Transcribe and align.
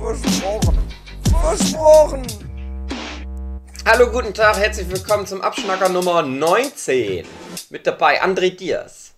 Versprochen. 0.00 0.78
Versprochen. 1.42 2.26
Hallo, 3.84 4.10
guten 4.10 4.32
Tag, 4.32 4.56
herzlich 4.56 4.88
willkommen 4.88 5.26
zum 5.26 5.42
Abschnacker 5.42 5.90
Nummer 5.90 6.22
19. 6.22 7.26
Mit 7.68 7.86
dabei 7.86 8.22
André 8.22 8.56
Diers, 8.56 9.12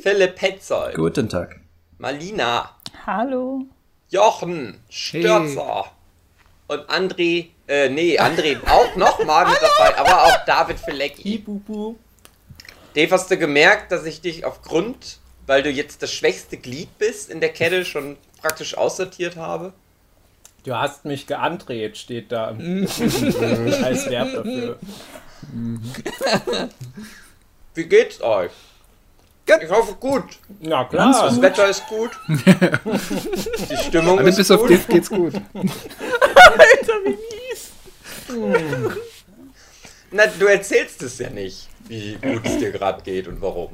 Philipp 0.00 0.36
Petzold, 0.36 0.94
Guten 0.94 1.28
Tag. 1.28 1.58
Malina, 1.98 2.76
Hallo. 3.06 3.62
Jochen, 4.08 4.80
Störzer 4.88 5.90
und 6.68 6.88
André, 6.88 7.48
äh, 7.66 7.88
nee, 7.88 8.20
André 8.20 8.56
auch 8.70 8.94
nochmal 8.94 9.46
mit 9.48 9.58
dabei, 9.60 9.98
aber 9.98 10.22
auch 10.24 10.44
David 10.46 10.78
Filecki. 10.78 11.44
Dave, 12.94 13.10
hast 13.10 13.30
du 13.32 13.36
gemerkt, 13.36 13.90
dass 13.90 14.04
ich 14.04 14.20
dich 14.20 14.44
aufgrund, 14.44 15.18
weil 15.46 15.64
du 15.64 15.70
jetzt 15.70 16.02
das 16.04 16.12
schwächste 16.12 16.56
Glied 16.56 16.96
bist, 16.98 17.28
in 17.30 17.40
der 17.40 17.52
Kette 17.52 17.84
schon 17.84 18.16
praktisch 18.40 18.78
aussortiert 18.78 19.34
habe? 19.34 19.72
Du 20.64 20.74
hast 20.74 21.04
mich 21.04 21.26
geandreht, 21.26 21.96
steht 21.96 22.32
da 22.32 22.48
als 23.82 24.10
Verb 24.10 24.32
dafür. 24.34 24.78
Wie 27.74 27.84
geht's 27.84 28.20
euch? 28.20 28.50
Ich 29.62 29.70
hoffe 29.70 29.94
gut. 29.94 30.24
Na 30.60 30.84
klar. 30.84 31.24
Das 31.24 31.40
Wetter 31.40 31.68
ist 31.68 31.86
gut. 31.86 32.10
Die 32.28 33.76
Stimmung 33.76 34.18
Alle 34.18 34.28
ist 34.28 34.36
bis 34.36 34.50
auf 34.50 34.60
gut. 34.60 34.70
Div 34.70 34.86
geht's 34.88 35.08
gut. 35.08 35.32
Na, 40.10 40.26
du 40.38 40.46
erzählst 40.46 41.02
es 41.02 41.18
ja 41.18 41.30
nicht, 41.30 41.68
wie 41.86 42.16
gut 42.16 42.44
es 42.44 42.58
dir 42.58 42.70
gerade 42.72 43.02
geht 43.02 43.26
und 43.26 43.40
warum. 43.40 43.70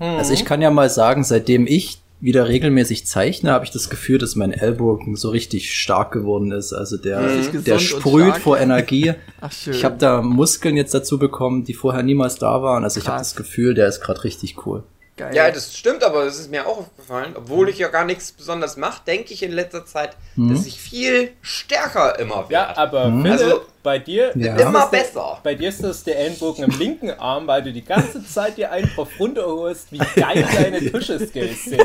Also 0.00 0.32
ich 0.32 0.44
kann 0.44 0.60
ja 0.60 0.70
mal 0.70 0.90
sagen, 0.90 1.22
seitdem 1.22 1.68
ich 1.68 2.01
wieder 2.22 2.46
regelmäßig 2.46 3.04
zeichne, 3.04 3.50
habe 3.50 3.64
ich 3.64 3.72
das 3.72 3.90
Gefühl, 3.90 4.18
dass 4.18 4.36
mein 4.36 4.52
Ellbogen 4.52 5.16
so 5.16 5.30
richtig 5.30 5.74
stark 5.74 6.12
geworden 6.12 6.52
ist. 6.52 6.72
Also 6.72 6.96
der, 6.96 7.20
Richtig 7.20 7.64
der 7.64 7.80
sprüht 7.80 8.36
vor 8.36 8.58
Energie. 8.58 9.14
Ach 9.40 9.50
schön. 9.50 9.74
Ich 9.74 9.84
habe 9.84 9.98
da 9.98 10.22
Muskeln 10.22 10.76
jetzt 10.76 10.94
dazu 10.94 11.18
bekommen, 11.18 11.64
die 11.64 11.74
vorher 11.74 12.04
niemals 12.04 12.36
da 12.36 12.62
waren. 12.62 12.84
Also 12.84 13.00
ich 13.00 13.08
habe 13.08 13.16
Krass. 13.16 13.30
das 13.30 13.36
Gefühl, 13.36 13.74
der 13.74 13.88
ist 13.88 14.00
gerade 14.00 14.22
richtig 14.22 14.64
cool. 14.64 14.84
Geil. 15.14 15.34
Ja, 15.34 15.50
das 15.50 15.76
stimmt, 15.76 16.02
aber 16.02 16.24
das 16.24 16.38
ist 16.40 16.50
mir 16.50 16.66
auch 16.66 16.78
aufgefallen. 16.78 17.34
Obwohl 17.36 17.68
ich 17.68 17.76
ja 17.78 17.88
gar 17.88 18.06
nichts 18.06 18.32
besonders 18.32 18.78
mache, 18.78 19.02
denke 19.06 19.34
ich 19.34 19.42
in 19.42 19.52
letzter 19.52 19.84
Zeit, 19.84 20.16
dass 20.36 20.64
ich 20.64 20.80
viel 20.80 21.32
stärker 21.42 22.18
immer 22.18 22.46
Ja, 22.48 22.68
werde. 22.68 22.78
aber 22.78 23.04
Philipp, 23.22 23.32
Also- 23.32 23.60
bei 23.82 23.98
dir, 23.98 24.32
Ja. 24.36 24.54
ist 24.56 24.62
Immer 24.62 24.72
das 24.72 24.90
der- 24.90 24.98
besser. 25.00 25.40
bei 25.42 25.54
dir 25.54 25.68
ist 25.68 25.82
das 25.84 26.04
der 26.04 26.18
Ellenbogen 26.18 26.64
im 26.64 26.78
linken 26.78 27.10
Arm, 27.10 27.46
weil 27.46 27.62
du 27.62 27.72
die 27.74 27.84
ganze 27.84 28.24
Zeit 28.26 28.56
dir 28.56 28.70
einen 28.72 28.88
drauf 28.94 29.08
runterholst, 29.18 29.92
wie 29.92 29.98
geil 29.98 30.46
deine 30.56 30.90
Tusche-Skills 30.90 31.64
sind. 31.64 31.82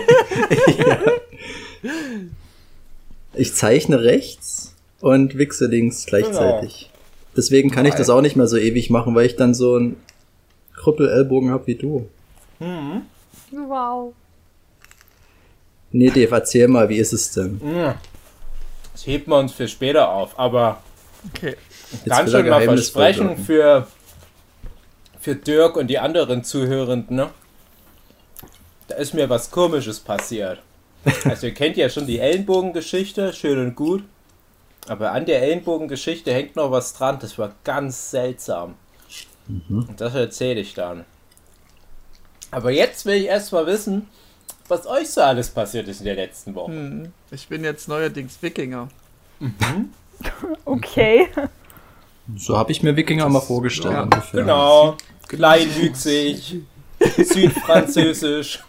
Ich 3.33 3.53
zeichne 3.53 4.01
rechts 4.03 4.73
und 5.01 5.37
wichse 5.37 5.65
links 5.67 6.05
gleichzeitig. 6.05 6.89
Deswegen 7.35 7.71
kann 7.71 7.85
ich 7.85 7.93
das 7.93 8.09
auch 8.09 8.21
nicht 8.21 8.35
mehr 8.35 8.47
so 8.47 8.57
ewig 8.57 8.89
machen, 8.89 9.13
weil 9.15 9.25
ich 9.25 9.35
dann 9.35 9.53
so 9.53 9.75
einen 9.75 9.97
Krüppel-Ellbogen 10.75 11.51
habe 11.51 11.67
wie 11.67 11.75
du. 11.75 12.07
Wow. 13.51 14.13
Nee, 15.91 16.09
Dave, 16.09 16.35
erzähl 16.35 16.67
mal, 16.67 16.89
wie 16.89 16.97
ist 16.97 17.13
es 17.13 17.31
denn? 17.31 17.61
Das 18.91 19.07
heben 19.07 19.31
wir 19.31 19.37
uns 19.37 19.53
für 19.53 19.67
später 19.67 20.09
auf, 20.09 20.37
aber 20.37 20.81
Okay. 21.33 21.55
Er 22.05 22.27
schon 22.27 22.47
mal 22.49 22.61
versprechen 22.61 23.37
für, 23.37 23.87
für 25.19 25.35
Dirk 25.35 25.77
und 25.77 25.87
die 25.87 25.99
anderen 25.99 26.43
Zuhörenden, 26.43 27.15
ne? 27.15 27.29
Da 28.87 28.95
ist 28.95 29.13
mir 29.13 29.29
was 29.29 29.51
Komisches 29.51 29.99
passiert. 29.99 30.59
Also 31.23 31.47
ihr 31.47 31.53
kennt 31.53 31.77
ja 31.77 31.89
schon 31.89 32.05
die 32.05 32.19
Ellenbogengeschichte, 32.19 33.31
schön 33.31 33.59
und 33.59 33.75
gut. 33.75 34.03
Aber 34.87 35.13
an 35.13 35.25
der 35.25 35.41
Ellenbogengeschichte 35.41 36.33
hängt 36.33 36.57
noch 36.57 36.71
was 36.71 36.93
dran, 36.93 37.17
das 37.21 37.37
war 37.37 37.53
ganz 37.63 38.11
seltsam. 38.11 38.75
Und 39.69 40.01
das 40.01 40.15
erzähle 40.15 40.59
ich 40.59 40.73
dann. 40.73 41.05
Aber 42.51 42.71
jetzt 42.71 43.05
will 43.05 43.15
ich 43.15 43.25
erst 43.25 43.51
mal 43.51 43.65
wissen, 43.65 44.07
was 44.67 44.85
euch 44.87 45.09
so 45.09 45.21
alles 45.21 45.49
passiert 45.49 45.87
ist 45.87 45.99
in 45.99 46.05
der 46.05 46.15
letzten 46.15 46.55
Woche. 46.55 46.71
Hm. 46.71 47.11
Ich 47.31 47.47
bin 47.47 47.63
jetzt 47.63 47.87
neuerdings 47.87 48.37
Wikinger. 48.41 48.89
Okay. 50.65 51.27
So 52.35 52.57
habe 52.57 52.71
ich 52.71 52.81
mir 52.81 52.95
Wikinger 52.95 53.29
mal 53.29 53.39
vorgestellt. 53.39 53.93
ja, 53.93 54.01
ungefähr. 54.01 54.41
Genau, 54.41 54.97
kleinwüchsig, 55.27 56.61
südfranzösisch, 57.17 58.63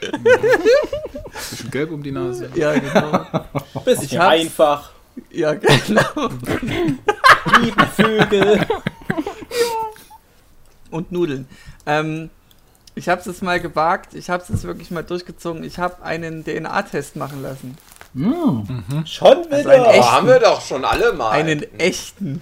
Bisschen 1.32 1.70
gelb 1.70 1.90
um 1.92 2.02
die 2.02 2.12
Nase. 2.12 2.50
Ja, 2.54 2.78
genau. 2.78 3.24
bisschen 3.84 4.20
einfach, 4.20 4.92
ja, 5.30 5.54
genau. 5.54 6.28
lieben 7.60 7.86
Vögel. 7.94 8.66
Und 10.90 11.10
Nudeln. 11.10 11.48
Ähm, 11.86 12.30
ich 12.94 13.08
habe 13.08 13.20
es 13.20 13.26
jetzt 13.26 13.42
mal 13.42 13.60
gewagt. 13.60 14.14
Ich 14.14 14.30
habe 14.30 14.42
es 14.42 14.48
jetzt 14.48 14.64
wirklich 14.64 14.90
mal 14.90 15.02
durchgezogen. 15.02 15.64
Ich 15.64 15.78
habe 15.78 16.02
einen 16.02 16.44
DNA-Test 16.44 17.16
machen 17.16 17.42
lassen. 17.42 17.76
Schon 19.06 19.44
wieder. 19.46 19.56
Also 19.56 19.68
ein 19.70 19.80
Oh, 19.80 19.84
echt- 19.90 20.10
haben 20.12 20.26
wir 20.28 20.38
doch 20.38 20.60
schon 20.60 20.84
alle 20.84 21.12
mal. 21.12 21.30
Einen 21.30 21.62
echten. 21.80 22.40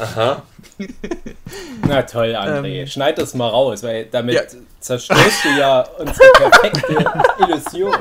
Aha. 0.00 0.42
Na 1.86 2.02
toll, 2.02 2.34
André. 2.34 2.80
Ähm. 2.82 2.86
Schneid 2.88 3.18
das 3.18 3.34
mal 3.34 3.48
raus, 3.48 3.82
weil 3.84 4.06
damit 4.06 4.34
Ja. 4.34 4.42
zerstörst 4.80 5.44
du 5.44 5.48
ja 5.50 5.82
unsere 5.98 6.28
perfekte 6.36 7.04
Illusion. 7.38 7.94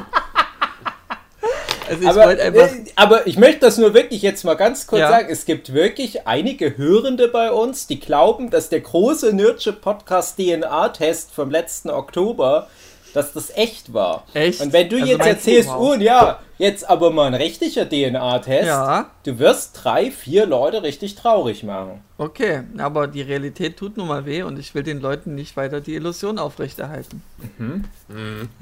Also 1.92 2.04
ich 2.04 2.10
Aber, 2.10 2.22
einfach. 2.28 2.46
äh, 2.72 2.86
aber 2.96 3.28
ich 3.28 3.38
möchte 3.38 3.60
das 3.62 3.78
nur 3.78 3.94
wirklich 3.94 4.22
jetzt 4.22 4.44
mal 4.46 4.56
ganz 4.56 4.88
kurz 4.88 5.02
Ja. 5.02 5.10
sagen. 5.10 5.28
Es 5.30 5.46
gibt 5.46 5.74
wirklich 5.74 6.26
einige 6.28 6.78
Hörende 6.78 7.28
bei 7.28 7.52
uns, 7.52 7.86
die 7.88 8.00
glauben, 8.00 8.50
dass 8.50 8.70
der 8.70 8.80
große 8.82 9.34
Nerdship 9.34 9.82
Podcast 9.82 10.38
DNA-Test 10.38 11.32
vom 11.34 11.52
letzten 11.52 11.90
Oktober, 11.90 12.68
dass 13.14 13.34
das 13.34 13.50
echt 13.58 13.94
war. 13.94 14.24
Echt? 14.34 14.62
Und 14.62 14.72
wenn 14.72 14.88
du 14.88 14.96
Also 14.96 15.08
jetzt 15.08 15.26
erzählst, 15.28 15.70
oh 15.70 15.96
ja, 15.96 16.40
jetzt 16.58 16.90
aber 16.90 17.12
mal 17.12 17.26
ein 17.28 17.34
richtiger 17.34 17.90
DNA-Test, 17.90 18.68
Ja. 18.68 19.10
du 19.24 19.38
wirst 19.38 19.78
drei, 19.84 20.12
vier 20.12 20.46
Leute 20.46 20.82
richtig 20.84 21.16
traurig 21.16 21.64
machen. 21.64 22.00
Okay, 22.18 22.62
aber 22.78 23.08
die 23.08 23.22
Realität 23.22 23.76
tut 23.76 23.98
nun 23.98 24.08
mal 24.08 24.26
weh 24.26 24.44
und 24.44 24.58
ich 24.60 24.74
will 24.76 24.84
den 24.84 25.02
Leuten 25.02 25.36
nicht 25.36 25.58
weiter 25.58 25.82
die 25.82 25.96
Illusion 25.96 26.40
aufrechterhalten. 26.40 27.22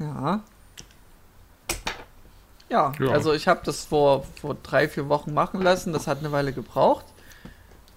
Ja. 0.00 0.40
Ja, 2.70 2.92
Ja. 3.00 3.08
also 3.10 3.32
ich 3.32 3.48
habe 3.48 3.60
das 3.64 3.84
vor, 3.84 4.24
vor 4.40 4.56
drei, 4.62 4.88
vier 4.88 5.08
Wochen 5.08 5.34
machen 5.34 5.60
lassen. 5.60 5.92
Das 5.92 6.06
hat 6.06 6.20
eine 6.20 6.30
Weile 6.32 6.52
gebraucht. 6.52 7.04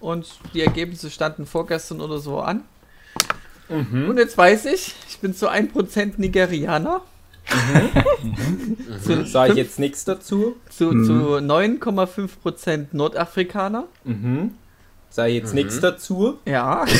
Und 0.00 0.26
die 0.52 0.60
Ergebnisse 0.62 1.10
standen 1.10 1.46
vorgestern 1.46 2.00
oder 2.00 2.18
so 2.18 2.40
an. 2.40 2.64
Und 3.68 4.18
jetzt 4.18 4.36
weiß 4.36 4.66
ich, 4.66 4.94
ich 5.08 5.18
bin 5.20 5.34
zu 5.34 5.48
1% 5.48 6.14
Nigerianer. 6.18 7.00
zu, 9.02 9.24
Sage 9.26 9.52
ich 9.52 9.58
jetzt 9.58 9.78
nichts 9.78 10.04
dazu. 10.04 10.56
zu, 10.68 10.90
zu 11.04 11.36
9,5% 11.38 12.88
Nordafrikaner. 12.92 13.84
Mhm. 14.04 14.54
Sage 15.08 15.30
ich 15.30 15.36
jetzt 15.36 15.54
nichts 15.54 15.80
dazu. 15.80 16.38
Ja. 16.44 16.84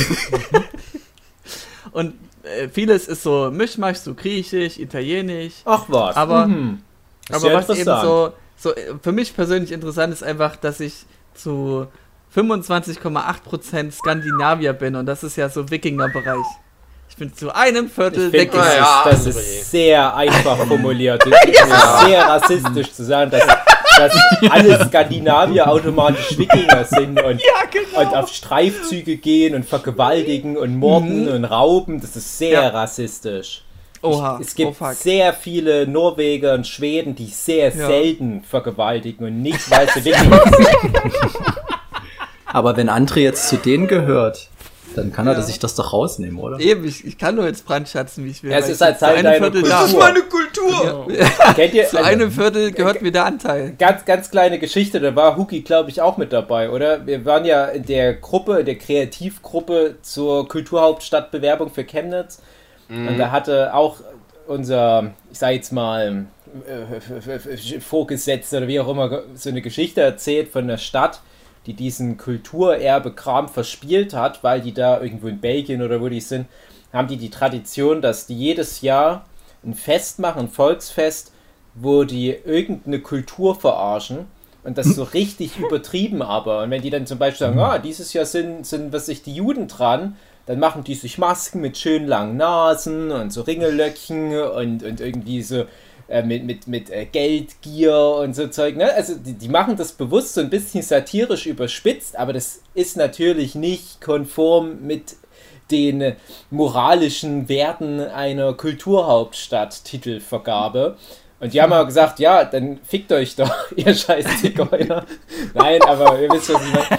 Und 1.93 2.15
äh, 2.43 2.69
vieles 2.69 3.07
ist 3.09 3.23
so 3.23 3.51
Mischmasch, 3.51 3.99
so 3.99 4.15
griechisch, 4.15 4.79
italienisch. 4.79 5.55
Ach 5.65 5.85
was. 5.89 6.17
Aber- 6.17 6.47
mhm. 6.47 6.81
Das 7.29 7.43
Aber 7.43 7.53
ja 7.53 7.59
was 7.59 7.79
eben 7.79 7.85
so, 7.85 8.33
so 8.57 8.75
äh, 8.75 8.95
für 9.03 9.13
mich 9.13 9.35
persönlich 9.35 9.73
interessant 9.73 10.13
ist 10.13 10.23
einfach, 10.23 10.57
dass 10.57 10.81
ich 10.81 11.07
zu 11.35 11.87
25,8% 12.35 13.93
Skandinavier 13.93 14.73
bin 14.73 14.97
und 14.97 15.07
das 15.07 15.23
ist 15.23 15.37
ja 15.37 15.49
so 15.49 15.71
Wikinger-Bereich. 15.71 16.45
Ich 17.09 17.17
bin 17.17 17.33
zu 17.35 17.55
einem 17.55 17.89
Viertel 17.89 18.35
Ich 18.35 18.51
das, 18.51 18.75
Ja, 18.77 19.05
ist, 19.09 19.27
das 19.27 19.37
ist 19.37 19.71
sehr 19.71 20.17
einfach 20.17 20.57
formuliert. 20.69 21.23
Es 21.47 21.61
ist 21.61 22.07
sehr 22.07 22.23
rassistisch 22.27 22.93
zu 22.93 23.05
sagen, 23.05 23.31
dass, 23.31 23.47
dass 23.97 24.13
alle 24.51 24.85
Skandinavier 24.87 25.69
automatisch 25.69 26.37
Wikinger 26.37 26.85
sind 26.85 27.23
und, 27.23 27.41
genau. 27.71 28.01
und 28.01 28.17
auf 28.17 28.33
Streifzüge 28.33 29.17
gehen 29.17 29.55
und 29.55 29.65
vergewaltigen 29.65 30.57
und 30.57 30.77
morden 30.77 31.29
und 31.29 31.45
rauben. 31.45 32.01
Das 32.01 32.17
ist 32.17 32.39
sehr 32.39 32.63
Ja. 32.63 32.69
rassistisch. 32.69 33.64
Oha, 34.05 34.39
es 34.41 34.55
gibt 34.55 34.71
oh 34.71 34.75
fuck. 34.75 34.93
sehr 34.95 35.33
viele 35.33 35.87
Norweger 35.87 36.55
und 36.55 36.67
Schweden, 36.67 37.15
die 37.15 37.27
sehr 37.27 37.75
Ja. 37.75 37.87
selten 37.87 38.43
vergewaltigen 38.43 39.27
und 39.27 39.43
nicht, 39.43 39.71
weil 39.71 39.89
sie 39.91 40.05
wirklich 40.05 40.69
Aber 42.47 42.77
wenn 42.77 42.89
André 42.89 43.21
jetzt 43.21 43.49
zu 43.49 43.57
denen 43.57 43.89
gehört, 43.89 44.49
dann 44.95 45.13
kann 45.13 45.27
er 45.27 45.43
sich 45.43 45.59
das 45.59 45.75
doch 45.75 45.93
rausnehmen, 45.93 46.39
oder? 46.39 46.61
Eben, 46.61 46.85
ich, 46.85 47.05
ich 47.05 47.19
kann 47.19 47.35
nur 47.35 47.47
jetzt 47.47 47.67
brandschatzen, 47.67 48.25
wie 48.25 48.31
ich 48.31 48.45
will. 48.45 48.53
Ja, 48.53 48.59
es 48.59 48.69
ist 48.69 48.81
halt 48.81 49.01
Teil 49.01 49.17
einem 49.17 49.25
deiner 49.25 49.39
Viertel 49.39 49.63
Kultur. 49.63 49.69
da. 49.71 49.81
Das 49.83 49.91
ist 49.91 49.99
meine 49.99 50.21
Kultur! 50.23 51.07
kennt 51.57 51.75
ihr 51.75 51.87
Zu 51.89 51.97
also, 51.99 52.09
einem 52.09 52.31
Viertel 52.31 52.71
gehört 52.71 53.03
mir 53.03 53.11
der 53.11 53.25
Anteil. 53.25 53.75
ganz 53.77 54.05
ganz 54.05 54.31
kleine 54.31 54.61
Geschichte, 54.61 55.01
da 55.01 55.17
war 55.17 55.37
Huki 55.37 55.63
glaube 55.63 55.91
ich 55.91 56.01
auch 56.01 56.17
mit 56.17 56.33
dabei, 56.33 56.71
oder? 56.71 57.05
Wir 57.07 57.25
waren 57.25 57.45
ja 57.45 57.65
in 57.67 57.85
der 57.87 58.15
Gruppe, 58.15 58.61
in 58.61 58.67
der 58.67 58.79
Kreativgruppe 58.79 59.97
zur 60.03 60.47
Kulturhauptstadtbewerbung 60.49 61.71
für 61.73 61.83
Chemnitz 61.85 62.41
und 62.89 63.19
da 63.19 63.31
hatte 63.31 63.75
auch 63.75 64.01
unser, 64.47 65.13
ich 65.33 65.39
sag 65.39 65.53
jetzt 65.53 65.73
mal 65.73 66.27
äh, 66.67 67.81
Vorgesetzter 67.81 68.59
oder 68.59 68.69
wie 68.69 68.81
auch 68.81 68.89
immer 68.89 69.23
so 69.35 69.51
eine 69.51 69.63
Geschichte 69.63 70.01
erzählt 70.01 70.49
von 70.49 70.69
der 70.69 70.79
Stadt, 70.79 71.21
die 71.67 71.75
diesen 71.75 72.19
Kulturerbe-Kram 72.19 73.49
verspielt 73.49 74.13
hat, 74.13 74.45
weil 74.45 74.61
die 74.61 74.75
da 74.75 75.01
irgendwo 75.01 75.29
in 75.29 75.41
Belgien 75.41 75.83
oder 75.83 76.01
wo 76.01 76.09
die 76.09 76.21
sind, 76.21 76.47
haben 76.93 77.09
die 77.09 77.17
die 77.17 77.31
Tradition, 77.31 78.03
dass 78.03 78.27
die 78.27 78.37
jedes 78.37 78.83
Jahr 78.83 79.25
ein 79.65 79.75
Fest 79.75 80.19
machen, 80.19 80.43
ein 80.43 80.49
Volksfest, 80.49 81.33
wo 81.75 82.05
die 82.05 82.31
irgendeine 82.31 83.01
Kultur 83.01 83.55
verarschen 83.55 84.27
und 84.63 84.79
das 84.79 84.87
so 84.89 85.03
richtig 85.15 85.59
übertrieben 85.59 86.23
aber. 86.23 86.63
Und 86.63 86.71
wenn 86.71 86.83
die 86.83 86.91
dann 86.91 87.07
zum 87.07 87.19
Beispiel 87.19 87.47
sagen, 87.47 87.59
ah, 87.59 87.79
dieses 87.79 88.13
Jahr 88.13 88.27
sind, 88.27 88.67
sind 88.67 88.93
was 88.93 89.07
sich 89.07 89.23
die 89.23 89.35
Juden 89.35 89.67
dran, 89.67 90.17
dann 90.47 90.59
machen 90.59 90.85
die 90.85 90.95
sich 90.95 91.19
Masken 91.19 91.61
mit 91.61 91.77
schön 91.79 92.07
langen 92.07 92.37
Nasen 92.37 93.11
und 93.11 93.33
so 93.33 93.43
Ringellöckchen 93.43 94.41
und, 94.43 94.83
und 94.83 95.01
irgendwie 95.01 95.43
so 95.43 95.65
äh, 96.09 96.23
mit, 96.23 96.45
mit, 96.45 96.69
mit 96.69 96.91
äh, 96.91 97.07
Geldgier 97.07 98.17
und 98.21 98.37
so 98.37 98.49
Zeug. 98.49 98.77
Ne? 98.77 98.93
Also 98.93 99.15
die, 99.15 99.33
die 99.33 99.49
machen 99.49 99.77
das 99.77 99.93
bewusst 99.93 100.35
so 100.35 100.43
ein 100.43 100.51
bisschen 100.51 100.83
satirisch 100.83 101.47
überspitzt, 101.47 102.19
aber 102.19 102.35
das 102.35 102.61
ist 102.75 102.99
natürlich 102.99 103.55
nicht 103.55 104.03
konform 104.03 104.87
mit 104.87 105.17
den 105.71 106.15
moralischen 106.51 107.49
Werten 107.49 108.01
einer 108.01 108.53
Kulturhauptstadt-Titelvergabe. 108.53 110.99
Und 111.41 111.55
die 111.55 111.63
haben 111.63 111.73
aber 111.73 111.87
gesagt, 111.87 112.19
ja, 112.19 112.45
dann 112.45 112.81
fickt 112.85 113.11
euch 113.13 113.37
doch, 113.37 113.55
ihr 113.77 113.95
scheiß 113.95 114.43
Zigeuner. 114.43 115.07
Nein, 115.55 115.81
aber 115.83 116.21
ihr 116.21 116.29
wisst, 116.31 116.53
was 116.53 116.63
ich 116.63 116.75
meine. 116.75 116.99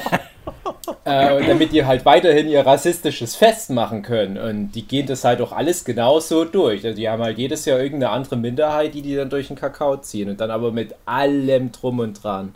Äh, 1.06 1.46
damit 1.46 1.72
die 1.72 1.86
halt 1.86 2.04
weiterhin 2.04 2.48
ihr 2.48 2.66
rassistisches 2.66 3.36
Fest 3.36 3.70
machen 3.70 4.02
können. 4.02 4.40
Und 4.40 4.72
die 4.72 4.88
gehen 4.88 5.06
das 5.06 5.24
halt 5.24 5.40
auch 5.40 5.52
alles 5.52 5.86
genauso 5.86 6.46
durch. 6.46 6.84
Also 6.84 6.98
die 6.98 7.08
haben 7.08 7.22
halt 7.22 7.38
jedes 7.38 7.66
Jahr 7.66 7.80
irgendeine 7.80 8.12
andere 8.12 8.38
Minderheit, 8.38 8.96
die 8.96 9.04
die 9.04 9.16
dann 9.16 9.30
durch 9.30 9.48
den 9.48 9.56
Kakao 9.56 9.98
ziehen. 9.98 10.30
Und 10.30 10.42
dann 10.42 10.50
aber 10.50 10.72
mit 10.72 10.96
allem 11.06 11.72
drum 11.72 12.00
und 12.00 12.24
dran. 12.24 12.56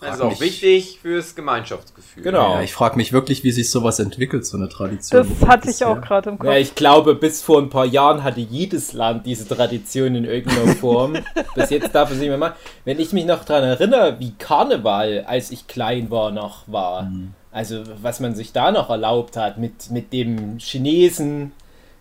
Das 0.00 0.16
ist 0.16 0.20
auch 0.20 0.40
wichtig 0.40 1.00
fürs 1.02 1.34
Gemeinschaftsgefühl. 1.34 2.22
Genau. 2.22 2.54
Ja, 2.54 2.62
ich 2.62 2.72
frage 2.72 2.96
mich 2.96 3.12
wirklich, 3.12 3.42
wie 3.42 3.50
sich 3.50 3.70
sowas 3.70 3.98
entwickelt, 3.98 4.46
so 4.46 4.56
eine 4.56 4.68
Tradition. 4.68 5.26
Das 5.26 5.40
Wo 5.40 5.48
hatte 5.48 5.70
ich 5.70 5.84
auch 5.84 6.00
gerade 6.00 6.30
im 6.30 6.38
Kopf. 6.38 6.48
Ja, 6.48 6.56
ich 6.56 6.76
glaube, 6.76 7.16
bis 7.16 7.42
vor 7.42 7.58
ein 7.60 7.68
paar 7.68 7.84
Jahren 7.84 8.22
hatte 8.22 8.40
jedes 8.40 8.92
Land 8.92 9.26
diese 9.26 9.48
Tradition 9.48 10.14
in 10.14 10.24
irgendeiner 10.24 10.76
Form. 10.76 11.18
bis 11.54 11.70
jetzt 11.70 11.94
darf 11.94 12.12
es 12.12 12.18
nicht 12.18 12.28
mehr 12.28 12.38
machen. 12.38 12.54
Wenn 12.84 13.00
ich 13.00 13.12
mich 13.12 13.26
noch 13.26 13.44
daran 13.44 13.64
erinnere, 13.64 14.20
wie 14.20 14.34
Karneval, 14.38 15.24
als 15.26 15.50
ich 15.50 15.66
klein 15.66 16.10
war, 16.10 16.30
noch 16.30 16.62
war. 16.68 17.10
Also, 17.50 17.82
was 18.00 18.20
man 18.20 18.36
sich 18.36 18.52
da 18.52 18.70
noch 18.70 18.90
erlaubt 18.90 19.36
hat 19.36 19.58
mit, 19.58 19.90
mit 19.90 20.12
dem 20.12 20.58
Chinesen, 20.58 21.52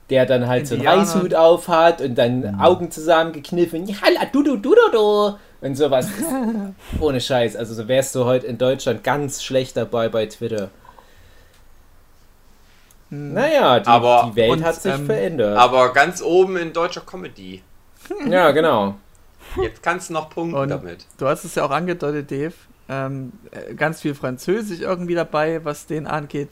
der 0.10 0.26
dann 0.26 0.48
halt 0.48 0.68
so 0.68 0.76
einen 0.76 0.84
Indianer. 0.84 1.02
Reishut 1.02 1.34
auf 1.34 1.68
hat 1.68 2.02
und 2.02 2.16
dann 2.16 2.60
Augen 2.60 2.92
zusammengekniffen. 2.92 3.88
Ja, 3.88 3.98
du, 4.32 4.44
du, 4.44 4.58
du, 4.58 4.76
du, 4.76 4.92
du. 4.92 5.38
Und 5.62 5.76
sowas. 5.76 6.08
Ist 6.10 6.26
ohne 7.02 7.20
Scheiß. 7.20 7.56
Also, 7.56 7.74
so 7.74 7.88
wärst 7.88 8.14
du 8.16 8.26
heute 8.26 8.46
in 8.48 8.58
Deutschland 8.58 9.04
ganz 9.04 9.44
schlecht 9.44 9.76
dabei 9.78 10.08
bei 10.10 10.26
Twitter. 10.28 10.70
Naja, 13.10 13.80
die, 13.80 13.88
Aber- 13.88 14.28
die 14.32 14.36
Welt 14.36 14.52
und, 14.52 14.64
hat 14.64 14.82
sich 14.82 14.94
ähm, 14.94 15.06
verändert. 15.06 15.58
Aber 15.58 15.94
ganz 15.94 16.22
oben 16.22 16.58
in 16.58 16.74
deutscher 16.74 17.02
Comedy. 17.02 17.62
Ja, 18.30 18.52
genau. 18.52 18.96
Jetzt 19.62 19.82
kannst 19.84 20.10
du 20.10 20.14
noch 20.14 20.30
punkten 20.30 20.58
Und- 20.60 20.70
damit. 20.70 21.06
Du 21.18 21.28
hast 21.28 21.44
es 21.44 21.56
ja 21.56 21.66
auch 21.66 21.72
angedeutet, 21.72 22.30
Dave. 22.32 22.54
Ähm, 22.90 23.34
äh, 23.52 23.74
ganz 23.74 24.02
viel 24.02 24.16
Französisch 24.16 24.80
irgendwie 24.80 25.16
dabei, 25.16 25.64
was 25.66 25.88
den 25.88 26.08
angeht. 26.08 26.48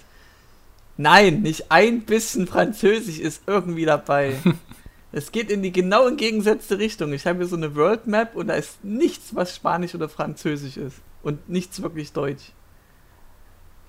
Nein, 0.98 1.42
nicht 1.42 1.72
ein 1.72 2.02
bisschen 2.02 2.46
Französisch 2.48 3.20
ist 3.20 3.44
irgendwie 3.48 3.86
dabei. 3.86 4.36
es 5.16 5.32
geht 5.32 5.50
in 5.50 5.64
die 5.64 5.72
genau 5.72 6.10
entgegengesetzte 6.10 6.78
Richtung. 6.78 7.14
Ich 7.14 7.26
habe 7.26 7.40
hier 7.40 7.48
so 7.48 7.56
eine 7.56 7.74
World 7.74 8.06
Map 8.06 8.36
und 8.36 8.48
da 8.48 8.56
ist 8.56 8.84
nichts, 8.84 9.34
was 9.34 9.56
Spanisch 9.56 9.96
oder 9.96 10.10
Französisch 10.10 10.76
ist. 10.76 10.98
Und 11.24 11.48
nichts 11.48 11.82
wirklich 11.82 12.12
Deutsch. 12.12 12.52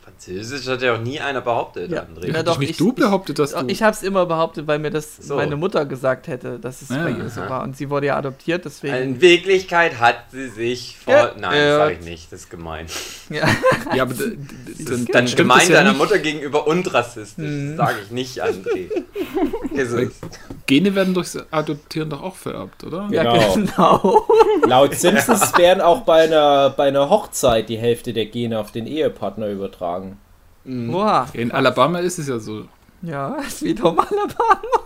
Französisch 0.07 0.69
hat 0.69 0.83
ja 0.83 0.95
auch 0.95 1.01
nie 1.01 1.19
einer 1.19 1.41
behauptet, 1.41 1.91
Ja. 1.91 2.03
André. 2.03 2.33
Ja, 2.33 2.43
doch, 2.45 2.59
nicht 2.61 2.71
ich- 2.71 2.77
du 2.77 2.91
ich- 2.91 2.95
behauptet, 2.95 3.41
dass 3.41 3.53
du... 3.55 3.65
Ich 3.67 3.83
habe 3.83 3.91
es 3.93 4.05
immer 4.05 4.25
behauptet, 4.25 4.67
weil 4.69 4.79
mir 4.79 4.91
das 4.93 5.17
So. 5.17 5.35
meine 5.35 5.57
Mutter 5.57 5.85
gesagt 5.85 6.29
hätte, 6.29 6.61
dass 6.61 6.81
es 6.83 6.91
Ja, 6.91 7.03
bei 7.03 7.11
ihr 7.11 7.29
so 7.29 7.41
war. 7.41 7.65
Und 7.65 7.77
sie 7.77 7.91
wurde 7.91 8.07
ja 8.07 8.17
adoptiert, 8.17 8.65
deswegen. 8.65 8.95
In 8.95 9.21
Wirklichkeit 9.21 9.99
hat 9.99 10.17
sie 10.31 10.49
sich 10.49 10.97
vor. 11.05 11.13
Ja, 11.13 11.33
Nein, 11.37 11.55
äh, 11.55 11.67
das 11.69 11.77
sag 11.79 11.93
ich 11.99 12.05
nicht, 12.05 12.33
das 12.33 12.41
ist 12.43 12.51
gemein. 12.51 12.87
ja. 13.31 13.49
ja, 13.97 14.03
aber 14.05 14.15
dann, 14.15 15.07
Dann 15.13 15.27
stimmt 15.27 15.37
gemein 15.37 15.69
ja 15.69 15.75
deiner 15.79 15.91
nicht. 15.91 15.99
Mutter 15.99 16.19
gegenüber 16.21 16.67
und 16.69 16.95
rassistisch. 16.95 17.45
Mhm. 17.45 17.77
Das 17.77 17.87
sage 17.89 17.99
ich 18.05 18.11
nicht, 18.13 18.45
André. 18.45 18.91
Gene 20.67 20.95
werden 20.95 21.15
durchs 21.15 21.37
Adoptieren 21.51 22.11
doch 22.11 22.23
auch 22.23 22.37
vererbt, 22.37 22.85
oder? 22.85 23.09
ja, 23.11 23.23
Genau. 23.23 23.55
genau. 23.55 24.27
Laut 24.67 24.95
Simpsons 24.97 25.57
werden 25.59 25.81
auch 25.81 26.01
bei 26.03 26.23
einer, 26.25 26.71
bei 26.71 26.89
einer 26.89 27.09
Hochzeit 27.09 27.69
die 27.69 27.77
Hälfte 27.79 28.13
der 28.13 28.27
Gene 28.27 28.59
auf 28.59 28.73
den 28.73 28.87
Ehepartner 28.87 29.49
übertragen. 29.49 29.96
Boah. 30.65 31.29
In 31.33 31.53
Alabama 31.53 32.01
ist 32.01 32.19
es 32.19 32.29
ja 32.29 32.39
so. 32.39 32.65
Ja, 33.03 33.37
ist 33.37 33.63
wie 33.65 33.75
Tom 33.75 33.99
Alabama. 33.99 34.81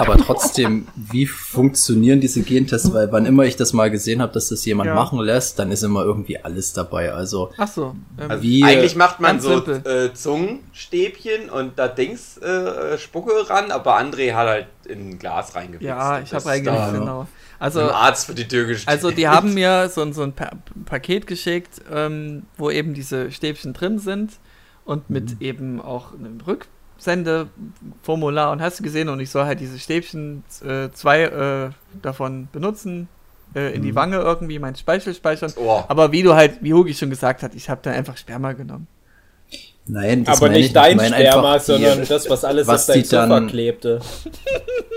Aber 0.00 0.16
trotzdem, 0.16 0.86
wie 0.96 1.26
funktionieren 1.26 2.20
diese 2.20 2.42
Gentests? 2.42 2.92
Weil 2.92 3.12
wann 3.12 3.26
immer 3.26 3.44
ich 3.44 3.56
das 3.56 3.72
mal 3.72 3.90
gesehen 3.90 4.20
habe, 4.22 4.32
dass 4.32 4.48
das 4.48 4.64
jemand 4.64 4.88
Ja. 4.88 4.94
machen 4.94 5.18
lässt, 5.20 5.58
dann 5.58 5.70
ist 5.70 5.82
immer 5.82 6.04
irgendwie 6.04 6.38
alles 6.38 6.72
dabei. 6.72 7.12
Also 7.12 7.50
Ach 7.56 7.68
so. 7.68 7.94
Ähm, 8.18 8.30
Also 8.30 8.42
Wie, 8.42 8.64
eigentlich 8.64 8.96
macht 8.96 9.20
man 9.20 9.40
so 9.40 9.64
äh, 9.66 10.12
Zungenstäbchen 10.12 11.50
und 11.50 11.78
da 11.78 11.88
Dings 11.88 12.36
äh, 12.38 12.98
Spucke 12.98 13.48
ran, 13.48 13.70
aber 13.70 13.98
André 13.98 14.32
hat 14.34 14.48
halt 14.48 14.66
in 14.86 15.10
ein 15.10 15.18
Glas 15.18 15.54
reingewichst. 15.54 15.86
ja, 15.86 16.20
ich 16.20 16.32
habe 16.34 16.46
eigentlich, 16.50 16.74
da 16.74 16.90
genau. 16.92 17.20
Ein 17.20 17.26
Also, 17.58 17.80
Arzt 17.82 18.26
für 18.26 18.34
die 18.34 18.48
Tür 18.48 18.64
gestellt. 18.66 18.88
also 18.88 19.10
die 19.10 19.28
haben 19.28 19.54
mir 19.54 19.88
so, 19.88 20.00
ein- 20.02 20.12
so 20.12 20.22
ein 20.22 20.32
pa 20.32 20.50
Paket 20.86 21.26
geschickt, 21.26 21.80
ähm, 21.92 22.44
wo 22.56 22.70
eben 22.70 22.94
diese 22.94 23.30
Stäbchen 23.30 23.72
drin 23.74 23.98
sind 23.98 24.32
und 24.84 25.10
mit 25.10 25.40
eben 25.40 25.80
auch 25.80 26.14
einem 26.14 26.38
Rücksendeformular 27.00 28.52
und 28.52 28.60
hast 28.60 28.78
du 28.78 28.82
gesehen 28.82 29.08
und 29.08 29.20
ich 29.20 29.30
soll 29.30 29.44
halt 29.44 29.60
diese 29.60 29.78
Stäbchen 29.78 30.42
äh, 30.64 30.88
zwei 30.92 31.22
äh, 31.22 31.70
davon 32.02 32.48
benutzen, 32.52 33.08
äh, 33.54 33.74
in 33.74 33.82
die 33.82 33.94
Wange 33.94 34.16
irgendwie, 34.16 34.58
meinen 34.58 34.76
Speichel 34.76 35.14
speichern. 35.14 35.52
Oh. 35.56 35.82
Aber 35.88 36.12
wie 36.12 36.22
du 36.22 36.34
halt, 36.34 36.58
wie 36.62 36.72
Hugi 36.74 36.94
schon 36.94 37.10
gesagt 37.10 37.42
hat, 37.42 37.54
ich 37.54 37.68
habe 37.68 37.80
dann 37.82 37.94
einfach 37.94 38.16
Sperma 38.16 38.52
genommen. 38.52 38.86
nein, 39.86 40.24
das 40.24 40.38
Aber 40.38 40.46
meine 40.48 40.58
ich 40.58 40.64
nicht 40.66 40.76
dein 40.76 40.92
Ich 40.92 40.96
meine 40.96 41.14
Sperma, 41.16 41.54
einfach 41.54 41.66
die- 41.66 41.72
sondern 41.84 42.06
das, 42.06 42.30
was 42.30 42.44
alles 42.44 42.66
was 42.66 42.82
auf 42.88 42.94
dein 42.94 43.02
die 43.02 43.08
dann- 43.08 43.28
Sofa 43.30 43.46
klebte. 43.46 44.00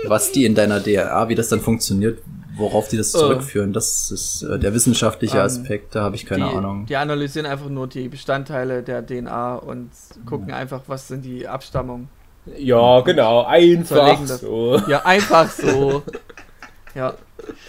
was 0.06 0.32
die 0.32 0.44
in 0.44 0.54
deiner 0.54 0.80
DNA, 0.82 1.28
wie 1.28 1.34
das 1.34 1.48
dann 1.48 1.60
funktioniert, 1.60 2.18
worauf 2.56 2.88
die 2.88 2.96
das 2.96 3.14
Oh. 3.14 3.18
zurückführen, 3.20 3.72
das 3.72 4.10
ist 4.10 4.42
äh, 4.42 4.58
der 4.58 4.74
wissenschaftliche 4.74 5.38
Ähm, 5.38 5.44
Aspekt, 5.44 5.94
da 5.94 6.02
habe 6.02 6.16
ich 6.16 6.26
keine 6.26 6.48
die, 6.48 6.54
Ahnung. 6.56 6.86
Die 6.86 6.96
analysieren 6.96 7.46
einfach 7.46 7.68
nur 7.68 7.86
die 7.86 8.08
Bestandteile 8.08 8.82
der 8.82 9.04
DNA 9.06 9.56
und 9.56 9.90
gucken 10.26 10.52
einfach, 10.52 10.82
was 10.86 11.08
sind 11.08 11.24
die 11.24 11.46
Abstammungen. 11.48 12.08
Ja, 12.58 13.00
genau, 13.00 13.44
einfach 13.44 14.18
so. 14.26 14.80
Ja, 14.86 15.04
einfach 15.06 15.50
so. 15.50 16.02
ja. 16.94 17.14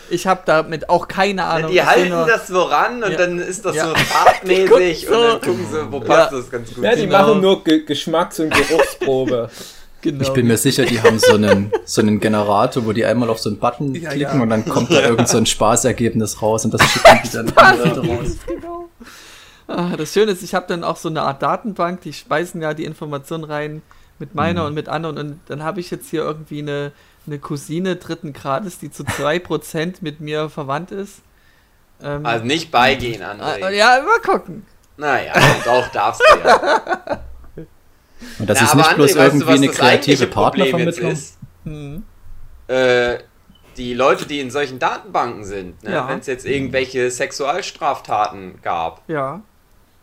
Ich 0.10 0.26
habe 0.28 0.42
damit 0.46 0.90
auch 0.90 1.08
keine 1.08 1.44
Ahnung. 1.46 1.72
die 1.72 1.78
Ich 1.78 1.84
seh 1.84 1.88
halten 1.90 2.10
nur- 2.10 2.26
das 2.28 2.48
so 2.48 2.62
ran 2.64 3.04
und 3.04 3.12
Ja. 3.12 3.18
dann 3.18 3.40
ist 3.40 3.66
das 3.66 3.76
Ja. 3.76 3.88
so 3.90 3.96
farbmäßig 3.96 5.08
und 5.10 5.14
dann 5.14 5.42
gucken 5.42 5.66
sie, 5.72 5.92
wo 5.92 6.00
passt 6.00 6.32
Ja. 6.32 6.38
das 6.38 6.50
ganz 6.52 6.74
gut. 6.74 6.84
Ja, 6.84 6.96
die 6.96 7.06
Genau. 7.08 7.18
machen 7.28 7.42
nur 7.42 7.64
Ge 7.64 7.84
Geschmacks- 7.86 8.40
und 8.40 8.52
Geruchsprobe. 8.54 9.50
genau. 10.12 10.22
Ich 10.24 10.30
bin 10.34 10.48
mir 10.48 10.58
sicher, 10.58 10.86
die 10.86 11.02
haben 11.02 11.20
so 11.20 11.34
einen, 11.36 11.72
so 11.86 12.02
einen 12.02 12.20
Generator, 12.20 12.86
wo 12.86 12.94
die 12.94 13.04
einmal 13.06 13.30
auf 13.30 13.40
so 13.40 13.50
einen 13.50 13.60
Button 13.60 13.94
Ja, 13.96 14.10
klicken 14.12 14.38
ja. 14.38 14.42
und 14.44 14.50
dann 14.50 14.66
kommt 14.66 14.92
da 14.92 15.02
irgend 15.02 15.28
so 15.28 15.38
ein 15.38 15.46
Spaßergebnis 15.46 16.42
raus 16.42 16.64
und 16.66 16.74
das 16.74 16.82
schicken 16.90 17.20
die 17.26 17.30
dann 17.32 17.50
an 17.56 17.78
Leute 17.80 18.00
raus. 18.08 18.38
genau. 18.48 18.90
Ah, 19.68 19.96
das 19.98 20.14
Schöne 20.14 20.32
ist, 20.32 20.44
ich 20.44 20.54
habe 20.54 20.66
dann 20.68 20.84
auch 20.84 20.96
so 20.98 21.10
eine 21.10 21.24
Art 21.24 21.42
Datenbank, 21.42 22.02
die 22.02 22.14
speisen 22.14 22.62
ja 22.62 22.74
die 22.74 22.86
Informationen 22.86 23.44
rein 23.44 23.82
mit 24.20 24.34
meiner 24.36 24.62
Mhm. 24.62 24.68
und 24.68 24.74
mit 24.76 24.88
anderen 24.88 25.18
und 25.18 25.40
dann 25.48 25.64
habe 25.64 25.80
ich 25.80 25.90
jetzt 25.92 26.10
hier 26.10 26.22
irgendwie 26.22 26.60
eine, 26.60 26.92
eine 27.28 27.40
Cousine 27.40 27.96
dritten 27.96 28.32
Grades, 28.32 28.78
die 28.80 28.92
zu 28.92 29.04
2% 29.04 29.96
mit 30.02 30.22
mir 30.22 30.50
verwandt 30.50 30.92
ist. 30.92 31.22
Ähm, 32.04 32.26
Also 32.26 32.46
nicht 32.46 32.72
beigehen, 32.72 33.22
ah, 33.24 33.32
André. 33.34 33.70
ja, 33.72 34.00
mal 34.06 34.20
gucken. 34.22 34.66
Naja, 34.98 35.34
doch, 35.66 35.88
darfst 35.90 36.22
du 36.22 36.48
ja. 36.48 37.20
Und 38.40 38.50
das 38.50 38.60
Na, 38.60 38.66
ist 38.66 38.72
aber 38.74 38.82
nicht 38.82 38.96
bloß 38.96 39.12
André, 39.12 39.16
du, 39.16 39.22
irgendwie 39.24 39.48
was 39.48 39.56
eine 39.56 39.68
das 39.68 39.76
kreative 39.78 39.90
eigentliche 39.92 40.28
Problem 40.28 40.66
jetzt 40.80 41.02
Partnervermittlung. 41.02 41.12
ist? 41.12 41.38
Hm. 41.66 42.04
äh, 42.68 43.18
die 43.78 43.94
Leute, 43.94 44.26
die 44.26 44.40
in 44.40 44.50
solchen 44.52 44.80
Datenbanken 44.80 45.44
sind, 45.44 45.84
ne? 45.84 45.92
Ja. 45.92 46.08
wenn 46.08 46.20
es 46.20 46.28
jetzt 46.28 46.46
irgendwelche 46.46 47.12
Sexualstraftaten 47.12 48.62
gab, 48.62 49.02
Ja. 49.10 49.42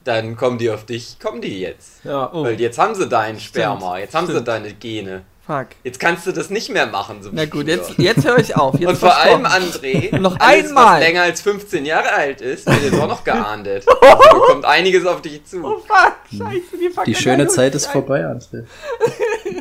dann 0.05 0.37
kommen 0.37 0.59
die 0.59 0.71
auf 0.71 0.85
dich, 0.85 1.19
kommen 1.21 1.41
die 1.41 1.61
jetzt. 1.61 2.05
Ja. 2.05 2.31
Oh, 2.33 2.45
Weil 2.45 2.61
jetzt 2.61 2.79
haben 2.79 2.95
sie 2.95 3.09
deinen 3.09 3.41
Sperma, 3.41 3.99
jetzt 3.99 4.15
haben 4.15 4.27
sie 4.27 4.33
Stimmt. 4.33 4.49
deine 4.49 4.73
Gene. 4.75 5.23
Fuck. 5.47 5.69
Jetzt 5.85 5.99
kannst 6.01 6.27
du 6.27 6.33
das 6.33 6.51
nicht 6.51 6.71
mehr 6.71 6.87
machen. 6.87 7.23
So 7.23 7.31
Na 7.33 7.45
gut, 7.45 7.65
früher. 7.65 7.77
jetzt, 7.77 7.99
jetzt 7.99 8.25
höre 8.25 8.39
ich 8.39 8.57
auf. 8.57 8.79
Jetzt 8.79 8.89
Und 8.89 8.97
vor 8.99 9.17
allem. 9.17 9.45
André, 9.47 10.17
Noch 10.19 10.39
alles, 10.41 10.69
einmal. 10.69 11.01
was 11.01 11.07
länger 11.07 11.23
als 11.23 11.41
15 11.41 11.85
Jahre 11.85 12.13
alt 12.13 12.41
ist, 12.41 12.67
wird 12.67 12.83
jetzt 12.83 13.01
auch 13.01 13.09
noch 13.09 13.25
geahndet. 13.25 13.85
Also, 14.03 14.23
da 14.23 14.39
kommt 14.53 14.65
einiges 14.65 15.07
auf 15.07 15.23
dich 15.23 15.45
zu. 15.45 15.65
Oh 15.65 15.79
fuck, 15.79 16.15
scheiße, 16.31 16.77
die 16.81 16.91
fuck 16.91 17.05
Die 17.05 17.15
schöne 17.15 17.47
Zeit 17.49 17.75
ist 17.75 17.87
vorbei, 17.87 18.25
André. 18.25 18.65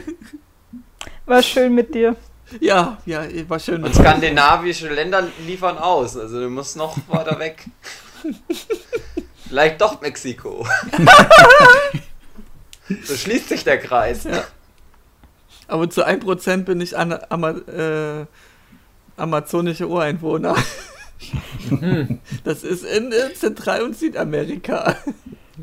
War 1.26 1.42
schön 1.44 1.74
mit 1.76 1.94
dir. 1.96 2.16
Ja, 2.60 2.98
ja, 3.06 3.24
war 3.48 3.60
schön. 3.60 3.82
Und 3.84 3.96
skandinavische 3.96 4.90
Länder 4.90 5.26
liefern 5.48 5.78
aus, 5.78 6.18
also 6.18 6.42
du 6.42 6.50
musst 6.50 6.76
noch 6.76 6.98
weiter 7.08 7.40
weg. 7.40 7.64
Vielleicht 9.48 9.80
doch 9.80 10.02
Mexiko. 10.02 10.68
so 13.06 13.16
schließt 13.16 13.48
sich 13.50 13.64
der 13.64 13.78
Kreis. 13.80 14.26
Ja. 14.26 14.44
Aber 15.72 15.90
zu 15.90 16.06
1% 16.06 16.64
bin 16.66 16.82
ich 16.82 16.98
an, 16.98 17.18
ama, 17.30 17.52
äh, 17.52 18.26
amazonische 19.18 19.88
Ureinwohner. 19.88 20.56
Das 22.44 22.64
ist 22.64 22.84
in 22.84 23.12
äh, 23.12 23.34
Zentral- 23.34 23.84
und 23.84 23.96
Südamerika. 23.96 24.96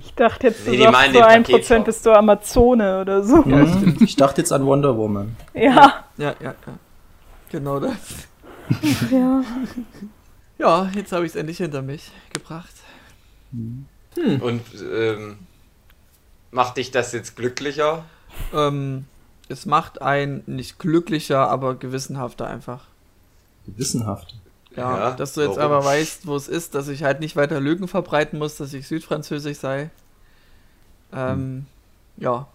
Ich 0.01 0.15
dachte 0.15 0.47
jetzt, 0.49 0.67
du 0.67 0.71
Nee, 0.71 0.77
die 0.79 0.83
sagst 0.85 1.07
zu 1.07 1.13
den 1.13 1.23
1% 1.23 1.43
Paketshop. 1.43 1.85
bist 1.85 2.07
du 2.07 2.13
Amazone 2.13 3.01
oder 3.01 3.23
so. 3.25 3.43
Ja. 3.47 3.67
Ich 4.01 4.17
dachte 4.17 4.41
jetzt 4.41 4.53
an 4.53 4.65
Wonder 4.65 4.97
Woman. 4.97 5.37
Ja. 5.55 6.05
Ja, 6.17 6.35
ja, 6.41 6.55
ja. 6.55 6.55
Genau 7.51 7.81
das. 7.81 7.99
ja. 9.11 9.43
Ja, 10.61 10.91
jetzt 10.97 11.13
habe 11.13 11.25
ich 11.25 11.31
es 11.31 11.37
endlich 11.37 11.59
hinter 11.59 11.83
mich 11.83 12.11
gebracht. 12.33 12.75
Und 13.53 14.63
ähm, 14.93 15.39
macht 16.51 16.79
dich 16.79 16.91
das 16.91 17.13
jetzt 17.13 17.37
glücklicher? 17.37 18.05
Ähm, 18.53 19.05
es 19.49 19.67
macht 19.67 20.03
einen 20.03 20.43
nicht 20.47 20.79
glücklicher, 20.79 21.49
aber 21.49 21.75
gewissenhafter 21.75 22.47
einfach. 22.47 22.85
Gewissenhaft. 23.67 24.35
Ja, 24.77 24.97
Ja, 24.99 25.11
dass 25.13 25.33
du 25.35 25.41
jetzt 25.41 25.57
warum? 25.57 25.73
aber 25.73 25.85
weißt, 25.85 26.27
wo 26.27 26.37
es 26.37 26.49
ist, 26.49 26.75
dass 26.75 26.89
ich 26.89 27.03
halt 27.03 27.21
nicht 27.21 27.35
weiter 27.37 27.59
Lügen 27.61 27.89
verbreiten 27.89 28.39
muss, 28.39 28.57
dass 28.57 28.73
ich 28.73 28.87
südfranzösisch 28.87 29.59
sei. 29.59 29.91
Ähm, 31.13 31.67
ja, 32.17 32.47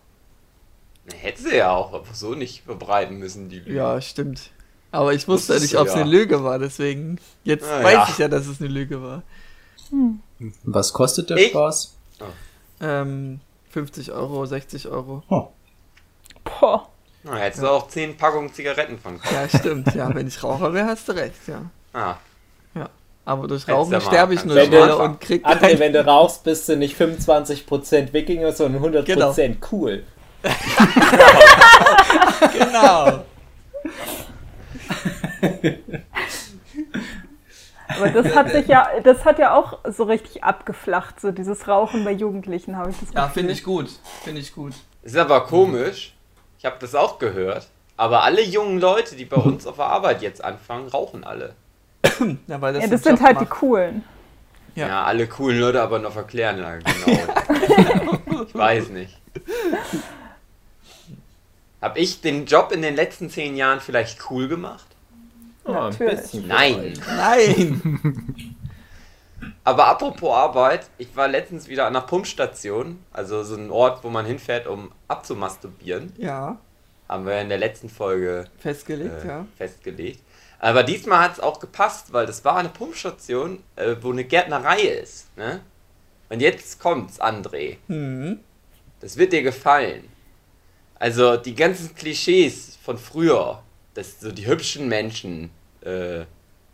Hätte 1.20 1.42
sie 1.42 1.58
ja 1.58 1.72
auch 1.72 1.94
einfach 1.94 2.16
so 2.16 2.34
nicht 2.34 2.64
verbreiten 2.64 3.18
müssen, 3.18 3.50
die 3.50 3.60
Lüge. 3.60 3.74
ja, 3.74 4.00
stimmt. 4.00 4.52
Aber 4.92 5.14
ich 5.14 5.28
wusste 5.28 5.54
Wusstest 5.56 5.74
nicht, 5.74 5.82
ob 5.82 5.88
es 5.88 5.96
ja. 5.96 6.02
eine 6.02 6.10
Lüge 6.10 6.44
war, 6.46 6.60
deswegen. 6.60 7.20
Jetzt 7.44 7.66
Ah, 7.66 7.84
weiß 7.84 7.94
ja. 7.94 8.08
ich 8.10 8.18
ja, 8.20 8.28
dass 8.30 8.48
es 8.48 8.62
eine 8.62 8.70
Lüge 8.70 9.02
war. 9.02 9.22
Was 10.64 10.94
kostet 10.94 11.30
der 11.30 11.38
Ich- 11.38 11.50
Spaß? 11.50 11.94
Ähm, 12.80 13.40
50 13.72 14.12
Euro, 14.14 14.46
60 14.46 14.88
Euro. 14.88 15.24
Oh, 15.30 15.50
Boah. 16.44 16.88
Na, 17.24 17.36
hättest 17.36 17.64
du 17.64 17.68
auch 17.70 17.88
10 17.88 18.18
Packungen 18.18 18.54
Zigaretten 18.54 19.00
von 19.00 19.20
kaufen. 19.22 19.34
Ja, 19.36 19.48
stimmt. 19.60 19.96
Ja, 19.96 20.14
wenn 20.14 20.28
ich 20.28 20.44
Raucher 20.44 20.74
wäre, 20.74 20.88
hast 20.88 21.08
du 21.08 21.14
recht, 21.14 21.48
ja. 21.48 21.62
Ah, 21.94 22.16
Aber 23.26 23.48
durch 23.48 23.66
Rauchen 23.70 24.02
sterbe 24.02 24.34
ich 24.34 24.44
nur 24.44 24.56
ganz 24.56 24.68
schneller 24.68 25.00
und 25.00 25.22
krieg 25.22 25.46
André, 25.46 25.80
wenn 25.80 25.94
du 25.94 26.06
rauchst, 26.06 26.44
bist 26.44 26.68
du 26.68 26.76
nicht 26.76 27.00
25% 27.00 28.12
Wikinger, 28.12 28.52
sondern 28.52 28.84
100% 28.84 29.06
Genau. 29.06 29.34
cool. 29.72 30.04
Genau. 32.52 33.24
Aber 37.88 38.10
das 38.10 38.36
hat 38.36 38.50
sich 38.52 38.68
ja, 38.68 38.88
das 39.04 39.24
hat 39.26 39.40
ja 39.40 39.56
auch 39.56 39.80
so 39.90 40.04
richtig 40.04 40.44
abgeflacht, 40.44 41.20
so 41.22 41.32
dieses 41.32 41.68
Rauchen 41.68 42.04
bei 42.04 42.12
Jugendlichen, 42.12 42.78
habe 42.78 42.90
ich 42.92 43.00
das 43.00 43.14
Ja, 43.14 43.28
Gefühl. 43.28 43.34
finde 43.42 43.54
ich 43.54 43.64
gut. 43.64 43.90
Finde 44.24 44.42
ich 44.42 44.54
gut. 44.54 44.74
ist 45.04 45.16
aber 45.16 45.42
komisch. 45.46 46.14
Ich 46.64 46.66
habe 46.66 46.78
das 46.80 46.96
auch 46.96 47.20
gehört. 47.20 47.68
Aber 47.98 48.24
alle 48.24 48.42
jungen 48.42 48.80
Leute, 48.80 49.18
die 49.18 49.26
bei 49.26 49.36
uns 49.36 49.68
auf 49.68 49.76
der 49.76 49.88
Arbeit 49.88 50.22
jetzt 50.22 50.42
anfangen, 50.42 50.88
rauchen 50.88 51.26
alle. 51.26 51.56
Ja, 52.48 52.62
weil 52.62 52.72
das, 52.72 52.84
Ja, 52.84 52.90
das 52.90 53.04
sind 53.04 53.20
Job 53.20 53.22
halt 53.28 53.36
die 53.42 53.44
macht. 53.44 53.50
coolen. 53.60 54.04
Ja. 54.76 54.88
Ja, 54.88 55.04
alle 55.04 55.28
coolen 55.28 55.60
Leute 55.60 55.82
aber 55.82 56.00
noch 56.00 56.16
erklären. 56.16 56.58
Ja, 56.60 56.78
genau. 56.78 58.44
ich 58.48 58.56
weiß 58.56 58.90
nicht. 58.90 59.18
Hab 61.82 61.98
ich 61.98 62.22
den 62.22 62.46
Job 62.46 62.72
in 62.72 62.82
den 62.82 62.96
letzten 62.96 63.30
zehn 63.30 63.58
Jahren 63.58 63.82
vielleicht 63.82 64.32
cool 64.32 64.48
gemacht? 64.48 64.86
Oh, 65.66 65.74
Natürlich. 65.74 66.34
Nein. 66.48 66.94
Nein! 67.18 68.56
Aber 69.64 69.88
apropos 69.88 70.36
Arbeit, 70.36 70.90
ich 70.98 71.16
war 71.16 71.28
letztens 71.28 71.68
wieder 71.68 71.88
an 71.88 71.96
einer 71.96 72.06
Pumpstation, 72.06 73.00
also 73.14 73.44
so 73.44 73.56
ein 73.56 73.72
Ort, 73.72 74.04
wo 74.04 74.10
man 74.10 74.26
hinfährt, 74.26 74.68
um 74.68 74.92
abzumasturbieren. 75.08 76.12
Ja, 76.18 76.58
Haben 77.08 77.26
wir 77.26 77.40
in 77.40 77.50
der 77.50 77.60
letzten 77.60 77.90
Folge 77.90 78.46
festgelegt, 78.58 79.24
äh, 79.24 79.28
ja. 79.28 79.46
festgelegt. 79.58 80.22
Aber 80.60 80.84
diesmal 80.84 81.20
hat 81.20 81.34
es 81.34 81.40
auch 81.40 81.60
gepasst, 81.60 82.12
weil 82.14 82.26
das 82.26 82.44
war 82.44 82.58
eine 82.58 82.70
Pumpstation, 82.70 83.64
äh, 83.76 83.96
wo 84.02 84.12
eine 84.12 84.24
Gärtnerei 84.24 84.82
ist. 84.82 85.36
Ne? 85.38 85.62
Und 86.30 86.42
jetzt 86.42 86.80
kommt's, 86.80 87.22
André. 87.22 87.78
Hm. 87.88 88.40
Das 89.00 89.18
wird 89.18 89.34
dir 89.34 89.44
gefallen. 89.44 90.10
Also 90.96 91.36
die 91.36 91.56
ganzen 91.56 91.94
Klischees 91.96 92.78
von 92.82 92.98
früher, 92.98 93.62
dass 93.94 94.22
so 94.22 94.32
die 94.32 94.48
hübschen 94.48 94.88
Menschen 94.88 95.52
äh, 95.82 96.24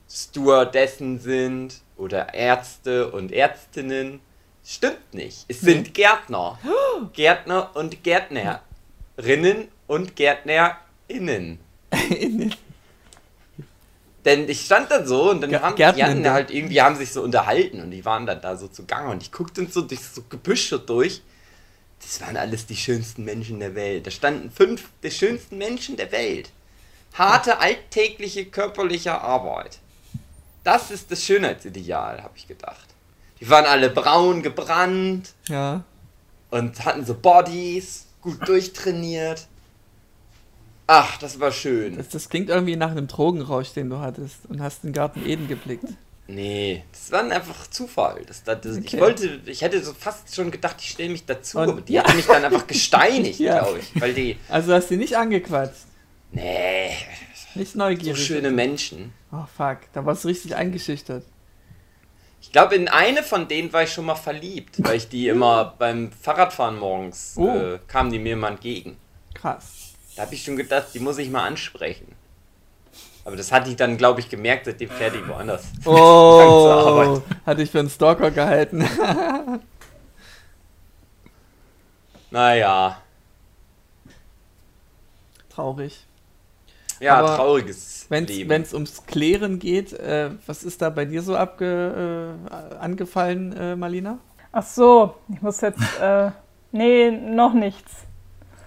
Stewardessen 0.08 1.19
sind 1.19 1.81
oder 2.00 2.34
Ärzte 2.34 3.12
und 3.12 3.32
Ärztinnen, 3.32 4.22
stimmt 4.65 5.13
nicht. 5.13 5.46
Es 5.48 5.62
sind 5.62 5.94
Gärtner. 5.94 6.58
Gärtner 7.13 7.75
und 7.75 8.03
Gärtnerinnen 8.03 9.68
und 9.88 10.15
Gärtnerinnen. 10.15 11.60
Denn 14.25 14.50
ich 14.50 14.65
stand 14.65 14.91
da 14.91 15.06
so 15.06 15.32
und 15.32 15.41
dann 15.41 15.51
Gär- 15.51 15.62
haben 15.62 15.75
die 15.75 15.82
Gärtnerin, 15.82 16.12
hatten 16.12 16.25
ja. 16.25 16.34
halt 16.34 16.51
irgendwie 16.51 16.82
haben 16.82 16.96
sich 16.96 17.12
so 17.12 17.22
unterhalten 17.22 17.82
und 17.82 17.91
die 17.91 18.03
waren 18.06 18.25
dann 18.25 18.41
da 18.41 18.58
so 18.58 18.68
zugange 18.68 19.12
und 19.12 19.24
ich 19.24 19.32
guckte 19.32 19.63
dann 19.63 19.72
so 19.72 19.82
durch 19.82 20.01
so 20.01 20.24
Gebüsche 20.29 20.79
durch. 20.79 21.22
Das 22.01 22.22
waren 22.22 22.38
alles 22.38 22.65
die 22.65 22.75
schönsten 22.77 23.25
Menschen 23.25 23.60
der 23.60 23.75
Welt. 23.75 24.08
Da 24.08 24.12
standen 24.12 24.51
fünf 24.51 24.89
der 25.03 25.12
schönsten 25.12 25.58
Menschen 25.58 25.98
der 25.98 26.12
Welt. 26.12 26.51
Harte, 27.13 27.60
alltägliche, 27.60 28.46
körperliche 28.46 29.20
Arbeit. 29.20 29.79
Das 30.71 30.91
ist 30.91 31.09
das 31.11 31.23
Schönheitsideal, 31.23 32.21
habe 32.21 32.33
ich 32.35 32.47
gedacht. 32.47 32.85
Die 33.39 33.49
waren 33.49 33.65
alle 33.65 33.89
braun 33.89 34.43
gebrannt 34.43 35.33
Ja. 35.47 35.83
und 36.51 36.85
hatten 36.85 37.03
so 37.05 37.15
Bodies, 37.15 38.05
gut 38.21 38.47
durchtrainiert. 38.47 39.47
Ach, 40.85 41.17
das 41.17 41.39
war 41.39 41.51
schön. 41.51 41.97
Das, 41.97 42.09
das 42.09 42.29
klingt 42.29 42.49
irgendwie 42.49 42.75
nach 42.75 42.91
einem 42.91 43.07
Drogenrausch, 43.07 43.73
den 43.73 43.89
du 43.89 43.97
hattest 43.99 44.45
und 44.47 44.61
hast 44.61 44.83
den 44.83 44.93
Garten 44.93 45.25
Eden 45.25 45.47
geblickt. 45.47 45.85
Nee, 46.27 46.83
das 46.91 47.11
war 47.11 47.21
einfach 47.31 47.65
Zufall. 47.71 48.21
Das, 48.27 48.43
das, 48.43 48.61
das, 48.61 48.77
Ich 48.77 48.85
Okay. 48.93 48.99
wollte, 48.99 49.41
ich 49.47 49.61
hätte 49.63 49.83
so 49.83 49.93
fast 49.93 50.35
schon 50.35 50.51
gedacht, 50.51 50.75
ich 50.79 50.91
stelle 50.91 51.09
mich 51.09 51.25
dazu, 51.25 51.57
Und- 51.57 51.69
aber 51.69 51.81
die 51.81 51.99
hat 51.99 52.13
mich 52.15 52.27
dann 52.27 52.45
einfach 52.45 52.67
gesteinigt, 52.67 53.39
Ja. 53.39 53.59
glaube 53.63 53.79
ich. 53.79 53.99
Weil 53.99 54.13
die, 54.13 54.38
Also 54.49 54.73
hast 54.73 54.91
du 54.91 54.97
nicht 54.97 55.17
angequatscht. 55.17 55.85
nee, 56.31 56.91
Nicht 57.55 57.71
so 57.71 57.79
neugierig. 57.79 58.23
schöne 58.23 58.51
Menschen. 58.51 59.13
Oh 59.31 59.45
fuck, 59.55 59.79
da 59.93 60.05
warst 60.05 60.24
du 60.24 60.27
richtig 60.29 60.55
eingeschüchtert. 60.55 61.24
Ich 62.41 62.51
glaube, 62.51 62.75
in 62.75 62.88
eine 62.88 63.21
von 63.21 63.48
denen 63.48 63.71
war 63.74 63.83
ich 63.83 63.91
schon 63.93 64.05
mal 64.05 64.15
verliebt, 64.15 64.75
weil 64.83 64.95
ich 64.95 65.09
die 65.09 65.27
immer 65.27 65.75
beim 65.77 66.12
Fahrradfahren 66.12 66.79
morgens, 66.79 67.36
Oh. 67.38 67.48
äh, 67.50 67.79
kamen 67.88 68.12
die 68.12 68.19
mir 68.19 68.33
immer 68.33 68.48
entgegen. 68.48 68.98
Krass. 69.33 69.93
Da 70.15 70.24
habe 70.24 70.33
ich 70.33 70.43
schon 70.43 70.55
gedacht, 70.57 70.88
die 70.93 71.00
muss 71.00 71.17
ich 71.17 71.29
mal 71.29 71.45
ansprechen. 71.45 72.15
Aber 73.25 73.36
das 73.36 73.51
hatte 73.51 73.69
ich 73.69 73.75
dann, 73.75 73.98
glaube 73.98 74.21
ich, 74.21 74.29
gemerkt, 74.29 74.65
seitdem 74.65 74.89
fährt 74.89 75.13
die 75.15 75.27
woanders. 75.27 75.65
Oh, 75.86 77.21
hatte 77.45 77.62
ich 77.62 77.69
für 77.69 77.79
einen 77.79 77.89
Stalker 77.89 78.31
gehalten. 78.31 78.88
Naja, 82.31 83.01
Traurig. 85.50 86.05
Ja, 87.00 87.15
Aber 87.15 87.36
trauriges 87.36 88.06
Wenn 88.10 88.25
Leben. 88.27 88.62
es 88.63 88.74
ums 88.74 89.06
Klären 89.06 89.60
geht, 89.60 89.94
äh, 89.94 90.32
was 90.46 90.63
ist 90.63 90.82
da 90.82 90.89
bei 90.89 91.06
dir 91.06 91.22
so 91.22 91.36
abge, 91.36 92.36
äh, 92.50 92.75
angefallen, 92.75 93.53
äh, 93.56 93.75
Marlina? 93.75 94.18
Ach 94.51 94.63
so, 94.63 95.15
ich 95.34 95.41
muss 95.41 95.62
jetzt, 95.62 95.79
äh, 96.01 96.32
nee, 96.72 97.12
noch 97.12 97.53
nichts. 97.53 97.91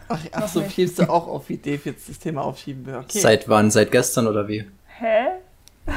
Ach, 0.09 0.19
ach 0.33 0.49
so, 0.49 0.61
nicht. 0.61 0.75
schiebst 0.75 0.99
du 0.99 1.09
auch 1.09 1.27
auf, 1.27 1.49
wie 1.49 1.57
Dave 1.57 1.81
jetzt 1.85 2.09
das 2.09 2.19
Thema 2.19 2.43
aufschieben 2.43 2.85
will. 2.87 2.97
Okay. 2.97 3.19
Seit 3.19 3.49
wann? 3.49 3.71
Seit 3.71 3.91
gestern 3.91 4.27
oder 4.27 4.47
wie? 4.47 4.65
Hä? 4.99 5.25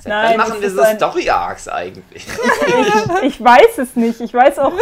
Seit 0.00 0.06
Nein, 0.06 0.30
wann 0.30 0.36
machen 0.36 0.50
das 0.54 0.60
wir 0.60 0.68
ist 0.68 0.74
so 0.74 0.82
ein- 0.82 0.96
Story-Arcs 0.96 1.68
eigentlich? 1.68 2.26
Ich 3.22 3.42
weiß 3.42 3.78
es 3.78 3.96
nicht. 3.96 4.20
Ich 4.20 4.34
weiß 4.34 4.58
auch, 4.58 4.72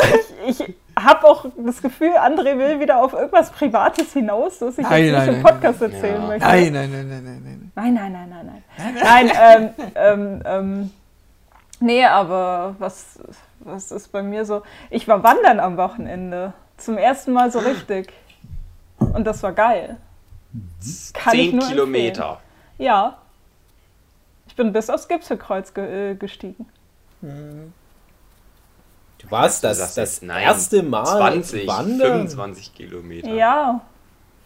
ich, 0.49 0.61
ich 0.61 0.75
habe 1.05 1.27
auch 1.27 1.47
das 1.57 1.83
Gefühl, 1.83 2.13
André 2.17 2.59
will 2.59 2.81
wieder 2.81 3.03
auf 3.03 3.13
irgendwas 3.13 3.51
Privates 3.51 4.13
hinaus, 4.13 4.59
das 4.59 4.79
ich 4.79 4.89
Nein, 4.89 5.05
jetzt 5.05 5.13
nicht 5.13 5.19
nein, 5.19 5.29
im 5.29 5.35
nein, 5.35 5.43
Podcast 5.43 5.83
erzählen 5.83 6.23
Ja. 6.23 6.27
möchte. 6.27 6.47
Nein, 6.49 6.73
nein, 6.73 6.91
nein, 6.91 7.09
nein, 7.09 7.25
nein, 7.25 7.43
nein. 7.45 7.73
Nein, 7.75 7.95
nein, 7.95 8.13
nein, 8.13 8.29
nein, 8.31 8.63
nein. 8.77 8.95
Nein, 9.03 9.33
ähm, 9.41 9.91
ähm, 9.95 10.43
ähm, 10.45 10.91
nee, 11.81 12.05
aber 12.05 12.75
was, 12.79 13.19
was 13.61 13.91
ist 13.93 14.09
bei 14.13 14.23
mir 14.23 14.45
so? 14.45 14.63
Ich 14.91 15.07
war 15.09 15.23
wandern 15.23 15.61
am 15.61 15.77
Wochenende. 15.77 16.53
Zum 16.77 16.99
ersten 16.99 17.33
Mal 17.33 17.51
so 17.53 17.59
richtig. 17.61 18.13
Und 18.99 19.27
das 19.27 19.43
war 19.43 19.53
geil. 19.53 19.97
Kann 21.15 21.35
ich 21.35 21.51
Zehn 21.51 21.57
nur 21.57 21.69
Kilometer. 21.69 22.41
Ja. 22.79 23.19
Ich 24.49 24.57
bin 24.57 24.73
bis 24.73 24.91
aufs 24.91 25.07
Gipfelkreuz 25.09 25.73
ge 25.75 26.13
äh, 26.13 26.15
gestiegen. 26.17 26.67
Du 27.23 27.29
Du 29.31 29.37
das, 29.37 29.61
das 29.61 29.97
jetzt, 29.97 30.23
nein, 30.23 30.43
erste 30.43 30.83
Mal 30.83 31.07
20, 31.07 31.67
wandern. 31.67 32.29
25 32.29 32.75
Kilometer. 32.75 33.31
Ja. 33.31 33.81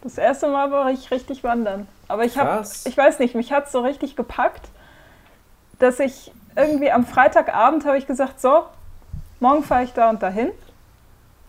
Das 0.03 0.19
erste 0.19 0.47
Mal 0.47 0.69
war 0.71 0.91
ich 0.91 1.09
richtig 1.09 1.43
wandern. 1.43 1.87
Aber 2.07 2.25
ich 2.25 2.37
habe, 2.37 2.63
ich 2.85 2.95
weiß 2.95 3.17
nicht, 3.17 3.33
mich 3.33 3.51
hat 3.51 3.71
so 3.71 3.79
richtig 3.79 4.15
gepackt, 4.15 4.67
dass 5.79 5.99
ich 5.99 6.31
irgendwie 6.55 6.91
am 6.91 7.05
Freitagabend 7.05 7.85
habe 7.85 7.97
ich 7.97 8.05
gesagt, 8.05 8.39
so, 8.39 8.65
morgen 9.39 9.63
fahre 9.63 9.83
ich 9.83 9.93
da 9.93 10.11
und 10.11 10.21
dahin. 10.21 10.51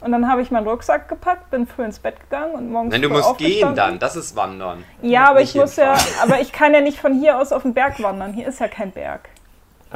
Und 0.01 0.13
dann 0.13 0.29
habe 0.29 0.43
ich 0.43 0.51
meinen 0.51 0.67
Rucksack 0.67 1.09
gepackt, 1.09 1.51
bin 1.51 1.67
früh 1.67 1.85
ins 1.85 1.99
Bett 1.99 2.21
gegangen 2.21 2.55
und 2.55 2.71
morgens 2.71 2.93
Nein, 2.93 3.03
du 3.03 3.09
musst 3.09 3.39
gehen 3.39 3.75
dann, 3.75 3.99
das 3.99 4.17
ist 4.17 4.37
Wandern. 4.37 4.85
Ja, 5.03 5.31
aber 5.31 5.41
ich 5.41 5.55
muss 5.55 5.77
ja, 5.77 5.95
aber 6.23 6.41
ich 6.41 6.53
kann 6.53 6.75
ja 6.75 6.81
nicht 6.81 6.99
von 6.99 7.19
hier 7.19 7.39
aus 7.39 7.53
auf 7.53 7.63
den 7.63 7.75
Berg 7.75 8.03
wandern. 8.03 8.33
Hier 8.33 8.47
ist 8.47 8.61
ja 8.61 8.69
kein 8.69 8.93
Berg. 8.93 9.29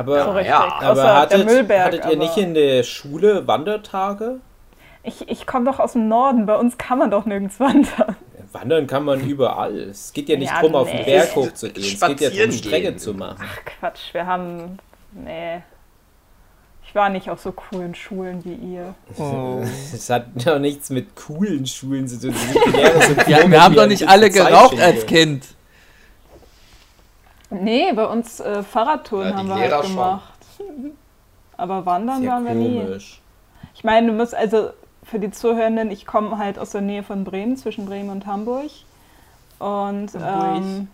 Aber, 0.01 0.25
So 0.25 0.31
richtig. 0.31 0.47
ja, 0.51 0.79
aber 0.81 0.95
der 1.03 1.17
hattet, 1.17 1.45
Müllberg. 1.47 1.85
hattet 1.85 2.01
ihr 2.01 2.07
aber 2.07 2.17
nicht 2.17 2.37
in 2.37 2.55
der 2.55 2.83
Schule 2.85 3.47
Wandertage? 3.47 4.37
ich 5.03 5.29
ich 5.29 5.47
komme 5.47 5.65
doch 5.71 5.79
aus 5.81 5.93
dem 5.93 6.09
Norden. 6.09 6.47
Bei 6.47 6.57
uns 6.57 6.79
kann 6.79 6.99
man 6.99 7.11
doch 7.11 7.25
nirgends 7.27 7.59
wandern. 7.61 8.17
Wandern 8.53 8.87
kann 8.87 9.05
man 9.05 9.21
überall. 9.21 9.77
Es 9.79 10.13
geht 10.13 10.29
ja 10.29 10.37
nicht 10.37 10.49
Ja, 10.49 10.57
darum, 10.61 10.75
auf 10.75 10.91
nee. 10.91 10.97
den 10.99 11.07
Berg 11.07 11.37
hochzugehen. 11.37 11.87
Es 11.95 12.01
geht 12.01 12.21
ja 12.21 12.31
darum, 12.31 12.53
Strecke 12.53 12.97
zu 12.97 13.15
machen. 13.15 13.37
Ach 13.41 13.59
Quatsch, 13.65 14.13
wir 14.13 14.27
haben. 14.27 14.79
Nee. 15.13 15.63
Ich 16.87 16.95
war 16.97 17.09
nicht 17.09 17.31
auf 17.31 17.41
so 17.41 17.53
coolen 17.53 17.95
Schulen 17.95 18.45
wie 18.45 18.55
ihr. 18.55 18.95
Oh. 19.19 19.63
Das 19.93 20.11
hat 20.11 20.27
doch 20.45 20.59
nichts 20.59 20.91
mit 20.91 21.15
coolen 21.15 21.65
Schulen 21.67 22.09
zu 22.09 22.19
tun. 22.21 22.35
Ja, 23.29 23.49
wir 23.49 23.63
haben 23.63 23.75
doch 23.77 23.87
nicht 23.87 24.09
alle 24.09 24.31
geraucht 24.31 24.81
als 24.81 25.07
Kind. 25.07 25.45
Nee, 27.51 27.93
bei 27.93 28.07
uns 28.07 28.41
äh, 28.41 28.63
Fahrradtouren 28.63 29.27
Ja, 29.27 29.33
die 29.33 29.39
haben 29.39 29.49
wir 29.49 29.57
Lehrer 29.57 29.77
halt 29.77 29.85
schon. 29.87 29.95
gemacht. 29.97 30.39
Aber 31.57 31.85
wandern 31.85 32.23
Sehr 32.23 32.31
waren 32.31 32.45
wir 32.47 32.55
nie. 32.55 32.99
Ich 33.75 33.85
meine, 33.85 34.07
du 34.07 34.13
musst 34.13 34.35
also 34.35 34.71
für 35.03 35.19
die 35.19 35.31
Zuhörenden, 35.31 35.91
ich 35.91 36.07
komme 36.07 36.39
halt 36.39 36.59
aus 36.59 36.71
der 36.71 36.81
Nähe 36.81 37.03
von 37.03 37.25
Bremen, 37.25 37.57
zwischen 37.57 37.87
Bremen 37.87 38.11
und 38.11 38.27
Hamburg. 38.27 38.71
Und, 39.59 40.15
Hamburg. 40.15 40.63
ähm, 40.63 40.89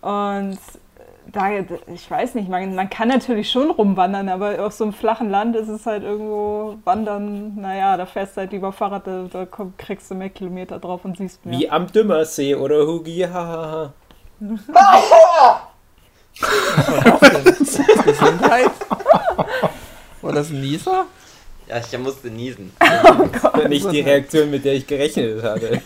und 0.02 0.58
da, 1.36 1.50
ich 1.92 2.10
weiß 2.10 2.34
nicht, 2.34 2.48
man, 2.48 2.74
man 2.74 2.88
kann 2.88 3.08
natürlich 3.08 3.50
schon 3.50 3.70
rumwandern, 3.70 4.28
aber 4.30 4.64
auf 4.64 4.72
so 4.72 4.84
einem 4.84 4.92
flachen 4.94 5.28
Land 5.30 5.54
ist 5.54 5.68
es 5.68 5.84
halt 5.84 6.02
irgendwo 6.02 6.78
wandern, 6.84 7.54
naja, 7.60 7.96
da 7.96 8.06
fährst 8.06 8.36
du 8.36 8.40
halt 8.40 8.52
lieber 8.52 8.72
Fahrrad, 8.72 9.06
da, 9.06 9.26
da 9.30 9.44
komm- 9.44 9.74
kriegst 9.76 10.10
du 10.10 10.14
mehr 10.14 10.30
Kilometer 10.30 10.78
drauf 10.78 11.04
und 11.04 11.18
siehst 11.18 11.44
mehr. 11.44 11.58
Wie 11.58 11.68
am 11.70 11.86
Dümmersee 11.92 12.54
oder 12.54 12.86
Hugi, 12.86 13.20
hahaha. 13.20 13.92
Gesundheit? 18.04 18.70
War 20.22 20.32
das 20.32 20.50
ein 20.50 20.60
Nieser? 20.60 21.04
Ja, 21.68 21.78
ich 21.78 21.98
musste 21.98 22.28
niesen. 22.28 22.72
Nicht 23.68 23.90
die 23.90 24.00
Reaktion, 24.00 24.50
mit 24.50 24.64
der 24.64 24.74
ich 24.74 24.86
gerechnet 24.86 25.42
hatte. 25.42 25.80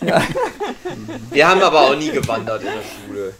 Wir 1.31 1.49
haben 1.49 1.61
aber 1.63 1.81
auch 1.81 1.95
nie 1.95 2.11
gewandert 2.11 2.61
in 2.61 2.67
der 2.67 2.73
Schule. 2.83 3.33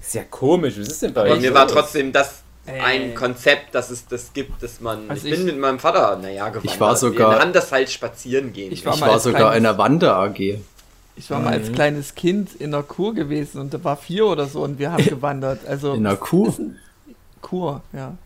Ist 0.00 0.14
ja 0.14 0.24
komisch, 0.24 0.74
was 0.78 0.88
ist 0.88 1.02
denn 1.02 1.12
bei 1.14 1.22
Aber 1.22 1.30
euch 1.32 1.40
mir 1.40 1.54
war 1.54 1.66
trotzdem 1.66 2.12
das 2.12 2.42
Ey. 2.66 2.78
ein 2.80 3.14
Konzept, 3.14 3.74
dass 3.74 3.90
es 3.90 4.06
das 4.06 4.32
gibt, 4.32 4.62
dass 4.62 4.80
man. 4.80 5.08
Also 5.10 5.26
ich 5.26 5.32
bin 5.32 5.40
ich- 5.40 5.46
mit 5.46 5.58
meinem 5.58 5.78
Vater, 5.78 6.16
naja, 6.16 6.48
gewandert. 6.50 6.72
Ich 6.74 6.80
war 6.80 6.94
sogar- 6.96 7.32
Wir 7.32 7.38
haben 7.40 7.52
das 7.52 7.72
halt 7.72 7.90
spazieren 7.90 8.52
gehen. 8.52 8.70
Ich 8.72 8.84
war 8.86 8.94
Ich 8.94 9.00
war 9.00 9.18
sogar 9.18 9.54
in 9.56 9.62
kleines- 9.62 9.62
der 9.62 9.78
Wander-AG. 9.78 10.58
Ich 11.16 11.30
war 11.30 11.40
mal 11.40 11.52
als 11.54 11.72
kleines 11.72 12.14
Kind 12.14 12.54
in 12.54 12.70
der 12.70 12.82
Kur 12.82 13.14
gewesen 13.14 13.60
und 13.60 13.74
da 13.74 13.82
war 13.84 13.96
vier 13.96 14.26
oder 14.26 14.46
so 14.46 14.62
und 14.62 14.78
wir 14.78 14.92
haben 14.92 15.04
gewandert. 15.06 15.66
Also 15.66 15.94
In 15.94 16.04
der 16.04 16.16
Kuh. 16.16 16.52
Kur, 17.42 17.82
ja. 17.92 18.16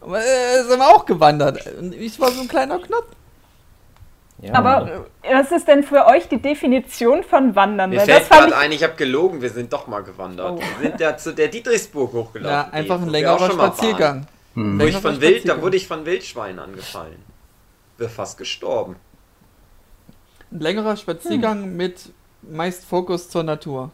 Aber 0.00 0.18
äh, 0.20 0.62
sind 0.68 0.78
wir 0.78 0.86
auch 0.88 1.04
gewandert. 1.04 1.60
Und 1.78 1.92
ich 1.94 2.18
war 2.20 2.30
so 2.32 2.40
ein 2.40 2.48
kleiner 2.48 2.78
Knopf. 2.78 3.06
Ja. 4.38 4.54
Aber 4.54 5.06
äh, 5.22 5.34
was 5.34 5.50
ist 5.50 5.66
denn 5.66 5.82
für 5.82 6.06
euch 6.06 6.28
die 6.28 6.40
Definition 6.40 7.22
von 7.22 7.54
Wandern? 7.56 7.90
Mir 7.90 8.00
fällt 8.00 8.28
gerade 8.28 8.48
ich, 8.48 8.56
ein, 8.56 8.72
ich 8.72 8.82
habe 8.82 8.94
gelogen, 8.94 9.40
wir 9.40 9.48
sind 9.50 9.72
doch 9.72 9.86
mal 9.86 10.02
gewandert. 10.02 10.58
Oh. 10.58 10.60
Wir 10.78 10.90
sind 10.90 11.00
ja 11.00 11.16
zu 11.16 11.32
der 11.32 11.48
Dietrichsburg 11.48 12.12
hochgelaufen. 12.12 12.50
Ja, 12.50 12.68
einfach 12.70 13.00
ein 13.00 13.08
längerer. 13.08 13.50
Spaziergang. 13.50 14.26
Hm. 14.54 14.78
Wo 14.78 14.84
ich 14.84 14.94
Längerer 14.94 15.12
von 15.12 15.20
Wild, 15.20 15.48
da 15.48 15.62
wurde 15.62 15.76
ich 15.76 15.86
von 15.86 16.04
Wildschweinen 16.04 16.58
angefallen. 16.58 17.16
Bin 17.96 18.08
fast 18.10 18.36
gestorben. 18.36 18.96
Ein 20.50 20.60
längerer 20.60 20.96
Spaziergang 20.96 21.74
mit 21.76 22.10
meist 22.42 22.84
Fokus 22.84 23.30
zur 23.30 23.42
Natur. 23.42 23.90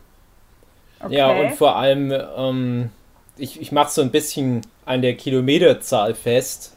okay. 1.02 1.16
Ja, 1.16 1.30
und 1.30 1.54
vor 1.54 1.76
allem, 1.76 2.12
ähm, 2.36 2.90
ich, 3.36 3.60
ich 3.60 3.72
mache 3.72 3.90
so 3.90 4.02
ein 4.02 4.10
bisschen 4.10 4.62
an 4.84 5.02
der 5.02 5.14
Kilometerzahl 5.16 6.14
fest. 6.14 6.71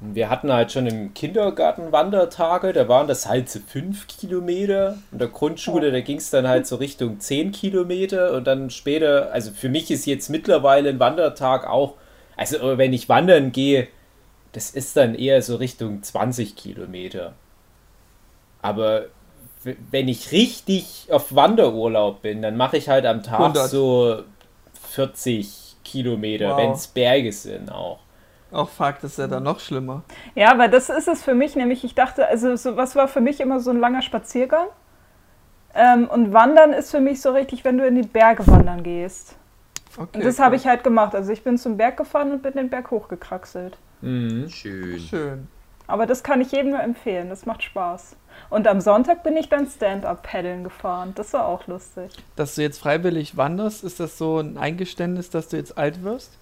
Wir 0.00 0.30
hatten 0.30 0.52
halt 0.52 0.72
schon 0.72 0.86
im 0.86 1.12
Kindergarten 1.12 1.92
Wandertage, 1.92 2.72
da 2.72 2.88
waren 2.88 3.06
das 3.08 3.28
halt 3.28 3.50
so 3.50 3.60
fünf 3.60 4.06
Kilometer. 4.06 4.96
In 5.12 5.18
der 5.18 5.28
Grundschule, 5.28 5.92
da 5.92 6.00
ging 6.00 6.16
es 6.16 6.30
dann 6.30 6.48
halt 6.48 6.66
so 6.66 6.76
Richtung 6.76 7.20
zehn 7.20 7.52
Kilometer 7.52 8.32
und 8.32 8.46
dann 8.46 8.70
später, 8.70 9.30
also 9.32 9.50
für 9.50 9.68
mich 9.68 9.90
ist 9.90 10.06
jetzt 10.06 10.30
mittlerweile 10.30 10.88
ein 10.88 10.98
Wandertag 10.98 11.66
auch, 11.68 11.94
also 12.36 12.56
äh, 12.58 12.78
wenn 12.78 12.92
ich 12.94 13.08
wandern 13.10 13.52
gehe, 13.52 13.88
das 14.52 14.70
ist 14.70 14.96
dann 14.96 15.14
eher 15.14 15.42
so 15.42 15.56
Richtung 15.56 16.02
20 16.02 16.56
Kilometer. 16.56 17.34
Aber 18.62 19.04
wenn 19.90 20.08
ich 20.08 20.32
richtig 20.32 21.08
auf 21.10 21.34
Wanderurlaub 21.34 22.22
bin, 22.22 22.40
dann 22.42 22.56
mache 22.56 22.78
ich 22.78 22.88
halt 22.88 23.04
am 23.04 23.22
Tag 23.22 23.40
100. 23.40 23.68
so 23.68 24.22
40 24.90 25.76
Kilometer, 25.84 26.50
Wow. 26.50 26.56
wenn 26.58 26.70
es 26.72 26.86
Berge 26.88 27.32
sind 27.32 27.70
auch. 27.70 27.98
Auch 28.52 28.68
fuck, 28.68 28.96
das 29.00 29.12
ist 29.12 29.18
ja 29.18 29.26
dann 29.28 29.44
noch 29.44 29.60
schlimmer. 29.60 30.02
Ja, 30.34 30.58
weil 30.58 30.70
das 30.70 30.90
ist 30.90 31.08
es 31.08 31.22
für 31.22 31.34
mich 31.34 31.54
nämlich. 31.56 31.84
Ich 31.84 31.94
dachte, 31.94 32.26
also 32.26 32.56
so, 32.56 32.76
was 32.76 32.96
war 32.96 33.06
für 33.08 33.20
mich 33.20 33.40
immer 33.40 33.60
so 33.60 33.70
ein 33.70 33.78
langer 33.78 34.02
Spaziergang? 34.02 34.66
Ähm, 35.74 36.08
und 36.08 36.32
Wandern 36.32 36.72
ist 36.72 36.90
für 36.90 37.00
mich 37.00 37.20
so 37.20 37.30
richtig, 37.30 37.64
wenn 37.64 37.78
du 37.78 37.86
in 37.86 37.94
die 37.94 38.06
Berge 38.06 38.46
wandern 38.46 38.82
gehst. 38.82 39.36
Okay, 39.96 40.18
Und 40.18 40.24
das 40.24 40.38
habe 40.38 40.56
ich 40.56 40.66
halt 40.66 40.82
gemacht. 40.82 41.14
Also 41.14 41.32
ich 41.32 41.42
bin 41.42 41.58
zum 41.58 41.76
Berg 41.76 41.96
gefahren 41.96 42.32
und 42.32 42.42
bin 42.42 42.52
den 42.54 42.70
Berg 42.70 42.90
hochgekraxelt. 42.90 43.76
Mhm. 44.00 44.48
Schön. 44.48 44.98
Schön. 44.98 45.48
Aber 45.86 46.06
das 46.06 46.22
kann 46.22 46.40
ich 46.40 46.52
jedem 46.52 46.70
nur 46.70 46.80
empfehlen. 46.80 47.28
Das 47.28 47.46
macht 47.46 47.62
Spaß. 47.62 48.16
Und 48.48 48.66
am 48.68 48.80
Sonntag 48.80 49.22
bin 49.24 49.36
ich 49.36 49.48
dann 49.48 49.66
Stand-up-Paddeln 49.66 50.64
gefahren. 50.64 51.12
Das 51.16 51.32
war 51.32 51.46
auch 51.46 51.66
lustig. 51.66 52.12
Dass 52.36 52.54
du 52.54 52.62
jetzt 52.62 52.78
freiwillig 52.78 53.36
wanderst, 53.36 53.84
ist 53.84 54.00
das 54.00 54.16
so 54.16 54.38
ein 54.38 54.56
Eingeständnis, 54.56 55.30
dass 55.30 55.48
du 55.48 55.56
jetzt 55.56 55.76
alt 55.76 56.02
wirst? 56.04 56.32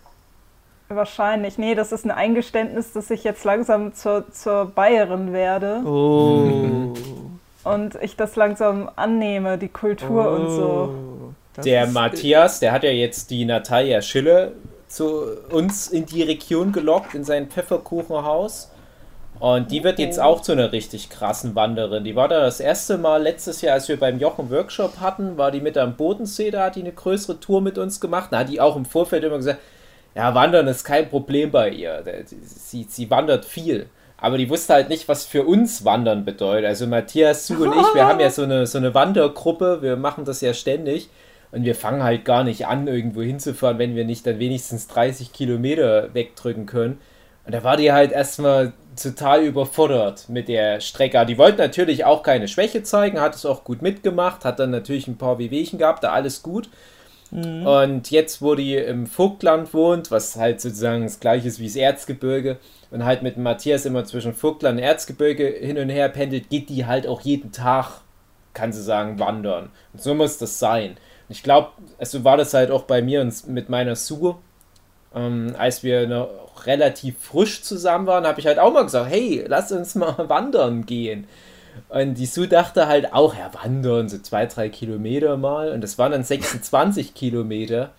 Wahrscheinlich. 0.89 1.59
Nee, 1.59 1.75
das 1.75 1.93
ist 1.93 2.05
ein 2.05 2.11
Eingeständnis, 2.11 2.93
dass 2.93 3.11
ich 3.11 3.23
jetzt 3.25 3.45
langsam 3.45 3.93
zur, 3.95 4.31
zur 4.33 4.67
Bayerin 4.67 5.33
werde 5.33 5.83
Oh. 5.85 6.95
und 7.65 7.95
ich 8.01 8.17
das 8.17 8.37
langsam 8.37 8.89
annehme, 8.97 9.59
die 9.59 9.69
Kultur 9.69 10.31
und 10.31 10.51
so. 10.51 10.95
Oh. 10.95 11.33
Das 11.55 11.65
Der 11.65 11.87
Matthias, 11.89 12.61
der 12.61 12.73
hat 12.73 12.85
ja 12.85 12.91
jetzt 12.91 13.31
die 13.31 13.45
Natalia 13.45 14.01
Schiller 14.01 14.53
zu 14.87 15.23
uns 15.51 15.89
in 15.89 16.07
die 16.07 16.23
Region 16.23 16.73
gelockt, 16.73 17.15
in 17.15 17.25
sein 17.25 17.49
Pfefferkuchenhaus. 17.49 18.71
Und 19.41 19.71
die 19.71 19.85
wird 19.85 19.99
jetzt 20.01 20.19
auch 20.19 20.41
zu 20.41 20.53
einer 20.53 20.73
richtig 20.73 21.11
krassen 21.11 21.55
Wanderin. 21.55 22.03
Die 22.03 22.17
war 22.17 22.27
da 22.29 22.41
das 22.41 22.59
erste 22.59 22.99
Mal 22.99 23.23
letztes 23.23 23.61
Jahr, 23.61 23.75
als 23.75 23.89
wir 23.89 23.99
beim 23.99 24.19
Jochen 24.19 24.51
Workshop 24.51 24.99
hatten, 25.01 25.37
war 25.37 25.51
die 25.53 25.61
mit 25.61 25.77
am 25.79 25.95
Bodensee, 25.95 26.51
da 26.51 26.65
hat 26.65 26.77
die 26.77 26.81
eine 26.81 26.93
größere 26.93 27.39
Tour 27.39 27.61
mit 27.61 27.79
uns 27.79 28.01
gemacht. 28.01 28.29
Da 28.33 28.39
hat 28.39 28.49
die 28.49 28.61
auch 28.61 28.75
im 28.75 28.85
Vorfeld 28.85 29.23
immer 29.23 29.37
gesagt, 29.37 29.61
ja, 30.15 30.35
Wandern 30.35 30.67
ist 30.67 30.85
kein 30.85 31.09
Problem 31.09 31.51
bei 31.51 31.71
ihr. 31.71 32.03
Sie, 32.43 32.87
sie 32.89 33.11
wandert 33.11 33.45
viel. 33.45 33.89
Aber 34.21 34.37
die 34.37 34.51
wusste 34.51 34.75
halt 34.75 34.89
nicht, 34.89 35.09
was 35.09 35.25
für 35.25 35.45
uns 35.45 35.85
Wandern 35.85 36.25
bedeutet. 36.25 36.67
Also 36.67 36.87
Matthias, 36.87 37.47
du 37.47 37.65
und 37.65 37.73
ich, 37.73 37.95
wir 37.95 38.07
haben 38.07 38.19
ja 38.19 38.31
so 38.31 38.43
eine, 38.43 38.67
so 38.67 38.79
eine 38.79 38.93
Wandergruppe, 38.93 39.81
wir 39.81 39.97
machen 39.97 40.25
das 40.25 40.41
ja 40.41 40.53
ständig. 40.55 41.09
Und 41.51 41.65
wir 41.65 41.75
fangen 41.75 42.03
halt 42.03 42.25
gar 42.25 42.45
nicht 42.45 42.67
an, 42.67 42.89
irgendwo 42.89 43.23
hinzufahren, 43.23 43.79
wenn 43.79 43.95
wir 43.95 44.05
nicht 44.05 44.27
dann 44.27 44.39
wenigstens 44.39 44.89
30 44.89 45.33
Kilometer 45.33 46.13
wegdrücken 46.15 46.67
können. 46.67 46.99
Und 47.47 47.55
da 47.55 47.65
war 47.65 47.79
die 47.79 47.93
halt 47.93 48.13
erstmal 48.13 48.75
total 49.01 49.43
überfordert 49.45 50.29
mit 50.29 50.49
der 50.49 50.81
Strecke. 50.81 51.25
Die 51.25 51.39
wollte 51.39 51.59
natürlich 51.59 52.05
auch 52.05 52.23
keine 52.23 52.49
Schwäche 52.49 52.83
zeigen, 52.83 53.21
hat 53.21 53.35
es 53.35 53.47
auch 53.47 53.65
gut 53.65 53.81
mitgemacht, 53.81 54.45
hat 54.45 54.59
dann 54.59 54.71
natürlich 54.71 55.09
ein 55.09 55.17
paar 55.17 55.39
Wehwehchen 55.39 55.79
gehabt, 55.79 56.05
da 56.05 56.11
alles 56.11 56.43
gut. 56.43 56.69
Und 57.31 58.11
jetzt, 58.11 58.41
wo 58.41 58.55
die 58.55 58.77
im 58.77 59.07
Vogtland 59.07 59.75
wohnt, 59.75 60.11
was 60.11 60.37
halt 60.37 60.61
sozusagen 60.61 61.03
das 61.03 61.21
gleiche 61.21 61.49
ist 61.49 61.61
wie 61.61 61.67
das 61.67 61.77
Erzgebirge, 61.77 62.59
und 62.91 63.05
halt 63.05 63.23
mit 63.23 63.37
Matthias 63.37 63.85
immer 63.85 64.05
zwischen 64.05 64.35
Vogtland 64.35 64.79
und 64.79 64.85
Erzgebirge 64.85 65.47
hin 65.47 65.79
und 65.79 65.91
her 65.91 66.09
pendelt, 66.09 66.49
geht 66.49 66.71
die 66.71 66.87
halt 66.87 67.07
auch 67.07 67.21
jeden 67.21 67.53
Tag, 67.53 68.01
kann 68.55 68.73
sie 68.73 68.83
sagen, 68.83 69.19
wandern. 69.19 69.71
Und 69.93 70.03
so 70.03 70.15
muss 70.15 70.39
das 70.39 70.59
sein. 70.59 70.93
Und 70.93 70.97
ich 71.29 71.43
glaube, 71.43 71.69
also 71.99 72.25
war 72.25 72.37
das 72.37 72.55
halt 72.55 72.71
auch 72.71 72.85
bei 72.85 73.03
mir 73.03 73.21
und 73.21 73.47
mit 73.49 73.69
meiner 73.69 73.95
Sue, 73.95 74.37
ähm, 75.15 75.55
als 75.59 75.83
wir 75.83 76.07
noch 76.07 76.67
relativ 76.67 77.19
frisch 77.19 77.63
zusammen 77.63 78.07
waren, 78.07 78.27
habe 78.27 78.41
ich 78.41 78.47
halt 78.47 78.59
auch 78.59 78.73
mal 78.73 78.83
gesagt, 78.85 79.11
hey, 79.11 79.45
lass 79.47 79.71
uns 79.71 79.95
mal 79.95 80.15
wandern 80.29 80.87
gehen. 80.87 81.27
Und 81.89 82.15
die 82.15 82.27
Sue 82.27 82.49
dachte 82.49 82.87
halt 82.87 83.13
auch, 83.13 83.35
ja, 83.35 83.51
wandern, 83.55 84.09
so 84.09 84.19
zwei, 84.19 84.47
drei 84.47 84.69
Kilometer 84.69 85.37
mal. 85.37 85.73
Und 85.73 85.83
das 85.83 85.99
waren 85.99 86.13
dann 86.13 86.25
26 86.25 87.15
Kilometer. 87.15 87.91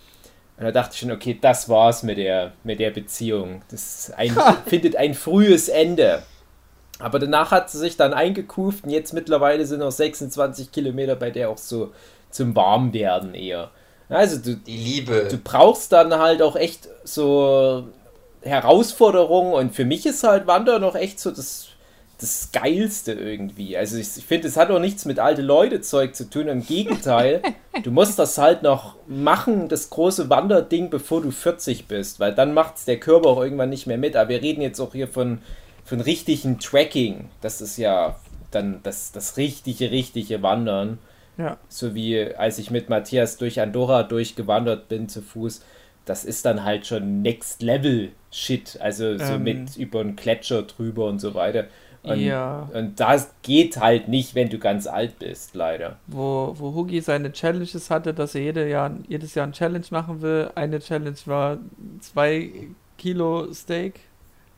Und 0.58 0.66
da 0.66 0.72
dachte 0.72 0.92
ich 0.94 1.00
schon, 1.00 1.12
okay, 1.12 1.38
das 1.40 1.70
war's 1.70 2.04
mit 2.04 2.18
der, 2.18 2.52
mit 2.64 2.80
der 2.80 2.92
Beziehung. 2.92 3.62
Das 3.72 4.12
ein, 4.18 4.36
findet 4.66 4.96
ein 4.96 5.14
frühes 5.14 5.70
Ende. 5.70 6.24
Aber 7.00 7.18
danach 7.18 7.52
hat 7.52 7.70
sie 7.70 7.78
sich 7.78 7.96
dann 7.96 8.14
eingekuft 8.14 8.84
und 8.84 8.90
jetzt 8.90 9.14
mittlerweile 9.14 9.66
sind 9.66 9.80
noch 9.80 9.92
26 9.92 10.72
Kilometer 10.72 11.16
bei 11.16 11.32
der 11.32 11.50
auch 11.50 11.58
so 11.58 11.94
zum 12.30 12.56
Warmwerden 12.56 13.34
eher. 13.36 13.72
Also 14.10 14.38
du, 14.38 14.56
Die 14.58 14.76
Liebe. 14.76 15.28
du 15.30 15.38
brauchst 15.38 15.94
dann 15.94 16.14
halt 16.14 16.42
auch 16.42 16.56
echt 16.58 16.90
so 17.06 17.88
Herausforderungen 18.42 19.54
und 19.54 19.76
für 19.76 19.86
mich 19.86 20.06
ist 20.06 20.24
halt 20.24 20.46
Wandern 20.48 20.82
noch 20.82 20.96
echt 20.96 21.20
so 21.20 21.32
das, 21.32 21.68
das 22.20 22.52
Geilste 22.52 23.14
irgendwie. 23.14 23.78
Also 23.78 23.98
ich, 23.98 24.18
ich 24.18 24.26
finde, 24.26 24.50
es 24.50 24.58
hat 24.58 24.70
auch 24.72 24.80
nichts 24.80 25.06
mit 25.06 25.20
alte 25.20 25.42
Leute 25.42 25.80
Zeug 25.80 26.16
zu 26.16 26.30
tun, 26.30 26.50
im 26.50 26.66
Gegenteil. 26.66 27.42
du 27.84 27.92
musst 27.92 28.20
das 28.20 28.38
halt 28.38 28.62
noch 28.62 28.96
machen, 29.08 29.70
das 29.70 29.90
große 29.90 30.30
Wanderding, 30.30 30.90
bevor 30.90 31.22
du 31.22 31.32
40 31.32 31.88
bist, 31.88 32.20
weil 32.20 32.36
dann 32.36 32.54
macht 32.54 32.76
es 32.76 32.86
der 32.86 33.00
Körper 33.00 33.30
auch 33.30 33.42
irgendwann 33.42 33.70
nicht 33.70 33.88
mehr 33.88 33.98
mit. 33.98 34.18
Aber 34.18 34.30
wir 34.30 34.42
reden 34.42 34.62
jetzt 34.62 34.82
auch 34.82 34.92
hier 34.92 35.08
von, 35.08 35.40
von 35.86 36.02
richtigen 36.02 36.60
Tracking. 36.60 37.30
Das 37.40 37.62
ist 37.62 37.78
ja 37.78 38.20
dann 38.52 38.82
das, 38.84 39.14
das 39.14 39.38
richtige, 39.38 39.90
richtige 39.92 40.42
Wandern. 40.42 41.00
Ja. 41.38 41.58
So 41.70 41.96
wie 41.96 42.36
als 42.36 42.60
ich 42.60 42.70
mit 42.70 42.90
Matthias 42.90 43.38
durch 43.38 43.62
Andorra 43.62 44.04
durchgewandert 44.04 44.90
bin 44.90 45.08
zu 45.08 45.22
Fuß. 45.22 45.62
Das 46.04 46.26
ist 46.26 46.46
dann 46.46 46.66
halt 46.66 46.86
schon 46.86 47.22
Next 47.22 47.62
Level 47.62 48.10
Shit. 48.32 48.78
Also 48.82 49.18
so 49.18 49.34
Ähm. 49.36 49.44
mit 49.44 49.78
über 49.78 50.02
einen 50.02 50.18
Gletscher 50.18 50.64
drüber 50.64 51.06
und 51.06 51.20
so 51.20 51.34
weiter. 51.34 51.66
Und, 52.04 52.20
Ja. 52.20 52.70
und 52.74 53.00
das 53.00 53.30
geht 53.42 53.78
halt 53.78 54.08
nicht, 54.08 54.34
wenn 54.36 54.50
du 54.50 54.58
ganz 54.58 54.88
alt 54.88 55.20
bist, 55.20 55.54
leider. 55.56 55.98
wo, 56.08 56.56
wo 56.58 56.74
Hugi 56.74 57.02
seine 57.02 57.32
Challenges 57.34 57.90
hatte, 57.90 58.14
dass 58.14 58.36
er 58.36 58.42
jede 58.42 58.70
Jahr, 58.70 58.92
jedes 59.08 59.36
Jahr 59.36 59.46
ein 59.48 59.52
Challenge 59.54 59.86
machen 59.92 60.22
will. 60.22 60.50
Eine 60.56 60.80
Challenge 60.80 61.18
war 61.26 61.58
zwei 62.00 62.52
Kilo 62.98 63.52
Steak 63.54 64.00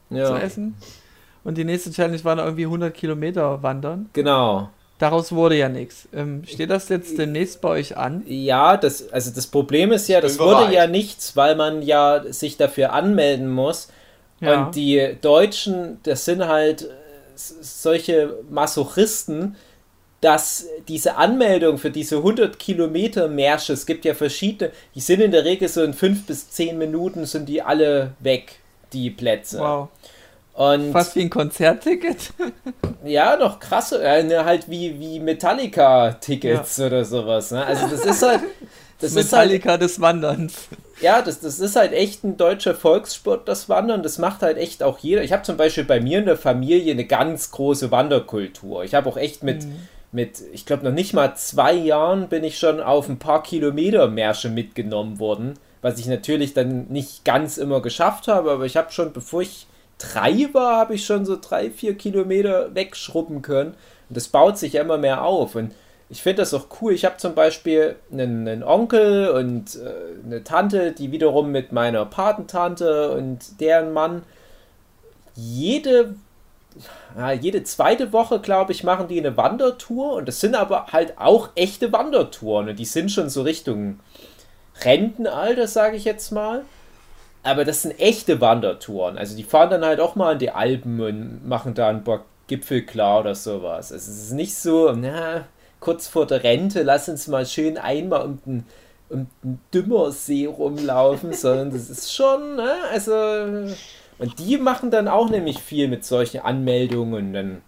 zu 0.09 0.15
Ja, 0.17 0.37
essen. 0.37 0.75
Und 1.43 1.57
die 1.57 1.63
nächste 1.65 1.91
Challenge 1.91 2.23
war 2.23 2.35
dann 2.35 2.45
irgendwie 2.45 2.65
100 2.65 2.93
Kilometer 2.93 3.61
wandern. 3.63 4.09
genau. 4.13 4.69
Daraus 4.99 5.31
wurde 5.31 5.55
ja 5.57 5.67
nichts. 5.67 6.07
Ähm, 6.13 6.43
steht 6.45 6.69
das 6.69 6.87
jetzt 6.89 7.17
demnächst 7.17 7.59
bei 7.59 7.69
euch 7.69 7.97
an? 7.97 8.21
Ja, 8.27 8.77
das, 8.77 9.11
also 9.11 9.31
das 9.33 9.47
Problem 9.47 9.91
ist 9.91 10.07
ja, 10.07 10.21
das 10.21 10.37
wurde 10.37 10.57
bereit. 10.57 10.73
ja 10.73 10.85
nichts, 10.85 11.35
weil 11.35 11.55
man 11.55 11.81
ja 11.81 12.21
sich 12.31 12.55
dafür 12.55 12.93
anmelden 12.93 13.49
muss. 13.49 13.87
Ja. 14.41 14.67
Und 14.67 14.75
die 14.75 15.17
Deutschen, 15.19 15.97
das 16.03 16.25
sind 16.25 16.47
halt 16.47 16.87
solche 17.35 18.35
Masochisten, 18.49 19.55
dass 20.21 20.67
diese 20.87 21.15
Anmeldung 21.15 21.79
für 21.79 21.89
diese 21.89 22.17
100 22.17 22.59
Kilometer 22.59 23.27
Märsche, 23.27 23.73
es 23.73 23.87
gibt 23.87 24.05
ja 24.05 24.13
verschiedene, 24.13 24.71
die 24.93 25.01
sind 25.01 25.19
in 25.19 25.31
der 25.31 25.45
Regel 25.45 25.67
so 25.67 25.83
in 25.83 25.93
5 25.93 26.27
bis 26.27 26.51
10 26.51 26.77
Minuten 26.77 27.25
sind 27.25 27.49
die 27.49 27.61
alle 27.61 28.11
weg, 28.19 28.59
die 28.93 29.09
Plätze. 29.09 29.59
Wow. 29.59 29.89
Und 30.53 30.91
Fast 30.91 31.15
wie 31.15 31.21
ein 31.21 31.29
Konzertticket. 31.29 32.33
ja, 33.05 33.35
noch 33.35 33.59
krasse, 33.59 34.03
äh, 34.03 34.43
halt 34.43 34.69
wie, 34.69 34.99
wie 34.99 35.19
Metallica-Tickets 35.19 36.79
oder 36.81 37.03
sowas. 37.03 37.51
Ne? 37.51 37.65
Also 37.65 37.87
das 37.87 38.05
ist 38.05 38.21
halt, 38.21 38.41
das 38.99 39.15
ist 39.15 39.33
halt 39.33 39.49
Metallica 39.49 39.77
des 39.77 39.99
Wanderns. 39.99 40.67
Ja, 41.01 41.21
das, 41.21 41.39
das 41.39 41.59
ist 41.59 41.75
halt 41.75 41.93
echt 41.93 42.23
ein 42.23 42.37
deutscher 42.37 42.75
Volkssport, 42.75 43.47
das 43.47 43.69
Wandern. 43.69 44.03
Das 44.03 44.17
macht 44.17 44.41
halt 44.41 44.57
echt 44.57 44.83
auch 44.83 44.99
jeder. 44.99 45.23
Ich 45.23 45.33
habe 45.33 45.43
zum 45.43 45.57
Beispiel 45.57 45.83
bei 45.83 45.99
mir 45.99 46.19
in 46.19 46.25
der 46.25 46.37
Familie 46.37 46.93
eine 46.93 47.05
ganz 47.05 47.51
große 47.51 47.91
Wanderkultur. 47.91 48.83
Ich 48.83 48.93
habe 48.93 49.09
auch 49.09 49.17
echt 49.17 49.43
mit, 49.43 49.65
mit 50.11 50.41
ich 50.53 50.65
glaube, 50.65 50.83
noch 50.83 50.91
nicht 50.91 51.13
mal 51.13 51.35
zwei 51.35 51.73
Jahren 51.73 52.27
bin 52.29 52.43
ich 52.43 52.57
schon 52.59 52.79
auf 52.81 53.09
ein 53.09 53.19
paar 53.19 53.41
Kilometer 53.43 54.07
Märsche 54.07 54.49
mitgenommen 54.49 55.19
worden. 55.19 55.55
Was 55.81 55.97
ich 55.97 56.05
natürlich 56.05 56.53
dann 56.53 56.87
nicht 56.89 57.25
ganz 57.25 57.57
immer 57.57 57.81
geschafft 57.81 58.27
habe, 58.27 58.51
aber 58.51 58.65
ich 58.65 58.77
habe 58.77 58.91
schon, 58.91 59.13
bevor 59.13 59.41
ich 59.41 59.65
drei 59.97 60.49
war, 60.53 60.77
habe 60.77 60.95
ich 60.95 61.05
schon 61.05 61.25
so 61.25 61.37
drei, 61.39 61.71
vier 61.71 61.95
Kilometer 61.95 62.73
wegschrubben 62.75 63.41
können. 63.41 63.71
Und 64.09 64.17
das 64.17 64.27
baut 64.27 64.57
sich 64.57 64.73
ja 64.73 64.81
immer 64.81 64.97
mehr 64.97 65.23
auf. 65.23 65.55
Und 65.55 65.73
ich 66.11 66.21
finde 66.21 66.41
das 66.41 66.53
auch 66.53 66.67
cool. 66.81 66.91
Ich 66.91 67.05
habe 67.05 67.15
zum 67.17 67.35
Beispiel 67.35 67.95
einen, 68.11 68.45
einen 68.45 68.63
Onkel 68.63 69.29
und 69.29 69.77
äh, 69.77 70.25
eine 70.25 70.43
Tante, 70.43 70.91
die 70.91 71.13
wiederum 71.13 71.53
mit 71.53 71.71
meiner 71.71 72.05
Patentante 72.05 73.13
und 73.13 73.61
deren 73.61 73.93
Mann 73.93 74.23
jede, 75.35 76.15
ja, 77.15 77.31
jede 77.31 77.63
zweite 77.63 78.11
Woche, 78.11 78.41
glaube 78.41 78.73
ich, 78.73 78.83
machen 78.83 79.07
die 79.07 79.19
eine 79.19 79.37
Wandertour. 79.37 80.15
Und 80.15 80.27
das 80.27 80.41
sind 80.41 80.53
aber 80.55 80.87
halt 80.87 81.17
auch 81.17 81.51
echte 81.55 81.93
Wandertouren. 81.93 82.67
Und 82.67 82.77
die 82.77 82.85
sind 82.85 83.09
schon 83.09 83.29
so 83.29 83.43
Richtung 83.43 84.01
Rentenalter, 84.83 85.65
sage 85.65 85.95
ich 85.95 86.03
jetzt 86.03 86.31
mal. 86.31 86.63
Aber 87.41 87.63
das 87.63 87.83
sind 87.83 87.97
echte 88.01 88.41
Wandertouren. 88.41 89.17
Also 89.17 89.37
die 89.37 89.43
fahren 89.43 89.69
dann 89.69 89.85
halt 89.85 90.01
auch 90.01 90.15
mal 90.15 90.33
in 90.33 90.39
die 90.39 90.51
Alpen 90.51 90.99
und 90.99 91.47
machen 91.47 91.73
da 91.73 91.87
ein 91.87 92.03
paar 92.03 92.25
Gipfel 92.47 92.85
klar 92.85 93.21
oder 93.21 93.33
sowas. 93.33 93.93
Also 93.93 94.11
es 94.11 94.23
ist 94.23 94.33
nicht 94.33 94.57
so, 94.57 94.91
na, 94.91 95.45
kurz 95.81 96.07
vor 96.07 96.25
der 96.25 96.43
Rente, 96.43 96.83
lass 96.83 97.09
uns 97.09 97.27
mal 97.27 97.45
schön 97.45 97.77
einmal 97.77 98.21
um 98.23 98.39
den, 98.45 98.65
um 99.09 99.27
den 99.43 99.59
Dümmersee 99.73 100.45
rumlaufen, 100.45 101.33
sondern 101.33 101.71
das 101.71 101.89
ist 101.89 102.13
schon, 102.13 102.55
ne, 102.55 102.73
also. 102.91 103.11
Und 104.17 104.39
die 104.39 104.57
machen 104.57 104.91
dann 104.91 105.09
auch 105.09 105.29
nämlich 105.29 105.59
viel 105.59 105.89
mit 105.89 106.05
solchen 106.05 106.39
Anmeldungen 106.39 107.13
und 107.13 107.33
dann 107.33 107.61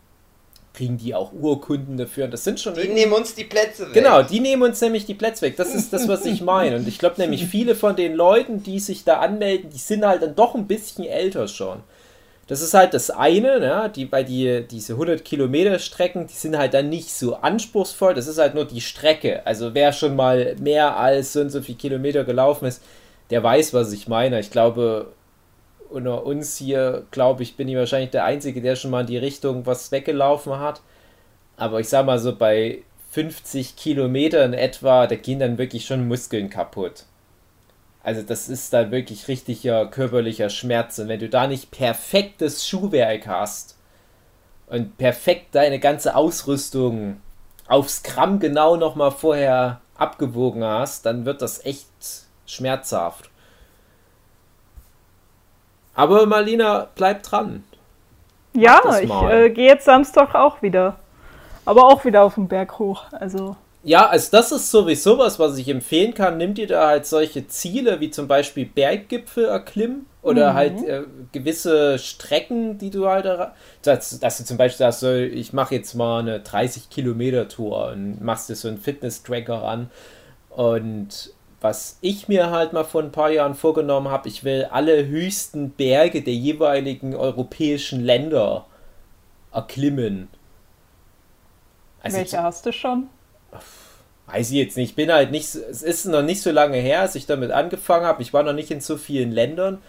kriegen 0.74 0.98
die 0.98 1.14
auch 1.14 1.32
Urkunden 1.34 1.98
dafür. 1.98 2.26
Und 2.26 2.32
das 2.32 2.44
sind 2.44 2.60
schon 2.60 2.74
Die 2.76 2.88
nehmen 2.88 3.14
uns 3.14 3.36
die 3.36 3.44
Plätze 3.44 3.88
weg. 3.88 3.94
Genau, 3.94 4.24
die 4.24 4.40
nehmen 4.40 4.64
uns 4.64 4.82
nämlich 4.82 5.06
die 5.06 5.14
Plätze 5.14 5.44
weg. 5.44 5.56
Das 5.56 5.74
ist 5.74 5.94
das, 5.94 6.08
was 6.08 6.26
ich 6.26 6.42
meine. 6.42 6.78
Und 6.78 6.88
ich 6.88 6.98
glaube 6.98 7.22
nämlich, 7.22 7.46
viele 7.46 7.76
von 7.76 7.96
den 7.96 8.14
Leuten, 8.14 8.64
die 8.64 8.80
sich 8.80 9.04
da 9.04 9.20
anmelden, 9.20 9.70
die 9.70 9.78
sind 9.78 10.06
halt 10.06 10.24
dann 10.24 10.36
doch 10.36 10.56
ein 10.56 10.68
bisschen 10.68 11.06
älter 11.06 11.48
schon. 11.48 11.82
Das 12.48 12.62
ist 12.62 12.74
halt 12.74 12.94
das 12.94 13.10
eine, 13.10 13.60
ne? 13.60 13.92
die, 13.96 14.06
bei 14.06 14.24
die, 14.24 14.66
diese 14.70 14.94
100 14.94 15.24
Kilometer 15.24 15.80
Strecken, 15.80 16.28
die 16.28 16.34
sind 16.34 16.58
halt 16.58 16.74
dann 16.74 16.90
nicht 16.90 17.14
so 17.14 17.36
anspruchsvoll. 17.36 18.14
Das 18.14 18.28
ist 18.28 18.38
halt 18.38 18.54
nur 18.54 18.66
die 18.66 18.82
Strecke. 18.82 19.46
Also 19.48 19.74
wer 19.74 19.94
schon 19.94 20.16
mal 20.16 20.56
mehr 20.60 20.98
als 20.98 21.34
so 21.34 21.42
und 21.42 21.50
so 21.50 21.62
viel 21.62 21.76
Kilometer 21.76 22.26
gelaufen 22.26 22.66
ist, 22.66 22.82
der 23.30 23.44
weiß, 23.44 23.74
was 23.74 23.94
ich 23.94 24.08
meine. 24.10 24.40
Ich 24.42 24.52
glaube, 24.52 25.14
unter 25.90 26.26
uns 26.26 26.58
hier, 26.58 27.06
glaube 27.12 27.44
ich, 27.44 27.56
bin 27.56 27.70
ich 27.70 27.78
wahrscheinlich 27.78 28.12
der 28.12 28.26
Einzige, 28.26 28.62
der 28.62 28.76
schon 28.76 28.92
mal 28.92 29.02
in 29.02 29.08
die 29.08 29.18
Richtung 29.18 29.66
was 29.66 29.92
weggelaufen 29.92 30.60
hat. 30.60 30.82
Aber 31.56 31.80
ich 31.80 31.88
sag 31.90 32.06
mal 32.06 32.20
so, 32.20 32.36
bei 32.36 32.84
50 33.12 33.76
Kilometern 33.76 34.54
etwa, 34.54 35.08
da 35.08 35.16
gehen 35.16 35.40
dann 35.40 35.58
wirklich 35.58 35.86
schon 35.86 36.08
Muskeln 36.08 36.50
kaputt. 36.50 37.06
Also 38.04 38.22
das 38.22 38.50
ist 38.50 38.74
dann 38.74 38.92
wirklich 38.92 39.30
richtiger 39.30 39.86
körperlicher 39.88 40.50
Schmerz. 40.50 41.00
Und 41.00 41.08
wenn 41.08 41.20
du 41.20 41.30
da 41.30 41.48
nicht 41.48 41.72
perfektes 41.72 42.68
Schuhwerk 42.68 43.28
hast 43.28 43.78
und 44.68 44.98
perfekt 44.98 45.56
deine 45.56 45.80
ganze 45.80 46.16
Ausrüstung 46.16 47.22
aufs 47.68 48.04
Gramm 48.04 48.40
genau 48.40 48.76
nochmal 48.76 49.12
vorher 49.12 49.80
abgewogen 49.96 50.66
hast, 50.66 51.06
dann 51.06 51.26
wird 51.26 51.42
das 51.42 51.66
echt 51.66 51.88
schmerzhaft. 52.46 53.30
Aber 55.96 56.26
Marlina, 56.26 56.90
bleib 56.96 57.24
dran. 57.24 57.64
Ja, 58.54 58.82
ich 59.00 59.10
äh, 59.10 59.50
gehe 59.50 59.68
jetzt 59.68 59.86
Samstag 59.86 60.36
auch 60.36 60.62
wieder. 60.62 60.98
Aber 61.66 61.86
auch 61.86 62.04
wieder 62.04 62.24
auf 62.24 62.36
den 62.36 62.48
Berg 62.48 62.78
hoch. 62.80 63.06
Also, 63.12 63.56
Ja, 63.86 64.08
also 64.08 64.30
das 64.32 64.54
ist 64.54 64.72
sowieso 64.72 65.18
was, 65.18 65.40
was 65.40 65.58
ich 65.58 65.68
empfehlen 65.68 66.14
kann. 66.14 66.38
Nimm 66.38 66.54
dir 66.54 66.68
da 66.68 66.88
halt 66.88 67.06
solche 67.06 67.48
Ziele 67.48 68.00
wie 68.00 68.10
zum 68.10 68.30
Beispiel 68.30 68.66
Berggipfel 68.66 69.46
erklimmen 69.46 70.06
oder 70.22 70.54
halt 70.54 70.82
äh, 70.84 71.04
gewisse 71.34 72.00
Strecken, 72.00 72.78
die 72.78 72.90
du 72.90 73.10
halt, 73.10 73.26
dass, 73.82 74.20
dass 74.20 74.38
du 74.38 74.46
zum 74.46 74.56
Beispiel 74.56 74.78
sagst, 74.78 75.02
so, 75.02 75.14
ich 75.14 75.52
mache 75.52 75.76
jetzt 75.76 75.96
mal 75.96 76.20
eine 76.20 76.40
30 76.40 76.90
Kilometer 76.90 77.50
Tour 77.50 77.92
und 77.92 78.22
machst 78.22 78.48
dir 78.48 78.56
so 78.56 78.70
einen 78.70 78.78
Fitness-Tracker 78.78 79.62
ran. 79.62 79.92
Und 80.50 81.34
was 81.60 81.98
ich 82.00 82.30
mir 82.30 82.52
halt 82.52 82.72
mal 82.72 82.86
vor 82.86 83.04
ein 83.04 83.12
paar 83.12 83.32
Jahren 83.32 83.54
vorgenommen 83.54 84.08
habe, 84.08 84.30
ich 84.30 84.46
will 84.46 84.66
alle 84.72 85.08
höchsten 85.08 85.72
Berge 85.72 86.22
der 86.22 86.36
jeweiligen 86.36 87.16
europäischen 87.16 88.00
Länder 88.00 88.66
erklimmen. 89.52 90.30
Also 92.02 92.18
welche 92.18 92.42
hast 92.42 92.66
du 92.66 92.72
schon? 92.72 93.10
Weiß 94.28 94.52
ich 94.52 94.58
jetzt 94.58 94.78
nicht. 94.78 94.92
Ich 94.92 94.96
bin 94.96 95.12
halt 95.12 95.32
nicht, 95.32 95.48
so- 95.50 95.60
es 95.62 95.84
ist 95.84 96.06
noch 96.06 96.22
nicht 96.24 96.42
so 96.42 96.52
lange 96.52 96.78
her, 96.78 97.02
als 97.02 97.16
ich 97.16 97.26
damit 97.26 97.52
angefangen 97.52 98.06
habe. 98.06 98.22
Ich 98.22 98.34
war 98.34 98.44
noch 98.44 98.54
nicht 98.54 98.72
in 98.72 98.82
so 98.82 98.98
vielen 98.98 99.32
Ländern. 99.32 99.80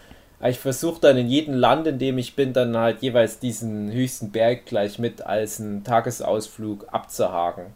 Aber 0.40 0.50
ich 0.50 0.58
versuche 0.58 1.00
dann 1.00 1.16
in 1.16 1.28
jedem 1.28 1.54
Land, 1.54 1.86
in 1.86 1.98
dem 1.98 2.18
ich 2.18 2.36
bin, 2.36 2.52
dann 2.52 2.76
halt 2.76 3.02
jeweils 3.02 3.38
diesen 3.38 3.90
höchsten 3.92 4.30
Berg 4.32 4.66
gleich 4.66 4.98
mit 4.98 5.22
als 5.24 5.60
einen 5.60 5.84
Tagesausflug 5.84 6.86
abzuhaken. 6.92 7.66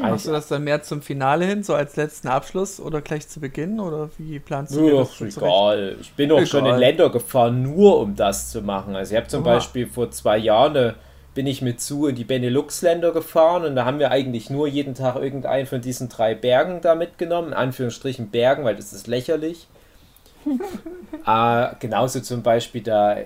Machst 0.00 0.26
du 0.26 0.32
das 0.32 0.48
dann 0.48 0.64
mehr 0.64 0.82
zum 0.82 1.02
Finale 1.02 1.44
hin, 1.44 1.62
so 1.62 1.74
als 1.74 1.96
letzten 1.96 2.28
Abschluss 2.28 2.80
oder 2.80 3.00
gleich 3.00 3.28
zu 3.28 3.40
Beginn? 3.40 3.78
Oder 3.80 4.10
wie 4.18 4.40
planst 4.40 4.76
du 4.76 4.82
dir 4.82 4.96
das 4.96 5.12
Ach, 5.12 5.20
egal. 5.20 5.96
Ich 6.00 6.14
bin 6.14 6.32
auch 6.32 6.44
schon 6.44 6.66
in 6.66 6.74
Egal. 6.74 6.78
Länder 6.78 7.10
gefahren, 7.10 7.62
nur 7.62 8.00
um 8.00 8.16
das 8.16 8.50
zu 8.50 8.60
machen. 8.62 8.96
Also 8.96 9.12
ich 9.14 9.16
habe 9.16 9.28
zum 9.28 9.42
Oha. 9.42 9.44
Beispiel 9.44 9.86
vor 9.86 10.10
zwei 10.10 10.36
Jahren 10.38 10.74
äh, 10.76 10.94
bin 11.34 11.46
ich 11.46 11.62
mit 11.62 11.80
zu 11.80 12.06
in 12.06 12.14
die 12.14 12.24
Benelux-Länder 12.24 13.12
gefahren 13.12 13.64
und 13.64 13.74
da 13.76 13.84
haben 13.84 13.98
wir 13.98 14.10
eigentlich 14.10 14.50
nur 14.50 14.68
jeden 14.68 14.94
Tag 14.94 15.16
irgendeinen 15.16 15.66
von 15.66 15.80
diesen 15.80 16.08
drei 16.08 16.34
Bergen 16.34 16.80
da 16.80 16.94
mitgenommen. 16.94 17.48
In 17.48 17.54
Anführungsstrichen 17.54 18.30
Bergen, 18.30 18.64
weil 18.64 18.76
das 18.76 18.92
ist 18.92 19.06
lächerlich. 19.08 19.66
äh, 21.26 21.68
genauso 21.80 22.20
zum 22.20 22.42
Beispiel 22.42 22.82
da 22.82 23.16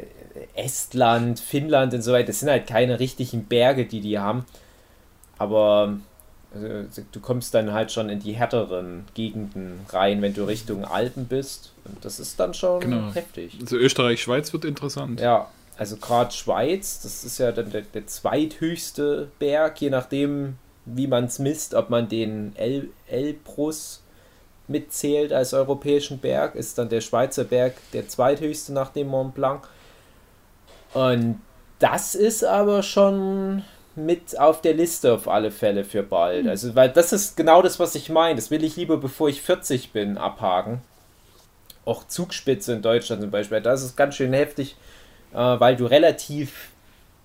Estland, 0.54 1.40
Finnland 1.40 1.92
und 1.94 2.02
so 2.02 2.12
weiter. 2.12 2.28
Das 2.28 2.40
sind 2.40 2.48
halt 2.50 2.66
keine 2.66 3.00
richtigen 3.00 3.44
Berge, 3.44 3.86
die 3.86 4.00
die 4.00 4.18
haben. 4.18 4.44
Aber 5.36 5.98
also, 6.54 7.02
du 7.12 7.20
kommst 7.20 7.52
dann 7.54 7.72
halt 7.72 7.92
schon 7.92 8.08
in 8.08 8.20
die 8.20 8.32
härteren 8.32 9.04
Gegenden 9.14 9.80
rein, 9.90 10.22
wenn 10.22 10.32
du 10.32 10.44
Richtung 10.44 10.84
Alpen 10.84 11.26
bist. 11.26 11.72
Und 11.84 12.02
das 12.04 12.18
ist 12.20 12.40
dann 12.40 12.54
schon 12.54 12.80
Genau. 12.80 13.12
heftig. 13.12 13.58
Also 13.60 13.76
Österreich-Schweiz 13.76 14.52
wird 14.52 14.64
interessant. 14.64 15.20
Ja, 15.20 15.48
also 15.78 15.96
gerade 15.96 16.32
Schweiz, 16.32 17.00
das 17.00 17.24
ist 17.24 17.38
ja 17.38 17.52
dann 17.52 17.70
der, 17.70 17.82
der 17.82 18.06
zweithöchste 18.06 19.30
Berg, 19.38 19.80
je 19.80 19.90
nachdem, 19.90 20.58
wie 20.84 21.06
man 21.06 21.24
es 21.24 21.38
misst, 21.38 21.72
ob 21.74 21.88
man 21.88 22.08
den 22.08 22.54
El 22.56 22.88
Elbrus 23.06 24.02
mitzählt 24.66 25.32
als 25.32 25.54
europäischen 25.54 26.18
Berg, 26.18 26.56
ist 26.56 26.78
dann 26.78 26.88
der 26.88 27.00
Schweizer 27.00 27.44
Berg 27.44 27.74
der 27.92 28.08
zweithöchste 28.08 28.72
nach 28.72 28.90
dem 28.90 29.08
Mont 29.08 29.34
Blanc. 29.34 29.68
Und 30.94 31.40
das 31.78 32.14
ist 32.16 32.44
aber 32.44 32.82
schon 32.82 33.62
mit 33.94 34.38
auf 34.38 34.60
der 34.60 34.74
Liste 34.74 35.12
auf 35.12 35.28
alle 35.28 35.52
Fälle 35.52 35.84
für 35.84 36.02
bald. 36.02 36.48
Also, 36.48 36.74
weil 36.74 36.90
das 36.90 37.12
ist 37.12 37.36
genau 37.36 37.62
das, 37.62 37.78
was 37.78 37.94
ich 37.94 38.08
meine. 38.08 38.36
Das 38.36 38.50
will 38.50 38.64
ich 38.64 38.76
lieber, 38.76 38.96
bevor 38.96 39.28
ich 39.28 39.42
40 39.42 39.92
bin, 39.92 40.18
abhaken. 40.18 40.80
Auch 41.84 42.06
Zugspitze 42.06 42.72
in 42.72 42.82
Deutschland 42.82 43.22
zum 43.22 43.30
Beispiel. 43.30 43.60
Das 43.60 43.82
ist 43.82 43.96
ganz 43.96 44.16
schön 44.16 44.32
heftig, 44.32 44.76
äh, 45.32 45.36
weil 45.36 45.76
du 45.76 45.86
relativ 45.86 46.70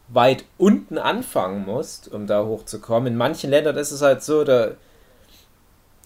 weit 0.10 0.46
unten 0.58 0.98
anfangen 0.98 1.66
musst, 1.66 2.12
um 2.12 2.28
da 2.28 2.46
hochzukommen. 2.46 3.14
In 3.14 3.18
manchen 3.18 3.50
Ländern 3.50 3.78
ist 3.78 3.92
es 3.92 4.02
halt 4.02 4.24
so, 4.24 4.44
da, 4.44 4.72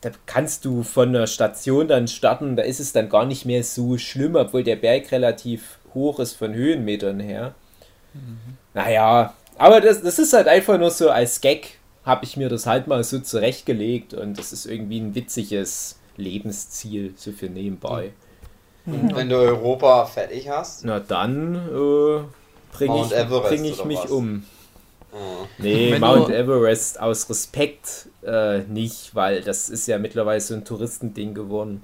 da 0.01 0.11
kannst 0.25 0.65
du 0.65 0.83
von 0.83 1.13
der 1.13 1.27
Station 1.27 1.87
dann 1.87 2.07
starten, 2.07 2.55
da 2.55 2.63
ist 2.63 2.79
es 2.79 2.93
dann 2.93 3.09
gar 3.09 3.25
nicht 3.25 3.45
mehr 3.45 3.63
so 3.63 3.97
schlimm, 3.97 4.35
obwohl 4.35 4.63
der 4.63 4.75
Berg 4.75 5.11
relativ 5.11 5.79
hoch 5.93 6.19
ist 6.19 6.33
von 6.33 6.53
Höhenmetern 6.53 7.19
her. 7.19 7.55
Naja, 8.73 9.33
aber 9.57 9.81
das, 9.81 10.01
das 10.01 10.19
ist 10.19 10.33
halt 10.33 10.47
einfach 10.47 10.77
nur 10.77 10.91
so 10.91 11.09
als 11.09 11.41
Gag, 11.41 11.79
habe 12.03 12.23
ich 12.23 12.37
mir 12.37 12.49
das 12.49 12.65
halt 12.65 12.87
mal 12.87 13.03
so 13.03 13.19
zurechtgelegt 13.19 14.13
und 14.13 14.37
das 14.37 14.53
ist 14.53 14.65
irgendwie 14.65 14.99
ein 14.99 15.15
witziges 15.15 15.99
Lebensziel, 16.15 17.13
so 17.15 17.31
für 17.31 17.47
nebenbei. 17.47 18.11
Und 18.87 19.15
wenn 19.15 19.29
du 19.29 19.35
Europa 19.35 20.05
fertig 20.05 20.49
hast, 20.49 20.85
Na 20.85 20.99
dann 20.99 21.55
äh, 21.55 22.21
bringe 22.75 23.01
ich, 23.05 23.09
bring 23.11 23.65
ich 23.65 23.83
mich 23.85 23.99
was? 23.99 24.11
um. 24.11 24.45
äh, 25.13 25.15
Nee, 25.61 25.91
Wenn 25.91 26.01
Mount 26.01 26.29
Everest 26.29 26.99
aus 26.99 27.29
Respekt 27.29 28.07
äh, 28.23 28.59
nicht, 28.59 29.13
weil 29.13 29.41
das 29.41 29.69
ist 29.69 29.87
ja 29.87 29.97
mittlerweile 29.97 30.39
so 30.39 30.53
ein 30.53 30.63
Touristending 30.63 31.33
geworden. 31.33 31.83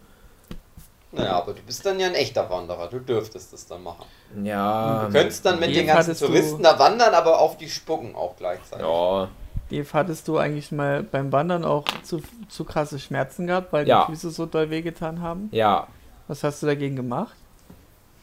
naja, 1.11 1.33
aber 1.33 1.53
du 1.53 1.61
bist 1.61 1.85
dann 1.85 1.99
ja 1.99 2.07
ein 2.07 2.15
echter 2.15 2.49
Wanderer. 2.49 2.87
Du 2.87 2.99
dürftest 2.99 3.51
das 3.51 3.67
dann 3.67 3.83
machen. 3.83 4.05
Ja, 4.43 5.05
Du 5.05 5.11
könntest 5.11 5.45
dann 5.45 5.59
mit 5.59 5.75
den 5.75 5.85
ganzen 5.87 6.17
Touristen 6.17 6.63
da 6.63 6.79
wandern, 6.79 7.13
aber 7.13 7.39
auf 7.39 7.57
die 7.57 7.69
spucken 7.69 8.15
auch 8.15 8.35
gleichzeitig. 8.37 8.85
ja, 8.85 9.27
Eve, 9.69 9.89
hattest 9.93 10.27
du 10.27 10.37
eigentlich 10.37 10.71
mal 10.71 11.03
beim 11.03 11.31
Wandern 11.31 11.65
auch 11.65 11.85
zu, 12.03 12.21
zu 12.49 12.63
krasse 12.63 12.99
Schmerzen 12.99 13.47
gehabt, 13.47 13.73
weil 13.73 13.87
Ja. 13.87 14.05
die 14.05 14.11
Füße 14.13 14.29
so 14.31 14.45
doll 14.45 14.69
wehgetan 14.69 15.21
haben? 15.21 15.49
ja. 15.51 15.87
Was 16.27 16.43
hast 16.43 16.61
du 16.63 16.67
dagegen 16.67 16.95
gemacht? 16.95 17.35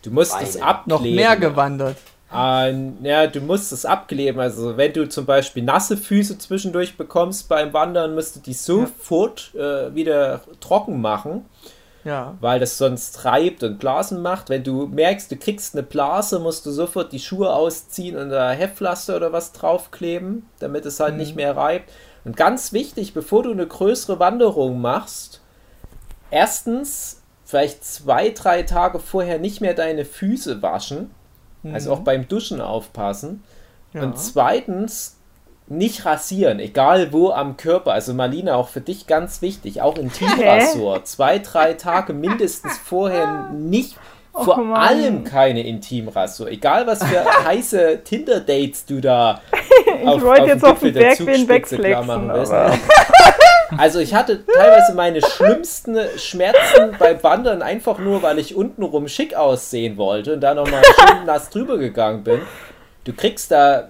Du 0.02 0.10
musst 0.10 0.32
Beine. 0.32 0.48
es 0.48 0.60
abkleben. 0.60 0.88
Noch 0.88 1.02
mehr 1.02 1.36
gewandert. 1.36 1.96
Äh, 2.32 2.72
ja, 3.02 3.26
du 3.26 3.40
musst 3.40 3.72
es 3.72 3.84
abkleben. 3.84 4.40
Also 4.40 4.76
wenn 4.76 4.92
du 4.92 5.08
zum 5.08 5.26
Beispiel 5.26 5.62
nasse 5.62 5.96
Füße 5.96 6.38
zwischendurch 6.38 6.96
bekommst 6.96 7.48
beim 7.48 7.72
Wandern, 7.72 8.14
musst 8.14 8.36
du 8.36 8.40
die 8.40 8.52
sofort 8.54 9.52
äh, 9.54 9.94
wieder 9.94 10.40
trocken 10.60 11.00
machen, 11.00 11.44
Ja. 12.04 12.36
weil 12.40 12.58
das 12.60 12.78
sonst 12.78 13.16
treibt 13.16 13.62
und 13.64 13.78
Blasen 13.78 14.22
macht. 14.22 14.48
Wenn 14.48 14.62
du 14.64 14.86
merkst, 14.86 15.30
du 15.30 15.36
kriegst 15.36 15.74
eine 15.74 15.82
Blase, 15.82 16.38
musst 16.38 16.64
du 16.64 16.70
sofort 16.70 17.12
die 17.12 17.18
Schuhe 17.18 17.52
ausziehen 17.52 18.16
und 18.16 18.30
da 18.30 18.52
Heftpflaster 18.52 19.16
oder 19.16 19.32
was 19.32 19.52
draufkleben, 19.52 20.46
damit 20.60 20.86
es 20.86 21.00
halt 21.00 21.16
nicht 21.16 21.36
mehr 21.36 21.56
reibt. 21.56 21.90
Und 22.24 22.36
ganz 22.36 22.72
wichtig, 22.72 23.12
bevor 23.12 23.42
du 23.42 23.50
eine 23.50 23.66
größere 23.66 24.18
Wanderung 24.20 24.80
machst, 24.80 25.40
erstens 26.30 27.19
vielleicht 27.50 27.84
zwei, 27.84 28.30
drei 28.30 28.62
Tage 28.62 28.98
vorher 29.00 29.38
nicht 29.38 29.60
mehr 29.60 29.74
deine 29.74 30.04
Füße 30.04 30.62
waschen. 30.62 31.10
Also 31.74 31.92
auch 31.92 32.00
beim 32.00 32.26
Duschen 32.26 32.62
aufpassen. 32.62 33.42
ja. 33.92 34.02
Und 34.02 34.18
zweitens 34.18 35.18
nicht 35.66 36.06
rasieren, 36.06 36.58
egal 36.58 37.12
wo 37.12 37.30
am 37.30 37.56
Körper. 37.58 37.92
Also 37.92 38.14
Marlina, 38.14 38.54
auch 38.56 38.68
für 38.68 38.80
dich 38.80 39.06
ganz 39.06 39.42
wichtig, 39.42 39.82
auch 39.82 39.96
Intimrasur. 39.98 41.04
Zwei, 41.04 41.38
drei 41.38 41.74
Tage 41.74 42.12
mindestens 42.14 42.78
vorher 42.78 43.50
nicht, 43.50 43.96
Och, 44.32 44.44
vor 44.44 44.56
Mann. 44.58 44.80
allem 44.80 45.24
keine 45.24 45.66
Intimrasur. 45.66 46.48
Egal 46.50 46.86
was 46.86 47.04
für 47.04 47.24
heiße 47.44 48.00
Tinder-Dates 48.04 48.86
du 48.86 49.00
da 49.00 49.40
Ich 50.02 50.22
wollte 50.22 50.46
jetzt 50.46 50.64
auf 50.64 50.78
den 50.80 50.94
Berg 50.94 51.16
klar 51.18 51.48
wegflexen, 51.48 52.06
machen 52.06 52.30
willst. 52.32 52.52
Also 53.76 53.98
ich 54.00 54.14
hatte 54.14 54.44
teilweise 54.46 54.94
meine 54.94 55.22
schlimmsten 55.22 55.96
Schmerzen 56.16 56.96
beim 56.98 57.22
Wandern 57.22 57.62
einfach 57.62 57.98
nur, 57.98 58.22
weil 58.22 58.38
ich 58.38 58.54
untenrum 58.54 59.08
schick 59.08 59.34
aussehen 59.34 59.96
wollte 59.96 60.34
und 60.34 60.40
da 60.40 60.54
nochmal 60.54 60.82
schön 60.84 61.24
nass 61.26 61.50
drüber 61.50 61.78
gegangen 61.78 62.24
bin. 62.24 62.40
Du 63.04 63.12
kriegst 63.12 63.50
da 63.50 63.88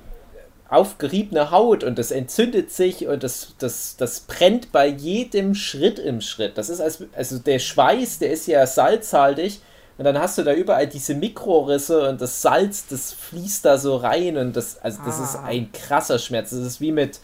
aufgeriebene 0.69 1.51
Haut 1.51 1.83
und 1.83 1.99
das 1.99 2.11
entzündet 2.13 2.71
sich 2.71 3.07
und 3.09 3.25
das, 3.25 3.55
das, 3.59 3.97
das 3.97 4.21
brennt 4.21 4.71
bei 4.71 4.87
jedem 4.87 5.55
Schritt 5.55 5.99
im 5.99 6.21
Schritt. 6.21 6.57
Das 6.59 6.69
ist 6.69 6.81
als, 6.81 7.03
also 7.17 7.39
der 7.39 7.59
Schweiß, 7.59 8.21
der 8.21 8.31
ist 8.31 8.47
ja 8.47 8.65
salzhaltig 8.67 9.61
und 9.99 10.05
dann 10.05 10.19
hast 10.19 10.39
du 10.39 10.45
da 10.45 10.53
überall 10.53 10.87
diese 10.87 11.15
Mikrorisse 11.15 12.09
und 12.09 12.21
das 12.21 12.41
Salz, 12.41 12.87
das 12.87 13.13
fließt 13.13 13.65
da 13.65 13.79
so 13.79 13.97
rein 13.97 14.37
und 14.37 14.55
das, 14.57 14.79
also 14.81 15.01
das 15.05 15.19
ist 15.19 15.37
Ah. 15.37 15.45
ein 15.47 15.73
krasser 15.73 16.19
Schmerz. 16.21 16.51
Das 16.51 16.61
ist 16.61 16.81
wie 16.81 16.93
mit, 16.93 17.19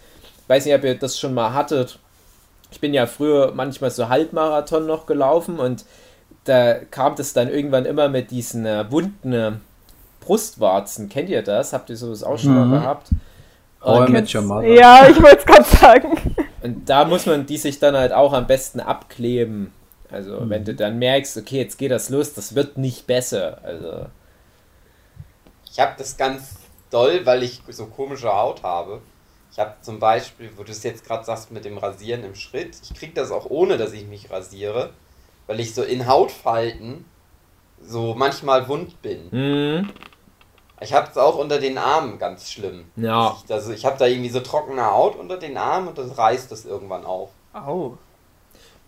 weiß 0.48 0.64
nicht, 0.64 0.74
ob 0.74 0.82
ihr 0.84 0.96
das 0.98 1.18
schon 1.18 1.32
mal 1.32 1.52
hattet. 1.54 2.00
Ich 2.70 2.80
bin 2.80 2.92
ja 2.94 3.06
früher 3.06 3.52
manchmal 3.54 3.90
so 3.90 4.08
Halbmarathon 4.08 4.86
noch 4.86 5.06
gelaufen 5.06 5.58
und 5.58 5.84
da 6.44 6.74
kam 6.74 7.16
das 7.16 7.32
dann 7.32 7.48
irgendwann 7.48 7.86
immer 7.86 8.08
mit 8.08 8.30
diesen 8.30 8.66
äh, 8.66 8.90
wunden 8.90 9.32
äh, 9.32 9.52
Brustwarzen. 10.20 11.08
Kennt 11.08 11.28
ihr 11.28 11.42
das? 11.42 11.72
Habt 11.72 11.90
ihr 11.90 11.96
sowas 11.96 12.22
auch 12.22 12.38
schon 12.38 12.52
Mhm. 12.54 12.70
mal 12.70 12.80
gehabt? 12.80 13.10
Ja, 14.76 15.06
ich 15.08 15.22
wollte 15.22 15.38
es 15.38 15.44
gerade 15.46 15.64
sagen. 15.64 16.36
und 16.62 16.88
da 16.88 17.04
muss 17.04 17.26
man 17.26 17.46
die 17.46 17.56
sich 17.58 17.78
dann 17.78 17.96
halt 17.96 18.12
auch 18.12 18.32
am 18.32 18.46
besten 18.46 18.80
abkleben. 18.80 19.72
Also 20.10 20.48
wenn 20.48 20.64
du 20.64 20.74
dann 20.74 20.98
merkst, 20.98 21.36
okay, 21.36 21.58
jetzt 21.58 21.78
geht 21.78 21.90
das 21.90 22.10
los, 22.10 22.32
das 22.32 22.54
wird 22.54 22.78
nicht 22.78 23.06
besser. 23.06 23.58
Also 23.64 24.06
Ich 25.70 25.78
habe 25.80 25.92
das 25.98 26.16
ganz 26.16 26.54
doll, 26.90 27.20
weil 27.24 27.42
ich 27.42 27.60
so 27.68 27.86
komische 27.86 28.32
Haut 28.32 28.62
habe. 28.62 29.00
Ich 29.56 29.60
habe 29.60 29.72
zum 29.80 29.98
Beispiel, 29.98 30.50
wo 30.58 30.64
du 30.64 30.70
es 30.70 30.82
jetzt 30.82 31.06
gerade 31.06 31.24
sagst 31.24 31.50
mit 31.50 31.64
dem 31.64 31.78
Rasieren 31.78 32.22
im 32.24 32.34
Schritt, 32.34 32.76
ich 32.82 32.92
kriege 32.92 33.14
das 33.14 33.30
auch 33.30 33.46
ohne, 33.48 33.78
dass 33.78 33.94
ich 33.94 34.06
mich 34.06 34.30
rasiere, 34.30 34.90
weil 35.46 35.60
ich 35.60 35.74
so 35.74 35.82
in 35.82 36.06
Hautfalten 36.06 37.06
so 37.80 38.14
manchmal 38.14 38.68
wund 38.68 39.00
bin. 39.00 39.30
hm, 39.30 39.90
Ich 40.80 40.92
habe 40.92 41.08
es 41.10 41.16
auch 41.16 41.38
unter 41.38 41.58
den 41.58 41.78
Armen 41.78 42.18
ganz 42.18 42.50
schlimm. 42.52 42.84
Ja. 42.96 43.30
Dass 43.30 43.44
Ich, 43.44 43.50
also 43.54 43.72
ich 43.72 43.86
habe 43.86 43.96
da 43.98 44.04
irgendwie 44.04 44.28
so 44.28 44.40
trockene 44.40 44.90
Haut 44.90 45.16
unter 45.16 45.38
den 45.38 45.56
Armen 45.56 45.88
und 45.88 45.96
das 45.96 46.18
reißt 46.18 46.52
das 46.52 46.66
irgendwann 46.66 47.06
auf. 47.06 47.30
Au. 47.54 47.96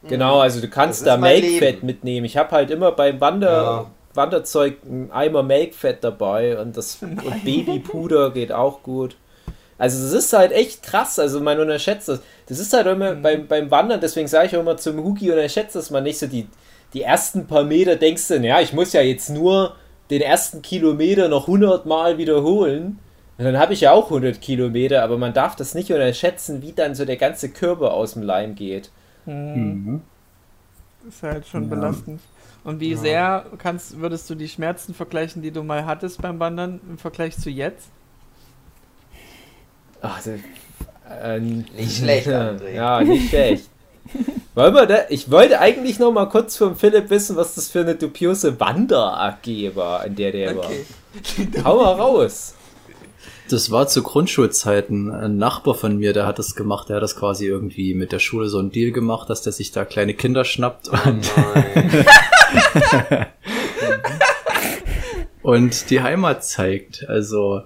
genau, 0.06 0.40
also 0.40 0.60
du 0.60 0.68
kannst 0.68 1.06
Das 1.06 1.18
da 1.18 1.26
Leben. 1.26 1.86
mitnehmen. 1.86 2.26
Ich 2.26 2.36
habe 2.36 2.50
halt 2.50 2.70
immer 2.70 2.92
beim 2.92 3.18
Wander 3.22 3.62
Ja. 3.62 3.90
Wanderzeug 4.12 4.76
einen 4.84 5.10
Eimer 5.12 5.42
Melkfett 5.42 6.04
dabei 6.04 6.60
und 6.60 6.76
das 6.76 6.96
und 7.00 7.16
Babypuder 7.42 8.32
geht 8.32 8.52
auch 8.52 8.82
gut. 8.82 9.16
Also 9.78 10.04
es 10.04 10.12
ist 10.12 10.32
halt 10.32 10.52
echt 10.52 10.82
krass, 10.82 11.18
also 11.18 11.40
man 11.40 11.58
unterschätzt 11.60 12.08
das. 12.08 12.20
Das 12.46 12.58
ist 12.58 12.72
halt 12.72 12.86
immer 12.86 13.14
beim, 13.14 13.46
beim 13.46 13.70
Wandern, 13.70 14.00
deswegen 14.00 14.26
sage 14.28 14.48
ich 14.48 14.56
auch 14.56 14.60
immer 14.60 14.76
zum 14.76 15.02
Hugi, 15.04 15.30
unterschätzt 15.30 15.76
das 15.76 15.90
man 15.90 16.02
nicht 16.04 16.18
so 16.18 16.26
die, 16.26 16.48
die 16.94 17.02
ersten 17.02 17.46
paar 17.46 17.64
Meter 17.64 17.96
denkst 17.96 18.28
du, 18.28 18.36
ja, 18.38 18.60
ich 18.60 18.72
muss 18.72 18.92
ja 18.92 19.00
jetzt 19.02 19.30
nur 19.30 19.76
den 20.10 20.22
ersten 20.22 20.62
Kilometer 20.62 21.28
noch 21.28 21.46
100 21.46 21.86
Mal 21.86 22.18
wiederholen. 22.18 22.98
Und 23.36 23.44
dann 23.44 23.58
habe 23.58 23.72
ich 23.74 23.82
ja 23.82 23.92
auch 23.92 24.06
100 24.06 24.40
Kilometer, 24.40 25.04
aber 25.04 25.16
man 25.16 25.32
darf 25.32 25.54
das 25.54 25.74
nicht 25.74 25.92
unterschätzen, 25.92 26.60
wie 26.62 26.72
dann 26.72 26.94
so 26.96 27.04
der 27.04 27.16
ganze 27.16 27.50
Körper 27.50 27.92
aus 27.94 28.14
dem 28.14 28.22
Leim 28.22 28.54
geht. 28.56 28.90
Mhm. 29.26 30.02
ist 31.08 31.22
halt 31.22 31.46
schon 31.46 31.68
Ja. 31.68 31.68
belastend. 31.68 32.20
Und 32.64 32.80
wie 32.80 32.94
sehr 32.96 33.46
kannst, 33.58 33.98
würdest 34.00 34.28
du 34.28 34.34
die 34.34 34.48
Schmerzen 34.48 34.94
vergleichen, 34.94 35.42
die 35.42 35.52
du 35.52 35.62
mal 35.62 35.86
hattest 35.86 36.20
beim 36.20 36.40
Wandern 36.40 36.80
im 36.88 36.98
Vergleich 36.98 37.38
zu 37.38 37.50
jetzt? 37.50 37.90
Ach, 40.00 40.18
das, 40.18 40.40
äh, 41.22 41.40
Nicht 41.40 41.96
schlecht, 41.98 42.28
André. 42.28 42.74
Ja, 42.74 43.02
nicht 43.02 43.28
schlecht. 43.30 43.68
Wollen 44.54 44.74
wir 44.74 44.86
da, 44.86 44.96
ich 45.08 45.30
wollte 45.30 45.60
eigentlich 45.60 45.98
noch 45.98 46.10
mal 46.12 46.26
kurz 46.26 46.56
vom 46.56 46.76
Philipp 46.76 47.10
wissen, 47.10 47.36
was 47.36 47.54
das 47.54 47.68
für 47.68 47.80
eine 47.80 47.94
dubiose 47.94 48.58
Wander-AG 48.58 49.76
war, 49.76 50.04
in 50.04 50.16
der 50.16 50.32
der 50.32 50.56
war. 50.56 50.70
Hau 51.64 51.82
mal 51.82 51.92
raus. 51.92 52.54
Das 53.50 53.70
war 53.70 53.86
zu 53.88 54.02
Grundschulzeiten. 54.02 55.10
Ein 55.10 55.38
Nachbar 55.38 55.74
von 55.74 55.96
mir, 55.96 56.12
der 56.12 56.26
hat 56.26 56.38
das 56.38 56.54
gemacht. 56.54 56.88
Der 56.88 56.96
hat 56.96 57.02
das 57.02 57.16
quasi 57.16 57.46
irgendwie 57.46 57.94
mit 57.94 58.12
der 58.12 58.18
Schule 58.18 58.48
so 58.48 58.58
einen 58.58 58.70
Deal 58.70 58.90
gemacht, 58.90 59.30
dass 59.30 59.42
der 59.42 59.52
sich 59.52 59.72
da 59.72 59.84
kleine 59.86 60.12
Kinder 60.12 60.44
schnappt 60.44 60.88
und, 60.88 61.30
Nein. 61.54 62.06
und 65.42 65.88
die 65.90 66.02
Heimat 66.02 66.44
zeigt. 66.44 67.08
Also, 67.08 67.62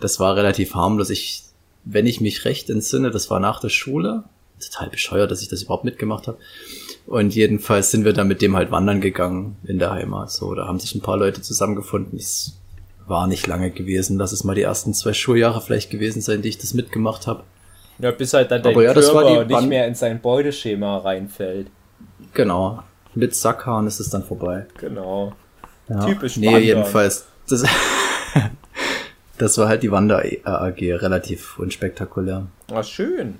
das 0.00 0.18
war 0.18 0.34
relativ 0.34 0.74
harmlos. 0.74 1.10
Ich, 1.10 1.44
wenn 1.84 2.06
ich 2.06 2.20
mich 2.20 2.44
recht 2.44 2.70
entsinne, 2.70 3.10
das 3.10 3.30
war 3.30 3.40
nach 3.40 3.60
der 3.60 3.68
Schule. 3.68 4.24
Total 4.62 4.90
bescheuert, 4.90 5.30
dass 5.30 5.40
ich 5.42 5.48
das 5.48 5.62
überhaupt 5.62 5.84
mitgemacht 5.84 6.26
habe. 6.26 6.38
Und 7.06 7.34
jedenfalls 7.34 7.90
sind 7.90 8.04
wir 8.04 8.12
dann 8.12 8.28
mit 8.28 8.42
dem 8.42 8.56
halt 8.56 8.70
wandern 8.70 9.00
gegangen 9.00 9.56
in 9.64 9.78
der 9.78 9.90
Heimat. 9.90 10.30
So, 10.30 10.54
da 10.54 10.66
haben 10.66 10.78
sich 10.78 10.94
ein 10.94 11.00
paar 11.00 11.16
Leute 11.16 11.40
zusammengefunden. 11.40 12.18
Es 12.18 12.58
war 13.06 13.26
nicht 13.26 13.46
lange 13.46 13.70
gewesen. 13.70 14.18
Lass 14.18 14.32
es 14.32 14.44
mal 14.44 14.54
die 14.54 14.62
ersten 14.62 14.92
zwei 14.92 15.14
Schuljahre 15.14 15.60
vielleicht 15.62 15.90
gewesen 15.90 16.20
sein, 16.20 16.42
die 16.42 16.50
ich 16.50 16.58
das 16.58 16.74
mitgemacht 16.74 17.26
habe. 17.26 17.42
Ja, 17.98 18.10
bis 18.10 18.32
halt 18.34 18.50
dann 18.50 18.62
dein 18.62 18.74
Aber 18.74 18.84
ja, 18.84 18.94
das 18.94 19.12
war 19.14 19.22
Körper 19.22 19.44
die 19.46 19.54
nicht 19.54 19.68
mehr 19.68 19.86
in 19.86 19.94
sein 19.94 20.20
Beuteschema 20.20 20.98
reinfällt. 20.98 21.68
Genau. 22.34 22.82
Mit 23.14 23.34
Sackhahn 23.34 23.86
ist 23.86 23.98
es 23.98 24.10
dann 24.10 24.22
vorbei. 24.22 24.66
Genau. 24.78 25.32
Ja. 25.88 26.04
Typisch 26.06 26.36
Nee, 26.36 26.46
Wandern. 26.46 26.62
jedenfalls. 26.62 27.26
Das, 27.48 27.64
das 29.40 29.56
war 29.58 29.68
halt 29.68 29.82
die 29.82 29.90
Wander 29.90 30.22
AG, 30.44 30.80
relativ 30.80 31.58
unspektakulär. 31.58 32.46
Ah, 32.72 32.82
schön. 32.82 33.38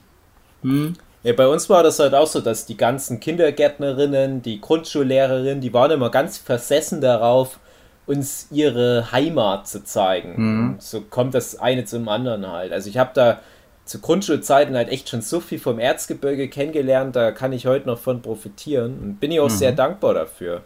Hm. 0.63 0.95
Ja, 1.23 1.35
bei 1.35 1.47
uns 1.47 1.69
war 1.69 1.83
das 1.83 1.99
halt 1.99 2.15
auch 2.15 2.27
so, 2.27 2.41
dass 2.41 2.65
die 2.65 2.77
ganzen 2.77 3.21
Kindergärtnerinnen, 3.21 4.41
die 4.41 4.61
Grundschullehrerinnen, 4.61 5.61
die 5.61 5.75
waren 5.75 5.91
immer 5.91 6.11
ganz 6.11 6.39
versessen 6.39 7.01
darauf, 7.01 7.59
uns 8.07 8.49
ihre 8.51 9.13
Heimat 9.13 9.69
zu 9.69 9.85
zeigen. 9.85 10.35
Mhm. 10.37 10.77
So 10.79 11.03
kommt 11.03 11.35
das 11.35 11.61
eine 11.61 11.85
zum 11.85 12.09
anderen 12.09 12.51
halt. 12.51 12.73
Also 12.73 12.89
ich 12.89 12.97
habe 12.97 13.11
da 13.15 13.41
zu 13.85 14.01
Grundschulzeiten 14.01 14.75
halt 14.75 14.89
echt 14.89 15.09
schon 15.09 15.21
so 15.21 15.41
viel 15.41 15.59
vom 15.59 15.79
Erzgebirge 15.79 16.49
kennengelernt, 16.49 17.17
da 17.17 17.33
kann 17.33 17.53
ich 17.53 17.67
heute 17.67 17.87
noch 17.87 17.99
von 17.99 18.23
profitieren 18.23 18.99
und 19.01 19.21
bin 19.21 19.31
ich 19.31 19.41
auch 19.41 19.51
sehr 19.51 19.73
dankbar 19.73 20.15
dafür. 20.15 20.63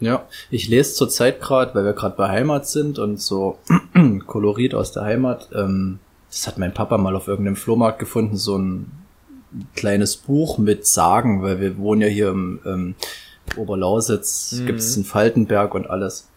Ja, 0.00 0.26
ich 0.50 0.68
lese 0.68 0.94
zurzeit 0.94 1.40
gerade, 1.40 1.74
weil 1.74 1.84
wir 1.84 1.92
gerade 1.94 2.16
bei 2.16 2.28
Heimat 2.28 2.68
sind 2.68 2.98
und 2.98 3.20
so 3.20 3.58
Kolorit 4.26 4.74
aus 4.74 4.92
der 4.92 5.04
Heimat. 5.04 5.48
Ähm, 5.54 5.98
das 6.30 6.46
hat 6.46 6.58
mein 6.58 6.74
Papa 6.74 6.98
mal 6.98 7.16
auf 7.16 7.28
irgendeinem 7.28 7.56
Flohmarkt 7.56 7.98
gefunden, 7.98 8.36
so 8.36 8.58
ein 8.58 8.92
kleines 9.74 10.16
Buch 10.16 10.58
mit 10.58 10.86
Sagen, 10.86 11.42
weil 11.42 11.60
wir 11.60 11.78
wohnen 11.78 12.02
ja 12.02 12.08
hier 12.08 12.28
im 12.28 12.60
ähm, 12.66 12.94
Oberlausitz, 13.56 14.52
Mhm. 14.52 14.66
gibt's 14.66 14.96
einen 14.96 15.04
Faltenberg 15.04 15.74
und 15.74 15.88
alles. 15.88 16.28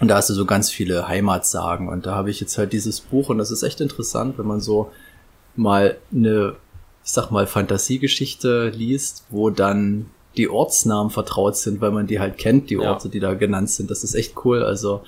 Und 0.00 0.08
da 0.08 0.16
hast 0.16 0.28
du 0.30 0.34
so 0.34 0.44
ganz 0.44 0.68
viele 0.70 1.06
Heimatsagen. 1.08 1.88
Und 1.88 2.04
da 2.06 2.14
habe 2.14 2.30
ich 2.30 2.40
jetzt 2.40 2.58
halt 2.58 2.72
dieses 2.72 3.00
Buch 3.00 3.28
und 3.28 3.38
das 3.38 3.50
ist 3.50 3.62
echt 3.62 3.80
interessant, 3.80 4.36
wenn 4.38 4.46
man 4.46 4.60
so 4.60 4.90
mal 5.54 5.96
eine, 6.12 6.56
ich 7.04 7.10
sag 7.12 7.30
mal, 7.30 7.46
Fantasiegeschichte 7.46 8.68
liest, 8.70 9.24
wo 9.30 9.50
dann 9.50 10.06
die 10.36 10.48
Ortsnamen 10.48 11.10
vertraut 11.10 11.56
sind, 11.56 11.80
weil 11.80 11.90
man 11.90 12.06
die 12.06 12.20
halt 12.20 12.38
kennt, 12.38 12.70
die 12.70 12.74
Ja. 12.74 12.90
Orte, 12.92 13.08
die 13.08 13.20
da 13.20 13.34
genannt 13.34 13.70
sind. 13.70 13.90
Das 13.90 14.02
ist 14.04 14.14
echt 14.14 14.34
cool. 14.44 14.62
Also 14.62 15.02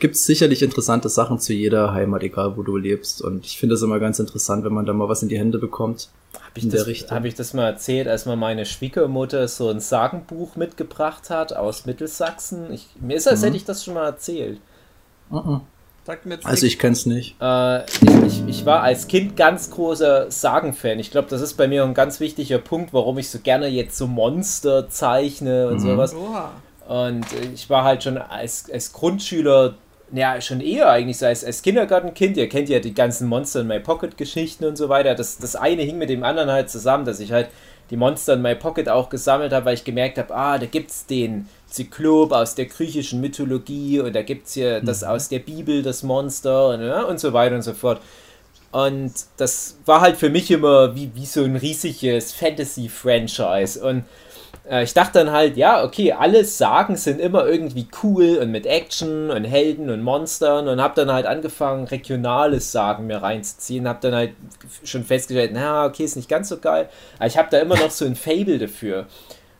gibt's 0.00 0.24
sicherlich 0.26 0.62
interessante 0.62 1.08
Sachen 1.08 1.38
zu 1.40 1.52
jeder 1.52 1.92
Heimat, 1.92 2.22
egal 2.22 2.56
wo 2.56 2.62
du 2.62 2.76
lebst. 2.76 3.20
Und 3.22 3.44
ich 3.44 3.58
finde 3.58 3.74
es 3.76 3.82
immer 3.82 3.98
ganz 3.98 4.18
interessant, 4.18 4.64
wenn 4.64 4.72
man 4.72 4.86
da 4.86 4.92
mal 4.92 5.08
was 5.08 5.22
in 5.22 5.28
die 5.28 5.38
Hände 5.38 5.58
bekommt. 5.58 6.08
Habe 6.34 6.58
ich, 6.58 6.68
das- 6.68 6.86
hab 7.10 7.24
ich 7.24 7.34
das 7.34 7.54
mal 7.54 7.66
erzählt, 7.66 8.06
als 8.08 8.26
mir 8.26 8.36
meine 8.36 8.64
Schwiegermutter 8.66 9.48
so 9.48 9.68
ein 9.68 9.80
Sagenbuch 9.80 10.56
mitgebracht 10.56 11.30
hat 11.30 11.52
aus 11.52 11.86
Mittelsachsen? 11.86 12.72
Ich, 12.72 12.86
mir 13.00 13.16
ist, 13.16 13.26
als 13.28 13.40
Mhm. 13.40 13.44
hätte 13.46 13.56
ich 13.56 13.64
das 13.64 13.84
schon 13.84 13.94
mal 13.94 14.04
erzählt. 14.06 14.60
Mhm. 15.30 15.60
Sagt 16.08 16.24
mir 16.24 16.36
jetzt 16.36 16.46
Also 16.46 16.64
ich 16.64 16.78
kenn's 16.78 17.04
nicht. 17.04 17.36
Äh, 17.38 17.84
ich, 17.84 18.22
ich, 18.26 18.48
ich 18.48 18.64
war 18.64 18.80
als 18.80 19.08
Kind 19.08 19.36
ganz 19.36 19.70
großer 19.70 20.30
Sagenfan. 20.30 20.98
Ich 20.98 21.10
glaube, 21.10 21.28
das 21.28 21.42
ist 21.42 21.58
bei 21.58 21.68
mir 21.68 21.84
ein 21.84 21.92
ganz 21.92 22.18
wichtiger 22.18 22.56
Punkt, 22.56 22.94
warum 22.94 23.18
ich 23.18 23.28
so 23.28 23.40
gerne 23.40 23.66
jetzt 23.66 23.98
so 23.98 24.06
Monster 24.06 24.88
zeichne 24.88 25.68
und 25.68 25.74
Mhm. 25.74 25.78
sowas. 25.80 26.14
Oha. 26.14 26.52
Und 26.88 27.30
äh, 27.34 27.50
ich 27.52 27.68
war 27.68 27.84
halt 27.84 28.04
schon 28.04 28.16
als, 28.16 28.70
als 28.72 28.90
Grundschüler, 28.94 29.74
ja, 30.10 30.40
schon 30.40 30.62
eher 30.62 30.88
eigentlich 30.88 31.18
so 31.18 31.26
als, 31.26 31.44
als 31.44 31.60
Kindergartenkind. 31.60 32.38
Ihr 32.38 32.48
kennt 32.48 32.70
ja 32.70 32.78
die 32.78 32.94
ganzen 32.94 33.28
Monster 33.28 33.60
in 33.60 33.66
My 33.66 33.78
Pocket 33.78 34.16
Geschichten 34.16 34.64
und 34.64 34.76
so 34.76 34.88
weiter. 34.88 35.14
Das, 35.14 35.36
das 35.36 35.56
eine 35.56 35.82
hing 35.82 35.98
mit 35.98 36.08
dem 36.08 36.24
anderen 36.24 36.50
halt 36.50 36.70
zusammen, 36.70 37.04
dass 37.04 37.20
ich 37.20 37.32
halt 37.32 37.48
die 37.90 37.98
Monster 37.98 38.32
in 38.32 38.40
My 38.40 38.54
Pocket 38.54 38.88
auch 38.88 39.10
gesammelt 39.10 39.52
habe, 39.52 39.66
weil 39.66 39.74
ich 39.74 39.84
gemerkt 39.84 40.16
habe, 40.16 40.34
ah, 40.34 40.56
da 40.56 40.64
gibt's 40.64 41.04
den 41.04 41.50
Zyklop 41.68 42.32
aus 42.32 42.54
der 42.54 42.66
griechischen 42.66 43.20
Mythologie 43.20 44.00
und 44.00 44.14
da 44.14 44.22
gibt's 44.22 44.54
hier 44.54 44.80
das 44.80 45.04
aus 45.04 45.28
der 45.28 45.40
Bibel, 45.40 45.82
das 45.82 46.02
Monster 46.02 46.70
und, 46.70 46.82
ja, 46.82 47.02
und 47.02 47.20
so 47.20 47.32
weiter 47.32 47.54
und 47.56 47.62
so 47.62 47.74
fort. 47.74 48.00
Und 48.70 49.12
das 49.38 49.78
war 49.86 50.00
halt 50.00 50.16
für 50.16 50.28
mich 50.30 50.50
immer 50.50 50.94
wie, 50.94 51.10
wie 51.14 51.26
so 51.26 51.42
ein 51.42 51.56
riesiges 51.56 52.32
Fantasy-Franchise. 52.32 53.82
Und 53.82 54.04
äh, 54.70 54.84
ich 54.84 54.92
dachte 54.92 55.18
dann 55.18 55.32
halt, 55.32 55.56
ja, 55.56 55.82
okay, 55.82 56.12
alle 56.12 56.44
Sagen 56.44 56.96
sind 56.96 57.20
immer 57.20 57.46
irgendwie 57.46 57.88
cool 58.02 58.38
und 58.38 58.50
mit 58.50 58.66
Action 58.66 59.30
und 59.30 59.44
Helden 59.44 59.88
und 59.88 60.02
Monstern 60.02 60.68
und 60.68 60.82
habe 60.82 60.94
dann 60.96 61.10
halt 61.10 61.24
angefangen, 61.24 61.86
regionales 61.86 62.70
Sagen 62.70 63.06
mir 63.06 63.22
reinzuziehen. 63.22 63.88
Habe 63.88 64.00
dann 64.02 64.14
halt 64.14 64.32
schon 64.84 65.04
festgestellt, 65.04 65.52
na, 65.54 65.86
okay, 65.86 66.04
ist 66.04 66.16
nicht 66.16 66.28
ganz 66.28 66.50
so 66.50 66.58
geil. 66.58 66.90
Aber 67.16 67.26
ich 67.26 67.38
habe 67.38 67.48
da 67.50 67.58
immer 67.58 67.76
noch 67.76 67.90
so 67.90 68.04
ein 68.04 68.16
Fable 68.16 68.58
dafür. 68.58 69.06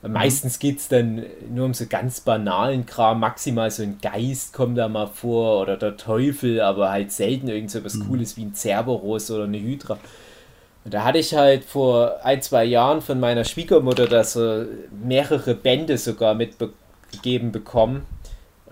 Meistens 0.02 0.60
geht 0.60 0.78
es 0.78 0.88
dann 0.88 1.24
nur 1.50 1.66
um 1.66 1.74
so 1.74 1.86
ganz 1.86 2.20
banalen 2.20 2.86
Kram, 2.86 3.18
maximal 3.18 3.68
so 3.70 3.82
ein 3.82 3.98
Geist 4.00 4.52
kommt 4.52 4.78
da 4.78 4.88
mal 4.88 5.08
vor 5.08 5.60
oder 5.60 5.76
der 5.76 5.96
Teufel, 5.96 6.60
aber 6.60 6.90
halt 6.90 7.10
selten 7.10 7.48
irgend 7.48 7.72
so 7.72 7.84
was 7.84 7.98
Cooles 7.98 8.36
wie 8.36 8.44
ein 8.44 8.54
Cerberus 8.54 9.28
oder 9.30 9.44
eine 9.44 9.58
Hydra. 9.58 9.98
Und 10.84 10.94
da 10.94 11.02
hatte 11.02 11.18
ich 11.18 11.34
halt 11.34 11.64
vor 11.64 12.24
ein, 12.24 12.40
zwei 12.42 12.64
Jahren 12.64 13.02
von 13.02 13.18
meiner 13.18 13.42
Schwiegermutter 13.42 14.06
da 14.06 14.22
so 14.22 14.64
mehrere 15.02 15.54
Bände 15.54 15.98
sogar 15.98 16.34
mitgegeben 16.34 17.50
bekommen. 17.50 18.06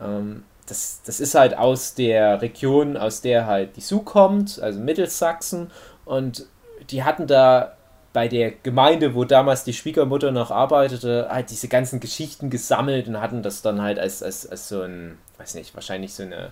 Ähm, 0.00 0.44
das, 0.66 1.02
das 1.04 1.18
ist 1.20 1.34
halt 1.34 1.58
aus 1.58 1.94
der 1.94 2.40
Region, 2.40 2.96
aus 2.96 3.20
der 3.20 3.46
halt 3.46 3.76
die 3.76 3.80
Su 3.80 4.00
kommt, 4.00 4.60
also 4.62 4.78
Mittelsachsen. 4.78 5.70
Und 6.04 6.46
die 6.90 7.02
hatten 7.02 7.26
da 7.26 7.76
bei 8.16 8.28
der 8.28 8.50
Gemeinde, 8.50 9.14
wo 9.14 9.24
damals 9.24 9.64
die 9.64 9.74
Schwiegermutter 9.74 10.30
noch 10.30 10.50
arbeitete, 10.50 11.28
halt 11.28 11.50
diese 11.50 11.68
ganzen 11.68 12.00
Geschichten 12.00 12.48
gesammelt 12.48 13.08
und 13.08 13.20
hatten 13.20 13.42
das 13.42 13.60
dann 13.60 13.82
halt 13.82 13.98
als, 13.98 14.22
als, 14.22 14.46
als 14.46 14.70
so 14.70 14.80
ein, 14.80 15.18
weiß 15.36 15.54
nicht, 15.54 15.74
wahrscheinlich 15.74 16.14
so 16.14 16.22
eine 16.22 16.50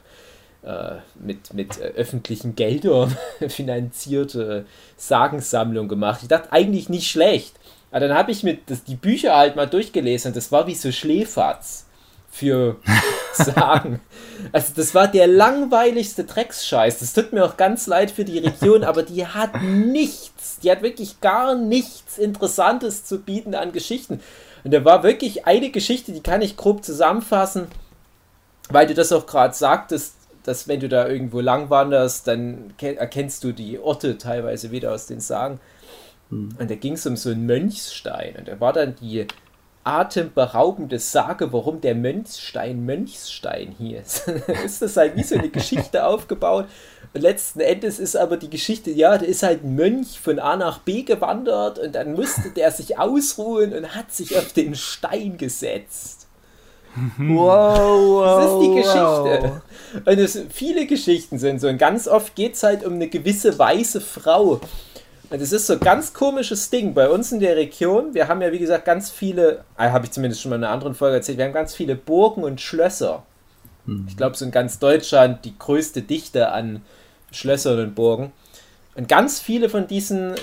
äh, 0.63 0.97
mit, 1.15 1.55
mit 1.55 1.81
äh, 1.81 1.85
öffentlichen 1.97 2.55
Geldern 2.55 3.17
finanzierte 3.49 4.67
Sagensammlung 4.99 5.89
gemacht. 5.89 6.19
Ich 6.21 6.29
dachte 6.29 6.53
eigentlich 6.53 6.91
nicht 6.91 7.11
schlecht. 7.11 7.55
Aber 7.91 8.01
dann 8.01 8.15
habe 8.15 8.31
ich 8.31 8.43
mir 8.43 8.59
das, 8.67 8.85
die 8.85 8.97
Bücher 8.97 9.35
halt 9.35 9.57
mal 9.57 9.65
durchgelesen 9.65 10.33
und 10.33 10.37
das 10.37 10.53
war 10.53 10.67
wie 10.67 10.75
so 10.75 10.93
Schläferz 10.93 11.87
für 12.35 12.77
Sagen. 13.33 14.01
Also 14.53 14.73
das 14.77 14.95
war 14.95 15.07
der 15.09 15.27
langweiligste 15.29 16.25
Drecksscheiß. 16.25 16.99
Das 16.99 17.13
tut 17.13 17.33
mir 17.33 17.45
auch 17.45 17.57
ganz 17.57 17.87
leid 17.87 18.11
für 18.11 18.25
die 18.25 18.39
Region, 18.39 18.83
aber 18.85 19.03
die 19.05 19.27
hat 19.27 19.63
nichts. 19.63 20.59
Die 20.59 20.71
hat 20.71 20.83
wirklich 20.83 21.21
gar 21.21 21.55
nichts 21.55 22.19
Interessantes 22.19 23.05
zu 23.05 23.21
bieten 23.21 23.55
an 23.55 23.71
Geschichten. 23.73 24.21
Und 24.65 24.75
da 24.75 24.85
war 24.85 25.03
wirklich 25.05 25.47
eine 25.47 25.71
Geschichte, 25.71 26.13
die 26.13 26.23
kann 26.23 26.43
ich 26.43 26.57
grob 26.57 26.85
zusammenfassen, 26.85 27.69
weil 28.71 28.87
du 28.87 28.95
das 28.95 29.13
auch 29.13 29.27
gerade 29.27 29.55
sagtest, 29.55 30.15
dass 30.43 30.67
wenn 30.69 30.81
du 30.81 30.89
da 30.89 31.07
irgendwo 31.09 31.41
lang 31.41 31.71
wanderst, 31.71 32.27
dann 32.27 32.75
ke- 32.79 32.97
erkennst 32.97 33.45
du 33.45 33.53
die 33.53 33.79
Orte 33.79 34.19
teilweise 34.19 34.71
wieder 34.71 34.93
aus 34.93 35.07
den 35.07 35.21
Sagen. 35.21 35.61
Und 36.31 36.59
da 36.71 36.75
ging 36.75 36.95
es 36.95 37.07
um 37.07 37.17
so 37.17 37.31
einen 37.31 37.47
Mönchsstein. 37.47 38.37
Und 38.37 38.49
da 38.49 38.59
war 38.61 38.73
dann 38.73 38.97
die 38.97 39.27
atemberaubende 39.85 40.99
Sage, 40.99 41.53
warum 41.53 41.81
der 41.81 41.95
Mönchsstein 41.95 42.85
Mönchsstein 42.85 43.75
hieß. 43.79 44.25
ist 44.65 44.83
das 44.83 44.97
halt 44.97 45.17
wie 45.17 45.23
so 45.23 45.37
eine 45.37 45.51
Geschichte 45.51 46.05
aufgebaut. 46.07 46.67
Und 47.13 47.21
letzten 47.21 47.61
Endes 47.61 48.01
ist 48.01 48.17
aber 48.17 48.37
die 48.37 48.51
Geschichte, 48.51 48.91
ja, 48.91 49.17
da 49.17 49.25
ist 49.25 49.43
halt 49.43 49.63
ein 49.63 49.77
Mönch 49.77 50.19
von 50.19 50.39
A 50.41 50.57
nach 50.57 50.79
B 50.79 51.03
gewandert 51.03 51.79
und 51.79 51.95
dann 51.95 52.15
musste 52.15 52.51
der 52.51 52.73
sich 52.73 52.99
ausruhen 52.99 53.73
und 53.73 53.95
hat 53.95 54.13
sich 54.13 54.37
auf 54.37 54.53
den 54.53 54.75
Stein 54.75 55.37
gesetzt. 55.37 56.27
Wow, 57.19 57.79
wow. 57.79 58.37
Das 58.37 58.53
ist 58.53 58.61
die 58.61 58.89
wow. 58.89 59.25
Geschichte. 59.25 59.63
Und 60.11 60.19
es 60.19 60.43
viele 60.53 60.87
Geschichten 60.87 61.39
sind 61.39 61.61
so. 61.61 61.69
Und 61.69 61.79
ganz 61.79 62.09
oft 62.09 62.35
geht 62.35 62.55
es 62.55 62.63
halt 62.63 62.85
um 62.85 62.95
eine 62.95 63.09
gewisse 63.09 63.59
weiße 63.59 64.01
Frau. 64.01 64.61
Und 65.31 65.41
es 65.41 65.53
ist 65.53 65.67
so 65.67 65.75
ein 65.75 65.81
ganz 65.81 66.13
komisches 66.13 66.71
Ding 66.71 66.95
bei 66.95 67.09
uns 67.09 67.33
in 67.33 67.41
der 67.41 67.57
Region. 67.57 68.15
Wir 68.15 68.29
haben 68.29 68.43
ja, 68.43 68.53
wie 68.53 68.59
gesagt, 68.59 68.85
ganz 68.85 69.11
viele, 69.11 69.65
äh, 69.79 69.91
habe 69.91 70.05
ich 70.05 70.13
zumindest 70.13 70.43
schon 70.43 70.51
mal 70.51 70.57
in 70.57 70.65
einer 70.65 70.73
anderen 70.73 70.95
Folge 70.95 71.17
erzählt, 71.17 71.39
wir 71.39 71.45
haben 71.47 71.53
ganz 71.53 71.75
viele 71.75 71.97
Burgen 71.97 72.45
und 72.45 72.61
Schlösser. 72.61 73.25
Ich 74.07 74.17
glaube, 74.17 74.35
so 74.35 74.47
in 74.47 74.51
ganz 74.51 74.79
Deutschland 74.79 75.45
die 75.45 75.59
größte 75.59 76.01
Dichte 76.03 76.53
an 76.53 76.81
Schlössern 77.31 77.79
und 77.81 77.95
Burgen. 77.95 78.33
Und 78.95 79.09
ganz 79.09 79.41
viele 79.41 79.69
von 79.69 79.87
diesen 79.87 80.35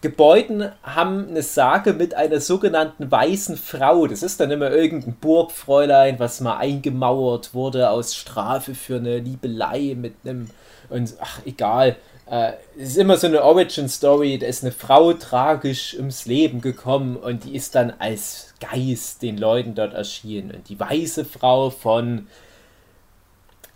Gebäuden 0.00 0.70
haben 0.82 1.28
eine 1.28 1.42
Sage 1.42 1.92
mit 1.92 2.14
einer 2.14 2.40
sogenannten 2.40 3.10
weißen 3.10 3.56
Frau. 3.56 4.06
Das 4.06 4.22
ist 4.22 4.40
dann 4.40 4.50
immer 4.50 4.70
irgendein 4.70 5.16
Burgfräulein, 5.16 6.18
was 6.18 6.40
mal 6.40 6.56
eingemauert 6.56 7.52
wurde 7.54 7.90
aus 7.90 8.14
Strafe 8.14 8.74
für 8.74 8.96
eine 8.96 9.18
Liebelei 9.18 9.94
mit 9.94 10.14
einem. 10.24 10.48
Und 10.88 11.14
ach, 11.20 11.40
egal. 11.44 11.96
Äh, 12.26 12.52
es 12.76 12.90
ist 12.90 12.98
immer 12.98 13.16
so 13.16 13.26
eine 13.26 13.42
Origin-Story. 13.42 14.38
Da 14.38 14.46
ist 14.46 14.62
eine 14.62 14.72
Frau 14.72 15.12
tragisch 15.12 15.94
ums 15.94 16.26
Leben 16.26 16.60
gekommen 16.60 17.16
und 17.16 17.44
die 17.44 17.54
ist 17.54 17.74
dann 17.74 17.92
als 17.98 18.54
Geist 18.60 19.22
den 19.22 19.38
Leuten 19.38 19.74
dort 19.74 19.94
erschienen. 19.94 20.50
Und 20.50 20.68
die 20.68 20.78
weiße 20.78 21.24
Frau 21.24 21.70
von 21.70 22.26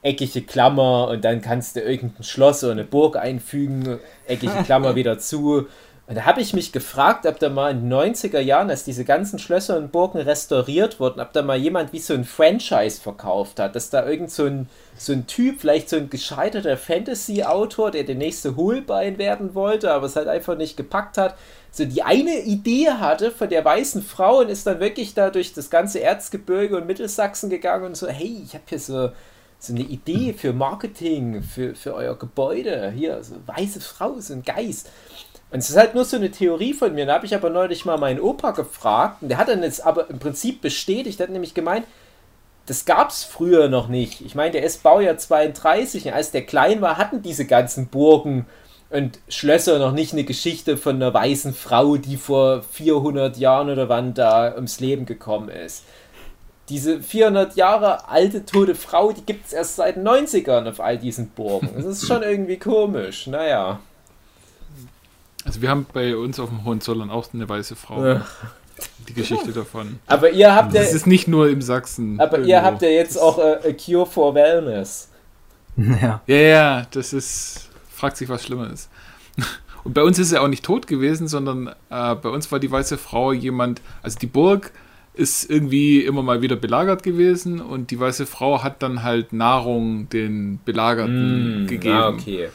eckige 0.03 0.43
Klammer 0.43 1.09
und 1.09 1.25
dann 1.25 1.43
kannst 1.43 1.77
du 1.77 1.81
irgendein 1.81 2.25
Schloss 2.25 2.65
oder 2.65 2.73
eine 2.73 2.85
Burg 2.85 3.17
einfügen, 3.17 3.99
eckige 4.27 4.63
Klammer 4.65 4.95
wieder 4.97 5.19
zu. 5.19 5.67
Und 6.11 6.17
da 6.17 6.25
habe 6.25 6.41
ich 6.41 6.55
mich 6.55 6.73
gefragt, 6.73 7.25
ob 7.25 7.39
da 7.39 7.49
mal 7.51 7.71
in 7.71 7.89
den 7.89 7.93
90er 7.93 8.41
Jahren, 8.41 8.69
als 8.69 8.83
diese 8.83 9.05
ganzen 9.05 9.39
Schlösser 9.39 9.77
und 9.77 9.93
Burgen 9.93 10.19
restauriert 10.19 10.99
wurden, 10.99 11.21
ob 11.21 11.33
da 11.33 11.41
mal 11.43 11.57
jemand 11.57 11.93
wie 11.93 12.01
so 12.01 12.15
ein 12.15 12.25
Franchise 12.25 13.01
verkauft 13.01 13.61
hat, 13.61 13.77
dass 13.77 13.91
da 13.91 14.05
irgend 14.05 14.33
so 14.33 14.47
ein, 14.47 14.69
so 14.99 15.13
ein 15.13 15.29
Typ, 15.29 15.61
vielleicht 15.61 15.89
so 15.89 15.95
ein 15.95 16.11
gescheiterter 16.11 16.77
Fantasy-Autor, 16.77 17.93
der 17.93 18.03
der 18.03 18.17
nächste 18.17 18.57
Holbein 18.57 19.19
werden 19.19 19.55
wollte, 19.55 19.93
aber 19.93 20.07
es 20.07 20.17
halt 20.17 20.27
einfach 20.27 20.57
nicht 20.57 20.77
gepackt 20.77 21.17
hat, 21.17 21.37
so 21.71 21.85
die 21.85 22.03
eine 22.03 22.41
Idee 22.41 22.91
hatte 22.91 23.31
von 23.31 23.49
der 23.49 23.65
weißen 23.65 24.03
Frau 24.03 24.41
und 24.41 24.51
ist 24.51 24.67
dann 24.67 24.81
wirklich 24.81 25.15
da 25.15 25.31
durch 25.31 25.53
das 25.53 25.71
ganze 25.71 26.01
Erzgebirge 26.01 26.77
und 26.77 26.89
Mittelsachsen 26.89 27.51
gegangen 27.51 27.85
und 27.85 27.97
so, 27.97 28.09
hey, 28.09 28.43
ich 28.45 28.55
habe 28.55 28.65
hier 28.69 28.81
so, 28.81 29.11
so 29.61 29.73
eine 29.73 29.83
Idee 29.83 30.33
für 30.33 30.53
Marketing, 30.53 31.45
für, 31.45 31.77
für 31.77 31.95
euer 31.95 32.19
Gebäude, 32.19 32.91
hier, 32.91 33.23
so 33.23 33.37
weiße 33.47 33.81
Frau, 33.81 34.19
so 34.19 34.33
ein 34.33 34.43
Geist. 34.43 34.91
Und 35.51 35.59
es 35.59 35.71
ist 35.71 35.77
halt 35.77 35.95
nur 35.95 36.05
so 36.05 36.17
eine 36.17 36.31
Theorie 36.31 36.75
von 36.75 36.95
mir. 36.95 37.07
Da 37.07 37.15
habe 37.15 37.27
ich 37.27 37.35
aber 37.35 37.51
neulich 37.51 37.85
mal 37.85 37.99
meinen 37.99 38.21
Opa 38.21 38.53
gefragt. 38.53 39.23
Und 39.23 39.29
der 39.29 39.39
hat 39.39 39.49
dann 39.49 39.63
jetzt 39.63 39.85
aber 39.85 40.09
im 40.09 40.19
Prinzip 40.19 40.61
bestätigt. 40.61 41.19
Der 41.19 41.27
hat 41.27 41.33
nämlich 41.33 41.55
gemeint, 41.55 41.87
das 42.67 42.85
gab 42.85 43.11
es 43.11 43.25
früher 43.25 43.69
noch 43.69 43.89
nicht. 43.89 44.21
Ich 44.21 44.37
meine, 44.37 44.53
der 44.53 44.63
ist 44.63 44.85
Baujahr 44.85 45.17
32. 45.17 46.07
Und 46.07 46.13
als 46.13 46.31
der 46.31 46.47
klein 46.47 46.81
war, 46.81 46.99
hatten 46.99 47.23
diese 47.23 47.47
ganzen 47.47 47.89
Burgen 47.89 48.47
und 48.91 49.19
Schlösser 49.29 49.79
noch 49.79 49.93
nicht 49.93 50.13
eine 50.13 50.25
Geschichte 50.25 50.77
von 50.77 50.97
einer 50.97 51.15
weißen 51.15 51.55
Frau, 51.55 51.97
die 51.97 52.17
vor 52.17 52.63
400 52.63 53.37
Jahren 53.37 53.71
oder 53.71 53.89
wann 53.89 54.15
da 54.15 54.55
ums 54.55 54.81
Leben 54.81 55.07
gekommen 55.07 55.49
ist. 55.49 55.85
Diese 56.69 57.01
400 57.01 57.57
Jahre 57.57 58.09
alte 58.09 58.45
tote 58.45 58.77
Frau, 58.77 59.11
die 59.13 59.23
gibt 59.23 59.47
es 59.47 59.53
erst 59.53 59.77
seit 59.77 59.97
den 59.97 60.07
90ern 60.07 60.69
auf 60.69 60.79
all 60.81 60.99
diesen 60.99 61.31
Burgen. 61.31 61.71
Das 61.75 61.85
ist 61.85 62.07
schon 62.07 62.23
irgendwie 62.23 62.59
komisch. 62.59 63.27
Naja. 63.27 63.81
Also 65.45 65.63
wir 65.63 65.71
haben 65.71 65.87
bei 65.93 66.17
uns 66.17 66.39
auf 66.39 66.49
dem 66.51 66.65
Hohenzollern 66.65 67.11
auch 67.11 67.33
eine 67.33 67.49
weiße 67.49 67.77
Frau. 67.77 68.05
Ja. 68.05 68.27
Die 69.09 69.15
Geschichte 69.15 69.53
davon. 69.53 69.99
Aber 70.07 70.31
ihr 70.31 70.55
habt 70.55 70.73
ja, 70.75 70.81
Das 70.81 70.95
ist 70.95 71.07
nicht 71.07 71.29
nur 71.29 71.49
im 71.49 71.61
Sachsen. 71.63 72.19
aber 72.21 72.39
ihr 72.39 72.47
irgendwo. 72.49 72.65
habt 72.67 72.83
ja 72.83 72.89
jetzt 72.89 73.17
auch 73.21 73.39
äh, 73.39 73.59
a 73.69 73.73
Cure 73.73 74.07
for 74.07 74.35
Wellness. 74.35 75.09
Ja. 75.77 76.21
Ja, 76.27 76.37
ja, 76.37 76.87
das 76.91 77.13
ist. 77.13 77.69
Fragt 77.91 78.17
sich, 78.17 78.29
was 78.29 78.45
schlimmer 78.45 78.71
ist. 78.73 78.89
Und 79.85 79.95
bei 79.95 80.03
uns 80.03 80.19
ist 80.19 80.33
er 80.33 80.43
auch 80.43 80.49
nicht 80.49 80.65
tot 80.65 80.87
gewesen, 80.87 81.27
sondern 81.29 81.69
äh, 81.91 82.15
bei 82.15 82.29
uns 82.29 82.51
war 82.53 82.59
die 82.59 82.71
weiße 82.71 82.99
Frau 82.99 83.33
jemand, 83.33 83.81
also 84.03 84.19
die 84.19 84.27
Burg 84.27 84.73
ist 85.15 85.51
irgendwie 85.51 86.05
immer 86.05 86.23
mal 86.23 86.41
wieder 86.43 86.57
belagert 86.57 87.03
gewesen 87.03 87.61
und 87.61 87.91
die 87.91 87.99
weiße 87.99 88.27
Frau 88.27 88.63
hat 88.63 88.83
dann 88.83 89.03
halt 89.03 89.33
Nahrung 89.33 90.09
den 90.11 90.61
Belagerten 90.65 91.67
gegeben. 91.67 91.95
Ah, 91.95 92.09
okay. 92.11 92.49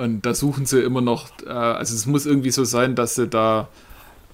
Und 0.00 0.24
da 0.24 0.32
suchen 0.32 0.64
sie 0.64 0.80
immer 0.80 1.02
noch, 1.02 1.28
äh, 1.44 1.50
also 1.50 1.94
es 1.94 2.06
muss 2.06 2.24
irgendwie 2.24 2.50
so 2.50 2.64
sein, 2.64 2.94
dass 2.94 3.16
sie 3.16 3.28
da 3.28 3.68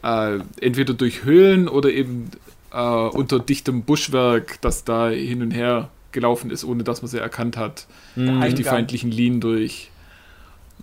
äh, 0.05 0.39
entweder 0.61 0.95
durch 0.95 1.25
Höhlen 1.25 1.67
oder 1.67 1.91
eben 1.91 2.31
äh, 2.73 2.79
unter 2.79 3.41
dichtem 3.41 3.83
Buschwerk, 3.83 4.61
das 4.61 4.85
da 4.85 5.09
hin 5.09 5.43
und 5.43 5.51
her 5.51 5.89
gelaufen 6.13 6.53
ist, 6.53 6.65
ohne 6.65 6.85
dass 6.85 7.03
man 7.03 7.09
sie 7.09 7.19
erkannt 7.19 7.57
hat, 7.57 7.89
durch 8.15 8.55
die 8.55 8.63
feindlichen 8.63 9.11
Linien 9.11 9.41
durch. 9.41 9.91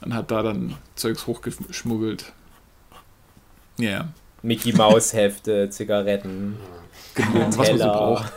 Man 0.02 0.14
hat 0.14 0.32
da 0.32 0.44
dann 0.44 0.76
Zeugs 0.96 1.28
hochgeschmuggelt. 1.28 2.34
Ja, 3.78 4.10
Mickey 4.42 4.74
Maus 4.74 5.14
Hefte, 5.14 5.70
Zigaretten. 5.70 6.58
genau, 7.16 7.48
was 7.58 7.70
man 7.70 7.78
so 7.78 7.86
braucht. 7.86 8.34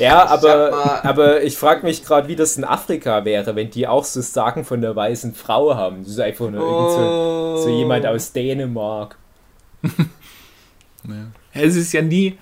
Ja, 0.00 0.26
aber, 0.26 1.04
aber 1.04 1.42
ich 1.42 1.56
frage 1.56 1.84
mich 1.86 2.04
gerade, 2.04 2.26
wie 2.28 2.36
das 2.36 2.56
in 2.56 2.64
Afrika 2.64 3.24
wäre, 3.24 3.54
wenn 3.54 3.70
die 3.70 3.86
auch 3.86 4.04
so 4.04 4.20
Sagen 4.20 4.64
von 4.64 4.80
der 4.80 4.96
weißen 4.96 5.34
Frau 5.34 5.74
haben. 5.76 5.98
Das 6.02 6.08
ist 6.12 6.20
einfach 6.20 6.50
nur 6.50 6.60
irgend 6.60 6.90
so, 6.92 7.56
so 7.64 7.68
jemand 7.76 8.06
aus 8.06 8.32
Dänemark. 8.32 9.16
Ja. 11.08 11.14
Es 11.52 11.76
ist 11.76 11.92
ja 11.92 12.02
nie 12.02 12.38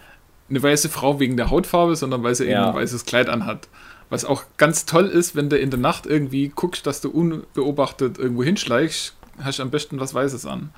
eine 0.50 0.62
weiße 0.62 0.88
Frau 0.88 1.20
wegen 1.20 1.36
der 1.36 1.50
Hautfarbe, 1.50 1.94
sondern 1.94 2.22
weil 2.24 2.34
sie 2.34 2.44
eben 2.44 2.52
Ja. 2.52 2.68
ein 2.70 2.74
weißes 2.74 3.04
Kleid 3.04 3.28
anhat. 3.28 3.68
Was 4.10 4.24
auch 4.24 4.42
ganz 4.56 4.86
toll 4.86 5.06
ist, 5.06 5.36
wenn 5.36 5.48
du 5.50 5.56
in 5.58 5.70
der 5.70 5.78
Nacht 5.78 6.06
irgendwie 6.06 6.48
guckst, 6.48 6.86
dass 6.86 7.00
du 7.00 7.10
unbeobachtet 7.10 8.18
irgendwo 8.18 8.42
hinschleichst, 8.42 9.14
hast 9.40 9.58
du 9.58 9.62
am 9.62 9.70
besten 9.70 10.00
was 10.00 10.14
Weißes 10.14 10.46
an. 10.46 10.70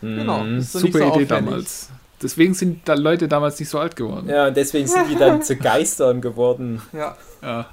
Genau. 0.00 0.38
So 0.40 0.44
nicht 0.46 0.68
Super 0.70 0.90
so 0.90 0.98
Idee 0.98 1.06
auffällig. 1.10 1.28
damals. 1.28 1.90
Deswegen 2.22 2.54
sind 2.54 2.88
da 2.88 2.94
Leute 2.94 3.26
damals 3.28 3.58
nicht 3.58 3.68
so 3.68 3.78
alt 3.78 3.96
geworden. 3.96 4.28
Ja, 4.28 4.46
und 4.48 4.56
deswegen 4.56 4.86
sind 4.86 5.08
die 5.10 5.16
dann 5.16 5.42
zu 5.42 5.56
Geistern 5.56 6.20
geworden. 6.20 6.80
Ja. 6.92 7.16
Ja. 7.42 7.66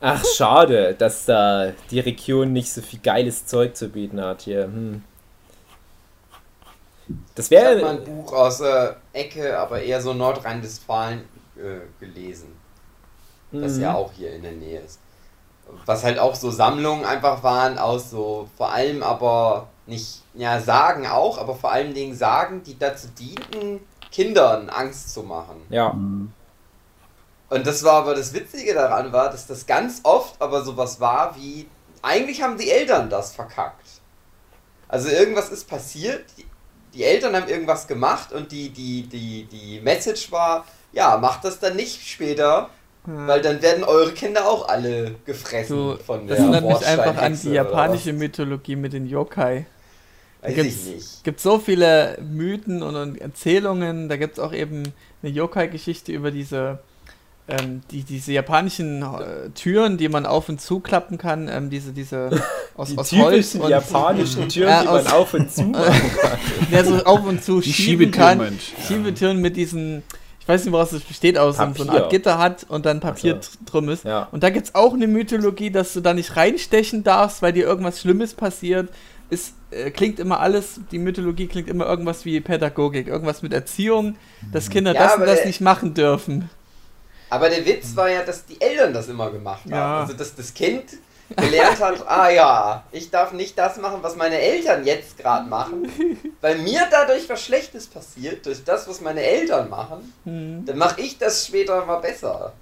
Ach, 0.00 0.22
schade, 0.36 0.94
dass 0.94 1.24
da 1.24 1.72
die 1.90 2.00
Region 2.00 2.52
nicht 2.52 2.70
so 2.72 2.82
viel 2.82 2.98
geiles 3.00 3.46
Zeug 3.46 3.76
zu 3.76 3.88
bieten 3.88 4.20
hat 4.20 4.42
hier. 4.42 4.64
Hm. 4.64 5.02
Das 7.34 7.50
Ich 7.50 7.56
habe 7.56 7.76
mal 7.76 7.76
wäre. 7.82 7.90
ein 7.90 8.04
Buch 8.04 8.32
aus 8.32 8.58
der 8.58 8.96
Ecke, 9.12 9.58
aber 9.58 9.80
eher 9.80 10.00
so 10.00 10.12
Nordrhein-Westfalen 10.12 11.20
äh, 11.56 11.80
gelesen, 12.04 12.48
das 13.52 13.74
Mhm. 13.76 13.82
ja 13.82 13.94
auch 13.94 14.12
hier 14.12 14.32
in 14.34 14.42
der 14.42 14.52
Nähe 14.52 14.80
ist. 14.80 14.98
Was 15.86 16.04
halt 16.04 16.18
auch 16.18 16.34
so 16.34 16.50
Sammlungen 16.50 17.04
einfach 17.04 17.42
waren 17.42 17.78
aus 17.78 18.10
so, 18.10 18.48
vor 18.56 18.72
allem 18.72 19.02
aber 19.02 19.68
nicht, 19.86 20.22
ja, 20.36 20.60
Sagen 20.60 21.06
auch, 21.06 21.38
aber 21.38 21.54
vor 21.54 21.72
allen 21.72 21.94
Dingen 21.94 22.14
Sagen, 22.14 22.62
die 22.62 22.78
dazu 22.78 23.08
dienten, 23.08 23.80
Kindern 24.12 24.68
Angst 24.68 25.12
zu 25.12 25.22
machen. 25.22 25.62
Ja. 25.68 25.94
Und 27.48 27.66
das 27.66 27.84
war 27.84 27.94
aber 27.94 28.14
das 28.14 28.32
Witzige 28.32 28.74
daran 28.74 29.12
war, 29.12 29.30
dass 29.30 29.46
das 29.46 29.66
ganz 29.66 30.00
oft 30.02 30.40
aber 30.40 30.64
sowas 30.64 31.00
war 31.00 31.36
wie, 31.36 31.66
eigentlich 32.02 32.42
haben 32.42 32.58
die 32.58 32.70
Eltern 32.70 33.08
das 33.08 33.34
verkackt. 33.34 33.86
Also 34.88 35.08
irgendwas 35.08 35.50
ist 35.50 35.68
passiert, 35.68 36.24
die, 36.36 36.46
die 36.94 37.04
Eltern 37.04 37.34
haben 37.36 37.48
irgendwas 37.48 37.86
gemacht 37.86 38.32
und 38.32 38.52
die, 38.52 38.70
die, 38.70 39.02
die, 39.02 39.44
die 39.44 39.80
Message 39.80 40.30
war, 40.32 40.64
ja, 40.92 41.16
macht 41.18 41.44
das 41.44 41.58
dann 41.58 41.76
nicht 41.76 42.06
später, 42.06 42.70
weil 43.04 43.40
dann 43.40 43.62
werden 43.62 43.84
eure 43.84 44.12
Kinder 44.12 44.48
auch 44.48 44.68
alle 44.68 45.14
gefressen 45.24 45.76
So, 45.76 45.98
von 46.04 46.26
der 46.26 46.36
das 46.36 46.44
erinnert 46.44 46.64
mich 46.64 46.86
einfach 46.86 47.22
an 47.22 47.38
die 47.40 47.50
japanische. 47.50 48.12
Mythologie 48.12 48.76
mit 48.76 48.92
den 48.92 49.06
Yokai. 49.06 49.66
Weiß 50.46 50.54
gibt's- 50.54 50.86
ich 50.86 50.94
nicht. 50.94 51.24
gibt 51.24 51.40
so 51.40 51.58
viele 51.58 52.18
Mythen 52.22 52.82
und, 52.82 52.96
und 52.96 53.20
Erzählungen. 53.20 54.08
Da 54.08 54.16
gibt 54.16 54.34
es 54.34 54.38
auch 54.38 54.52
eben 54.52 54.82
eine 55.22 55.32
Yokai-Geschichte 55.32 56.12
über 56.12 56.30
diese, 56.30 56.78
ähm, 57.48 57.82
die, 57.90 58.02
diese 58.02 58.32
japanischen 58.32 59.02
äh, 59.02 59.50
Türen, 59.54 59.96
die 59.98 60.08
man 60.08 60.26
auf 60.26 60.48
und 60.48 60.60
zuklappen 60.60 61.18
kann. 61.18 61.48
Ähm, 61.48 61.70
diese, 61.70 61.92
diese 61.92 62.30
aus, 62.76 62.88
Die 62.90 62.98
aus 62.98 63.12
Holz 63.12 63.54
und 63.54 63.68
japanischen 63.68 64.48
Türen, 64.48 64.68
Ja, 64.68 64.80
die 64.82 64.88
man 64.88 65.06
auf 65.08 65.34
und 65.34 65.50
zu 65.52 65.62
machen 65.64 66.10
kann. 66.20 66.38
der 66.72 66.84
so 66.84 67.04
auf 67.04 67.24
und 67.24 67.42
zu 67.42 67.60
Die 67.60 67.72
schieben 67.72 68.10
kann. 68.10 68.38
Mensch. 68.38 68.72
Schiebetüren 68.86 69.40
mit 69.40 69.56
diesen, 69.56 70.02
ich 70.40 70.48
weiß 70.48 70.64
nicht, 70.64 70.72
woraus 70.72 70.90
das 70.90 71.02
besteht, 71.02 71.38
aus 71.38 71.56
so 71.56 71.72
so 71.74 71.82
eine. 71.82 71.92
Art 72.02 72.10
Gitter 72.10 72.38
hat 72.38 72.66
und 72.68 72.86
dann 72.86 73.00
Papier 73.00 73.40
Ach 73.42 73.64
drum 73.70 73.88
ist. 73.88 74.04
Ja. 74.04 74.28
Und 74.32 74.42
da 74.42 74.50
gibt 74.50 74.66
es 74.68 74.74
auch 74.74 74.94
eine 74.94 75.06
Mythologie, 75.08 75.70
dass 75.70 75.92
du 75.92 76.00
da 76.00 76.14
nicht 76.14 76.36
reinstechen 76.36 77.02
darfst, 77.04 77.42
weil 77.42 77.52
dir 77.52 77.64
irgendwas 77.66 78.00
Schlimmes 78.00 78.34
passiert. 78.34 78.88
Es 79.30 79.52
äh, 79.70 79.90
klingt 79.90 80.20
immer 80.20 80.40
alles, 80.40 80.80
die 80.92 80.98
Mythologie 80.98 81.46
klingt 81.48 81.68
immer 81.68 81.86
irgendwas 81.86 82.24
wie 82.24 82.40
Pädagogik, 82.40 83.08
irgendwas 83.08 83.42
mit 83.42 83.52
Erziehung, 83.52 84.16
dass 84.52 84.70
Kinder 84.70 84.94
Ja, 84.94 85.02
das 85.04 85.14
und 85.16 85.26
das 85.26 85.36
der- 85.38 85.46
nicht 85.46 85.60
machen 85.60 85.94
dürfen. 85.94 86.48
Aber 87.28 87.48
der 87.50 87.66
Witz 87.66 87.96
war 87.96 88.08
ja, 88.08 88.22
dass 88.22 88.46
die 88.46 88.60
Eltern 88.60 88.92
das 88.92 89.08
immer 89.08 89.30
gemacht 89.32 89.62
haben. 89.64 89.70
Ja. 89.72 90.00
Also, 90.02 90.12
dass 90.12 90.34
das 90.36 90.54
Kind 90.54 90.84
gelernt 91.36 91.80
hat, 91.80 92.04
ah 92.08 92.30
ja, 92.30 92.84
ich 92.92 93.10
darf 93.10 93.32
nicht 93.32 93.58
das 93.58 93.78
machen, 93.78 93.98
was 94.00 94.14
meine 94.14 94.38
Eltern 94.38 94.86
jetzt 94.86 95.18
gerade 95.18 95.48
machen, 95.48 95.88
weil 96.40 96.58
mir 96.58 96.86
dadurch 96.88 97.28
was 97.28 97.42
Schlechtes 97.44 97.88
passiert, 97.88 98.46
durch 98.46 98.62
das, 98.62 98.88
was 98.88 99.00
meine 99.00 99.22
Eltern 99.22 99.68
machen, 99.68 100.12
Hm. 100.22 100.64
dann 100.66 100.78
mache 100.78 101.00
ich 101.00 101.18
das 101.18 101.44
später 101.46 101.84
mal 101.84 101.96
besser. 101.98 102.52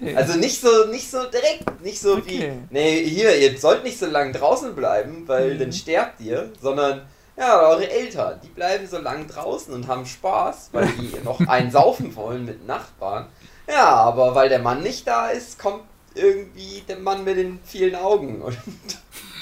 Okay. 0.00 0.16
Also 0.16 0.38
nicht 0.38 0.60
so, 0.60 0.86
nicht 0.86 1.10
so 1.10 1.24
direkt, 1.24 1.80
nicht 1.82 2.00
so 2.00 2.14
Okay. 2.16 2.52
wie, 2.70 2.74
nee, 2.74 3.04
hier, 3.04 3.36
ihr 3.38 3.58
sollt 3.58 3.84
nicht 3.84 3.98
so 3.98 4.06
lange 4.06 4.32
draußen 4.32 4.74
bleiben, 4.74 5.26
weil 5.28 5.54
Mhm. 5.54 5.58
dann 5.58 5.72
sterbt 5.72 6.20
ihr, 6.20 6.50
sondern 6.60 7.02
ja, 7.36 7.60
eure 7.62 7.88
Eltern, 7.90 8.40
die 8.42 8.48
bleiben 8.48 8.86
so 8.86 8.98
lange 8.98 9.26
draußen 9.26 9.72
und 9.72 9.86
haben 9.86 10.04
Spaß, 10.06 10.70
weil 10.72 10.86
die 10.98 11.12
noch 11.24 11.40
einen 11.46 11.70
saufen 11.70 12.14
wollen 12.16 12.44
mit 12.44 12.66
Nachbarn. 12.66 13.26
Ja, 13.68 13.86
aber 13.94 14.34
weil 14.34 14.48
der 14.48 14.58
Mann 14.58 14.82
nicht 14.82 15.06
da 15.06 15.28
ist, 15.28 15.58
kommt 15.58 15.84
irgendwie 16.14 16.82
der 16.88 16.98
Mann 16.98 17.24
mit 17.24 17.36
den 17.38 17.58
vielen 17.64 17.94
Augen 17.94 18.42
und 18.42 18.56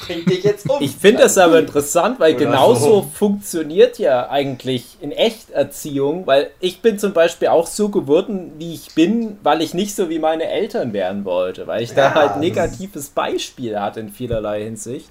bringt 0.01 0.29
dich 0.29 0.43
jetzt 0.45 0.69
um. 0.69 0.83
Ich 0.83 0.97
finde 0.97 1.23
das 1.23 1.39
aber 1.39 1.59
interessant, 1.59 2.19
weil 2.19 2.35
Oder 2.35 2.47
genauso 2.47 3.03
so. 3.03 3.03
funktioniert 3.13 3.99
ja 3.99 4.29
eigentlich 4.29 4.97
in 5.01 5.13
Echterziehung, 5.13 6.27
weil 6.27 6.51
ich 6.61 6.81
bin 6.83 6.99
zum 6.99 7.13
Beispiel 7.13 7.49
auch 7.49 7.67
so 7.67 7.89
geworden, 7.89 8.53
wie 8.59 8.75
ich 8.75 8.95
bin, 8.95 9.39
weil 9.43 9.63
ich 9.63 9.75
nicht 9.75 9.95
so 9.95 10.09
wie 10.09 10.19
meine 10.19 10.45
Eltern 10.45 10.93
werden 10.93 11.25
wollte, 11.25 11.67
weil 11.67 11.83
ich 11.83 11.93
da 11.95 12.09
Ja, 12.09 12.15
halt 12.15 12.31
das- 12.31 12.39
negatives 12.39 13.09
Beispiel 13.11 13.79
hatte 13.79 14.01
in 14.01 14.11
vielerlei 14.11 14.65
Hinsicht. 14.65 15.09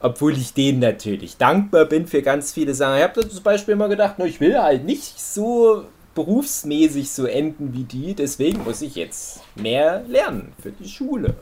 Obwohl 0.00 0.36
ich 0.36 0.52
denen 0.52 0.80
natürlich 0.80 1.36
dankbar 1.38 1.86
bin 1.86 2.06
für 2.06 2.20
ganz 2.20 2.52
viele 2.52 2.74
Sachen. 2.74 2.96
Ich 2.98 3.02
habe 3.02 3.22
da 3.22 3.28
zum 3.28 3.42
Beispiel 3.42 3.72
immer 3.72 3.88
gedacht, 3.88 4.18
no, 4.18 4.26
ich 4.26 4.38
will 4.40 4.58
halt 4.60 4.84
nicht 4.84 5.18
so 5.18 5.84
berufsmäßig 6.14 7.10
so 7.10 7.24
enden 7.26 7.72
wie 7.72 7.84
die, 7.84 8.14
deswegen 8.14 8.62
muss 8.64 8.82
ich 8.82 8.94
jetzt 8.96 9.40
mehr 9.56 10.04
lernen 10.06 10.52
für 10.62 10.70
die 10.70 10.88
Schule. 10.88 11.34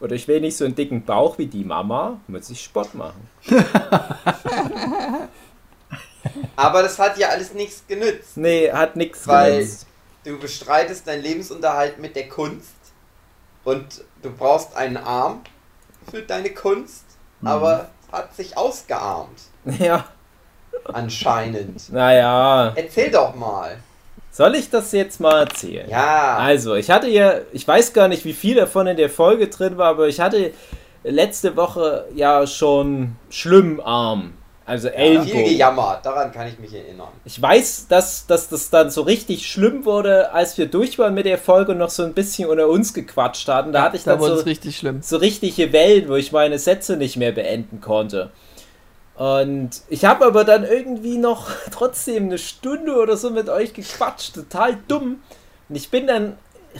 Oder 0.00 0.14
ich 0.14 0.28
will 0.28 0.40
nicht 0.40 0.56
so 0.56 0.64
einen 0.64 0.74
dicken 0.76 1.04
Bauch 1.04 1.38
wie 1.38 1.46
die 1.46 1.64
Mama, 1.64 2.20
muss 2.28 2.50
ich 2.50 2.62
Sport 2.62 2.94
machen. 2.94 3.28
Aber 6.56 6.82
das 6.82 6.98
hat 6.98 7.16
ja 7.18 7.28
alles 7.28 7.54
nichts 7.54 7.84
genützt. 7.86 8.36
Nee, 8.36 8.70
hat 8.70 8.96
nichts 8.96 9.26
Weil- 9.26 9.58
genutzt. 9.58 9.86
Du 10.24 10.38
bestreitest 10.38 11.06
deinen 11.06 11.22
Lebensunterhalt 11.22 11.98
mit 11.98 12.14
der 12.14 12.28
Kunst 12.28 12.74
und 13.64 14.04
du 14.20 14.30
brauchst 14.30 14.76
einen 14.76 14.98
Arm 14.98 15.40
für 16.10 16.20
deine 16.22 16.50
Kunst, 16.50 17.04
aber 17.42 17.88
hat 18.12 18.34
sich 18.36 18.54
ausgearmt, 18.56 19.38
Ja, 19.78 20.04
anscheinend. 20.92 21.90
naja. 21.92 22.72
Erzähl 22.74 23.10
doch 23.10 23.34
mal. 23.36 23.78
Soll 24.30 24.54
ich 24.54 24.70
das 24.70 24.92
jetzt 24.92 25.20
mal 25.20 25.40
erzählen? 25.40 25.88
Ja. 25.88 26.36
Also, 26.36 26.74
ich 26.74 26.90
hatte 26.90 27.08
ja, 27.08 27.34
ich 27.52 27.66
weiß 27.66 27.92
gar 27.92 28.08
nicht, 28.08 28.24
wie 28.24 28.34
viel 28.34 28.54
davon 28.56 28.86
in 28.86 28.96
der 28.96 29.10
Folge 29.10 29.48
drin 29.48 29.78
war, 29.78 29.88
aber 29.88 30.08
ich 30.08 30.20
hatte 30.20 30.52
letzte 31.04 31.56
Woche 31.56 32.06
ja 32.14 32.46
schon 32.46 33.16
schlimm 33.30 33.80
Arm. 33.80 34.34
Also 34.68 34.88
viel 34.88 34.98
Ellenbogen. 34.98 35.44
gejammert, 35.44 36.04
daran 36.04 36.30
kann 36.30 36.46
ich 36.46 36.58
mich 36.58 36.74
erinnern. 36.74 37.08
Ich 37.24 37.40
weiß, 37.40 37.86
dass, 37.88 38.26
dass 38.26 38.50
das 38.50 38.68
dann 38.68 38.90
so 38.90 39.00
richtig 39.00 39.50
schlimm 39.50 39.86
wurde, 39.86 40.30
als 40.34 40.58
wir 40.58 40.66
durch 40.66 40.98
waren 40.98 41.14
mit 41.14 41.24
der 41.24 41.38
Folge 41.38 41.72
und 41.72 41.78
noch 41.78 41.88
so 41.88 42.02
ein 42.02 42.12
bisschen 42.12 42.50
unter 42.50 42.68
uns 42.68 42.92
gequatscht 42.92 43.48
hatten. 43.48 43.72
Da 43.72 43.84
hatte 43.84 43.96
ich 43.96 44.04
da 44.04 44.16
dann 44.16 44.36
so, 44.36 44.42
richtig 44.42 44.76
schlimm. 44.76 45.00
so 45.00 45.16
richtige 45.16 45.72
Wellen, 45.72 46.10
wo 46.10 46.16
ich 46.16 46.32
meine 46.32 46.58
Sätze 46.58 46.98
nicht 46.98 47.16
mehr 47.16 47.32
beenden 47.32 47.80
konnte. 47.80 48.30
Und 49.18 49.70
ich 49.88 50.04
habe 50.04 50.24
aber 50.24 50.44
dann 50.44 50.64
irgendwie 50.64 51.18
noch 51.18 51.50
trotzdem 51.72 52.26
eine 52.26 52.38
Stunde 52.38 52.94
oder 52.96 53.16
so 53.16 53.30
mit 53.30 53.48
euch 53.48 53.74
gequatscht, 53.74 54.34
total 54.34 54.78
dumm. 54.86 55.20
Und 55.68 55.74
ich 55.74 55.90
bin 55.90 56.06
dann 56.06 56.38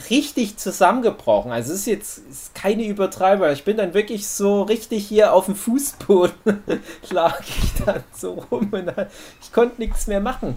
richtig 0.09 0.55
zusammengebrochen. 0.55 1.51
Also 1.51 1.73
es 1.73 1.79
ist 1.81 1.87
jetzt 1.87 2.17
ist 2.29 2.55
keine 2.55 2.85
Übertreibung. 2.85 3.49
Ich 3.49 3.65
bin 3.65 3.75
dann 3.75 3.93
wirklich 3.93 4.29
so 4.29 4.61
richtig 4.61 5.05
hier 5.05 5.33
auf 5.33 5.47
dem 5.47 5.55
Fußboden 5.55 6.63
lag 7.09 7.41
ich 7.41 7.83
dann 7.85 8.03
so 8.15 8.45
rum 8.49 8.69
und 8.71 8.85
dann- 8.85 9.07
ich 9.41 9.51
konnte 9.51 9.81
nichts 9.81 10.07
mehr 10.07 10.21
machen. 10.21 10.55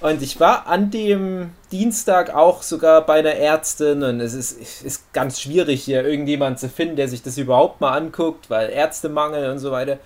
Und 0.00 0.22
ich 0.22 0.40
war 0.40 0.66
an 0.68 0.90
dem 0.90 1.50
Dienstag 1.70 2.34
auch 2.34 2.62
sogar 2.62 3.04
bei 3.04 3.18
einer 3.18 3.34
Ärztin 3.34 4.02
und 4.02 4.20
es 4.20 4.32
ist, 4.32 4.82
ist 4.82 5.12
ganz 5.12 5.38
schwierig 5.42 5.82
hier 5.84 6.02
irgendjemand 6.06 6.58
zu 6.58 6.70
finden, 6.70 6.96
der 6.96 7.08
sich 7.08 7.22
das 7.22 7.36
überhaupt 7.36 7.82
mal 7.82 7.90
anguckt, 7.90 8.48
weil 8.48 8.70
Ärztemangel 8.70 9.50
und 9.50 9.58
so 9.58 9.70
weiter. 9.70 9.98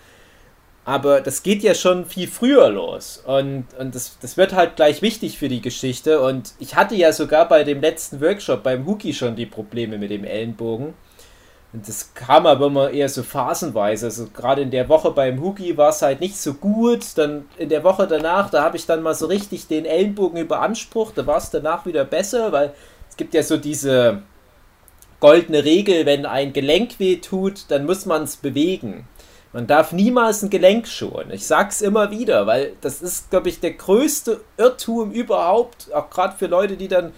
Aber 0.86 1.22
das 1.22 1.42
geht 1.42 1.62
ja 1.62 1.74
schon 1.74 2.04
viel 2.04 2.28
früher 2.28 2.68
los. 2.68 3.22
Und, 3.26 3.64
und 3.78 3.94
das, 3.94 4.18
das 4.20 4.36
wird 4.36 4.52
halt 4.52 4.76
gleich 4.76 5.00
wichtig 5.00 5.38
für 5.38 5.48
die 5.48 5.62
Geschichte. 5.62 6.20
Und 6.20 6.52
ich 6.58 6.76
hatte 6.76 6.94
ja 6.94 7.12
sogar 7.12 7.48
bei 7.48 7.64
dem 7.64 7.80
letzten 7.80 8.20
Workshop 8.20 8.62
beim 8.62 8.84
Huki 8.86 9.14
schon 9.14 9.34
die 9.34 9.46
Probleme 9.46 9.96
mit 9.96 10.10
dem 10.10 10.24
Ellenbogen. 10.24 10.92
Und 11.72 11.88
das 11.88 12.12
kam 12.14 12.46
aber 12.46 12.66
immer 12.66 12.90
eher 12.90 13.08
so 13.08 13.22
phasenweise. 13.22 14.06
Also 14.06 14.26
gerade 14.26 14.60
in 14.62 14.70
der 14.70 14.88
Woche 14.90 15.10
beim 15.10 15.40
Huki 15.40 15.76
war 15.76 15.88
es 15.88 16.02
halt 16.02 16.20
nicht 16.20 16.36
so 16.36 16.52
gut. 16.52 17.16
Dann 17.16 17.46
in 17.56 17.70
der 17.70 17.82
Woche 17.82 18.06
danach, 18.06 18.50
da 18.50 18.62
habe 18.62 18.76
ich 18.76 18.84
dann 18.84 19.02
mal 19.02 19.14
so 19.14 19.26
richtig 19.26 19.66
den 19.66 19.86
Ellenbogen 19.86 20.38
überansprucht. 20.38 21.16
Da 21.16 21.26
war 21.26 21.38
es 21.38 21.50
danach 21.50 21.86
wieder 21.86 22.04
besser, 22.04 22.52
weil 22.52 22.74
es 23.08 23.16
gibt 23.16 23.32
ja 23.32 23.42
so 23.42 23.56
diese 23.56 24.22
goldene 25.18 25.64
Regel, 25.64 26.04
wenn 26.04 26.26
ein 26.26 26.52
Gelenk 26.52 27.00
weh 27.00 27.16
tut, 27.16 27.64
dann 27.68 27.86
muss 27.86 28.04
man 28.04 28.24
es 28.24 28.36
bewegen. 28.36 29.08
Man 29.54 29.66
darf 29.66 29.92
niemals 29.92 30.42
ein 30.42 30.50
Gelenk 30.50 30.86
schonen. 30.86 31.30
Ich 31.30 31.46
sag's 31.46 31.80
immer 31.80 32.10
wieder, 32.10 32.46
weil 32.46 32.72
das 32.82 33.00
ist, 33.00 33.30
glaube 33.30 33.48
ich, 33.48 33.60
der 33.60 33.72
größte 33.72 34.42
Irrtum 34.58 35.12
überhaupt, 35.12 35.88
auch 35.94 36.10
gerade 36.10 36.36
für 36.36 36.46
Leute, 36.48 36.76
die 36.76 36.88
dann 36.88 37.12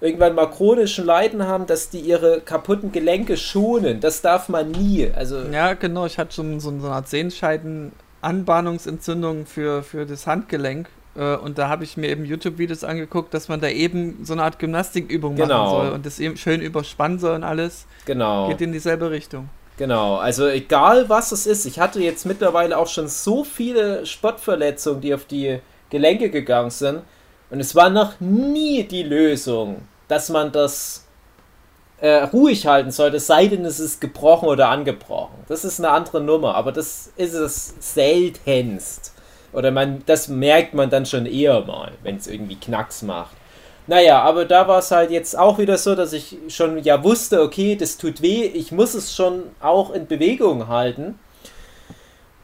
irgendwann 0.00 0.34
mal 0.36 0.46
chronischen 0.46 1.04
Leiden 1.06 1.44
haben, 1.46 1.66
dass 1.66 1.90
die 1.90 1.98
ihre 2.00 2.40
kaputten 2.40 2.92
Gelenke 2.92 3.36
schonen. 3.36 3.98
Das 4.00 4.22
darf 4.22 4.48
man 4.48 4.70
nie. 4.70 5.10
Also 5.12 5.40
Ja, 5.50 5.74
genau. 5.74 6.06
Ich 6.06 6.18
hatte 6.18 6.34
schon 6.34 6.60
so, 6.60 6.70
so 6.78 6.86
eine 6.86 6.94
Art 6.94 7.08
Sehenscheiden-Anbahnungsentzündung 7.08 9.46
für, 9.46 9.82
für 9.82 10.06
das 10.06 10.26
Handgelenk. 10.26 10.88
Äh, 11.16 11.36
Und 11.36 11.58
da 11.58 11.68
habe 11.68 11.84
ich 11.84 11.96
mir 11.96 12.08
eben 12.10 12.24
YouTube-Videos 12.24 12.84
angeguckt, 12.84 13.32
dass 13.34 13.48
man 13.48 13.60
da 13.60 13.68
eben 13.68 14.24
so 14.24 14.32
eine 14.34 14.42
Art 14.44 14.58
Gymnastikübung 14.58 15.36
Genau. 15.36 15.64
machen 15.64 15.70
soll 15.86 15.92
und 15.94 16.06
das 16.06 16.18
eben 16.20 16.36
schön 16.36 16.60
überspannen 16.60 17.18
soll 17.18 17.34
und 17.34 17.44
alles. 17.44 17.86
genau. 18.04 18.48
Geht 18.48 18.60
in 18.60 18.72
dieselbe 18.72 19.10
Richtung. 19.10 19.48
Genau, 19.78 20.16
also 20.16 20.48
egal 20.48 21.08
was 21.08 21.30
es 21.30 21.46
ist, 21.46 21.64
ich 21.64 21.78
hatte 21.78 22.00
jetzt 22.00 22.26
mittlerweile 22.26 22.76
auch 22.76 22.88
schon 22.88 23.06
so 23.06 23.44
viele 23.44 24.04
Spottverletzungen, 24.04 25.00
die 25.00 25.14
auf 25.14 25.24
die 25.24 25.60
Gelenke 25.88 26.30
gegangen 26.30 26.70
sind. 26.70 27.02
Und 27.48 27.60
es 27.60 27.76
war 27.76 27.88
noch 27.88 28.18
nie 28.18 28.82
die 28.82 29.04
Lösung, 29.04 29.82
dass 30.08 30.30
man 30.30 30.50
das 30.50 31.06
äh, 32.00 32.24
ruhig 32.24 32.66
halten 32.66 32.90
sollte, 32.90 33.20
sei 33.20 33.46
denn, 33.46 33.64
es 33.64 33.78
ist 33.78 34.00
gebrochen 34.00 34.48
oder 34.48 34.68
angebrochen. 34.68 35.36
Das 35.46 35.64
ist 35.64 35.78
eine 35.78 35.90
andere 35.90 36.20
Nummer, 36.20 36.56
aber 36.56 36.72
das 36.72 37.12
ist 37.16 37.34
es 37.34 37.74
seltenst. 37.78 39.14
Oder 39.52 39.70
man, 39.70 40.02
das 40.06 40.26
merkt 40.26 40.74
man 40.74 40.90
dann 40.90 41.06
schon 41.06 41.24
eher 41.24 41.64
mal, 41.64 41.92
wenn 42.02 42.16
es 42.16 42.26
irgendwie 42.26 42.56
Knacks 42.56 43.02
macht. 43.02 43.36
Naja, 43.88 44.20
aber 44.20 44.44
da 44.44 44.68
war 44.68 44.80
es 44.80 44.90
halt 44.90 45.10
jetzt 45.10 45.36
auch 45.36 45.58
wieder 45.58 45.78
so, 45.78 45.94
dass 45.94 46.12
ich 46.12 46.36
schon 46.48 46.78
ja 46.82 47.02
wusste, 47.02 47.40
okay, 47.40 47.74
das 47.74 47.96
tut 47.96 48.20
weh, 48.20 48.44
ich 48.44 48.70
muss 48.70 48.92
es 48.92 49.16
schon 49.16 49.44
auch 49.60 49.90
in 49.90 50.06
Bewegung 50.06 50.68
halten. 50.68 51.18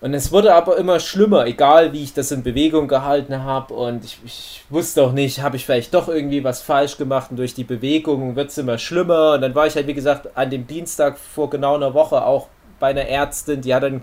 Und 0.01 0.15
es 0.15 0.33
wurde 0.33 0.55
aber 0.55 0.79
immer 0.79 1.01
schlimmer, 1.01 1.47
egal 1.47 1.93
wie 1.93 2.03
ich 2.03 2.15
das 2.15 2.31
in 2.31 2.43
Bewegung 2.43 2.89
gehalten 2.89 3.43
habe. 3.43 3.75
Und 3.75 4.05
ich, 4.05 4.19
ich 4.25 4.63
wusste 4.71 5.03
auch 5.03 5.13
nicht, 5.13 5.43
habe 5.43 5.57
ich 5.57 5.67
vielleicht 5.67 5.93
doch 5.93 6.09
irgendwie 6.09 6.45
was 6.45 6.63
falsch 6.63 6.97
gemacht 6.97 7.31
und 7.31 7.37
durch 7.37 7.55
die 7.55 7.65
Bewegung 7.65 8.37
wird 8.37 8.49
es 8.49 8.59
immer 8.59 8.79
schlimmer. 8.79 9.33
Und 9.33 9.43
dann 9.43 9.55
war 9.55 9.67
ich 9.67 9.77
halt, 9.77 9.87
wie 9.87 9.95
gesagt, 9.95 10.37
an 10.37 10.49
dem 10.49 10.67
Dienstag 10.67 11.19
vor 11.19 11.51
genau 11.51 11.75
einer 11.75 11.93
Woche 11.93 12.25
auch 12.25 12.49
bei 12.81 12.89
einer 12.89 13.07
Ärztin, 13.07 13.61
die 13.61 13.75
hat 13.75 13.83
dann 13.83 14.03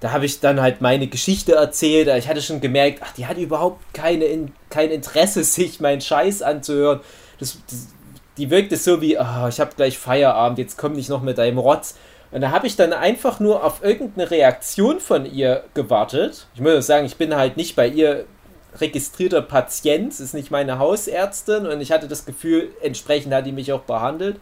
da 0.00 0.12
habe 0.12 0.24
ich 0.24 0.40
dann 0.40 0.60
halt 0.60 0.80
meine 0.80 1.06
Geschichte 1.06 1.54
erzählt. 1.54 2.08
Ich 2.08 2.28
hatte 2.28 2.42
schon 2.42 2.60
gemerkt, 2.60 3.00
ach, 3.02 3.12
die 3.12 3.26
hat 3.26 3.36
überhaupt 3.36 3.82
keine 3.92 4.24
in, 4.24 4.52
kein 4.70 4.90
Interesse, 4.90 5.44
sich 5.44 5.80
meinen 5.80 6.00
Scheiß 6.00 6.42
anzuhören. 6.42 7.00
Das, 7.38 7.58
das, 7.70 7.88
die 8.36 8.50
wirkte 8.50 8.76
so 8.76 9.00
wie, 9.02 9.18
ah, 9.18 9.48
ich 9.48 9.60
habe 9.60 9.72
gleich 9.76 9.98
Feierabend, 9.98 10.58
jetzt 10.58 10.78
komm 10.78 10.94
nicht 10.94 11.10
noch 11.10 11.22
mit 11.22 11.38
deinem 11.38 11.58
Rotz. 11.58 11.96
Und 12.32 12.42
da 12.42 12.50
habe 12.50 12.66
ich 12.66 12.76
dann 12.76 12.92
einfach 12.92 13.40
nur 13.40 13.64
auf 13.64 13.82
irgendeine 13.82 14.30
Reaktion 14.30 15.00
von 15.00 15.26
ihr 15.26 15.64
gewartet. 15.74 16.46
Ich 16.54 16.60
muss 16.60 16.86
sagen, 16.86 17.04
ich 17.04 17.16
bin 17.16 17.34
halt 17.34 17.56
nicht 17.56 17.76
bei 17.76 17.88
ihr 17.88 18.24
registrierter 18.78 19.42
Patient, 19.42 20.18
ist 20.18 20.32
nicht 20.32 20.50
meine 20.50 20.78
Hausärztin 20.78 21.66
und 21.66 21.80
ich 21.80 21.90
hatte 21.90 22.06
das 22.06 22.24
Gefühl, 22.24 22.70
entsprechend 22.82 23.34
hat 23.34 23.46
die 23.46 23.52
mich 23.52 23.72
auch 23.72 23.80
behandelt. 23.80 24.38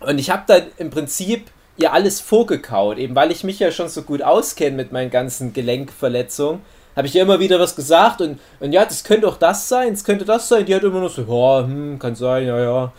Und 0.00 0.18
ich 0.18 0.30
habe 0.30 0.44
dann 0.46 0.66
im 0.76 0.90
Prinzip 0.90 1.50
ihr 1.78 1.92
alles 1.92 2.20
vorgekaut, 2.20 2.98
eben 2.98 3.14
weil 3.14 3.30
ich 3.30 3.44
mich 3.44 3.58
ja 3.58 3.70
schon 3.70 3.88
so 3.88 4.02
gut 4.02 4.22
auskenne 4.22 4.76
mit 4.76 4.92
meinen 4.92 5.10
ganzen 5.10 5.52
Gelenkverletzungen, 5.52 6.60
habe 6.98 7.06
ich 7.06 7.14
ihr 7.14 7.22
immer 7.22 7.38
wieder 7.38 7.60
was 7.60 7.76
gesagt 7.76 8.20
und, 8.20 8.40
und 8.58 8.72
ja, 8.72 8.84
das 8.84 9.04
könnte 9.04 9.28
auch 9.28 9.36
das 9.36 9.68
sein, 9.68 9.92
es 9.92 10.02
könnte 10.02 10.24
das 10.24 10.48
sein. 10.48 10.66
Die 10.66 10.74
hat 10.74 10.82
immer 10.82 10.98
nur 10.98 11.08
so, 11.08 11.22
ja, 11.22 11.64
hm, 11.64 11.96
kann 12.00 12.16
sein, 12.16 12.44
ja, 12.44 12.58
ja. 12.60 12.92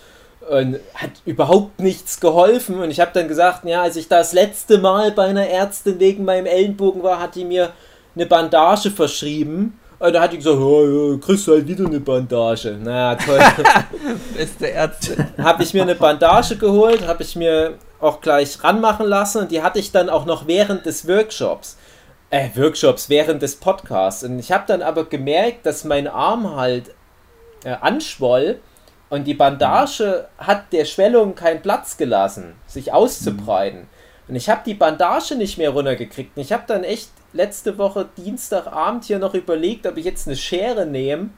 Und 0.49 0.80
hat 0.95 1.11
überhaupt 1.25 1.82
nichts 1.82 2.21
geholfen. 2.21 2.80
Und 2.80 2.91
ich 2.91 3.01
habe 3.01 3.11
dann 3.13 3.27
gesagt, 3.27 3.65
ja, 3.65 3.82
als 3.82 3.97
ich 3.97 4.07
das 4.07 4.32
letzte 4.32 4.77
Mal 4.77 5.11
bei 5.11 5.25
einer 5.25 5.47
Ärztin 5.47 5.99
wegen 5.99 6.23
meinem 6.23 6.45
Ellenbogen 6.45 7.03
war, 7.03 7.19
hat 7.19 7.36
die 7.36 7.43
mir 7.43 7.73
eine 8.15 8.25
Bandage 8.25 8.89
verschrieben. 8.89 9.77
Und 9.99 10.13
da 10.13 10.21
hat 10.21 10.31
die 10.31 10.37
gesagt, 10.37 10.57
ja, 10.57 11.17
kriegst 11.17 11.45
du 11.45 11.51
halt 11.51 11.67
wieder 11.67 11.85
eine 11.85 11.99
Bandage. 11.99 12.77
Na 12.81 13.15
toll. 13.15 13.39
Beste 14.37 14.67
Ärzte. 14.67 15.27
habe 15.37 15.63
ich 15.63 15.73
mir 15.73 15.81
eine 15.81 15.95
Bandage 15.95 16.55
geholt, 16.55 17.05
habe 17.05 17.23
ich 17.23 17.35
mir 17.35 17.75
auch 17.99 18.21
gleich 18.21 18.63
ranmachen 18.63 19.05
lassen 19.05 19.39
und 19.39 19.51
die 19.51 19.61
hatte 19.61 19.79
ich 19.79 19.91
dann 19.91 20.09
auch 20.09 20.25
noch 20.25 20.47
während 20.47 20.85
des 20.85 21.05
Workshops. 21.05 21.77
Äh, 22.29 22.49
Workshops, 22.55 23.09
während 23.09 23.41
des 23.41 23.57
Podcasts. 23.57 24.23
Und 24.23 24.39
ich 24.39 24.53
habe 24.53 24.63
dann 24.67 24.81
aber 24.81 25.03
gemerkt, 25.05 25.65
dass 25.65 25.83
mein 25.83 26.07
Arm 26.07 26.55
halt 26.55 26.91
äh, 27.65 27.75
anschwoll 27.81 28.59
Und 29.09 29.25
die 29.25 29.33
Bandage 29.33 30.27
hat 30.37 30.71
der 30.71 30.85
Schwellung 30.85 31.35
keinen 31.35 31.61
Platz 31.61 31.97
gelassen, 31.97 32.53
sich 32.67 32.93
auszubreiten. 32.93 33.87
Und 34.30 34.36
ich 34.36 34.47
habe 34.47 34.61
die 34.65 34.75
Bandage 34.75 35.36
nicht 35.36 35.57
mehr 35.57 35.71
runtergekriegt. 35.71 36.38
Und 36.38 36.41
ich 36.43 36.51
habe 36.51 36.63
dann 36.67 36.84
echt 36.84 37.09
letzte 37.34 37.77
Woche 37.77 38.07
Dienstagabend 38.17 39.05
hier 39.05 39.19
noch 39.19 39.34
überlegt, 39.34 39.88
ob 39.88 39.97
ich 39.97 40.05
jetzt 40.05 40.27
eine 40.27 40.38
Schere 40.38 40.86
nehme 40.86 41.32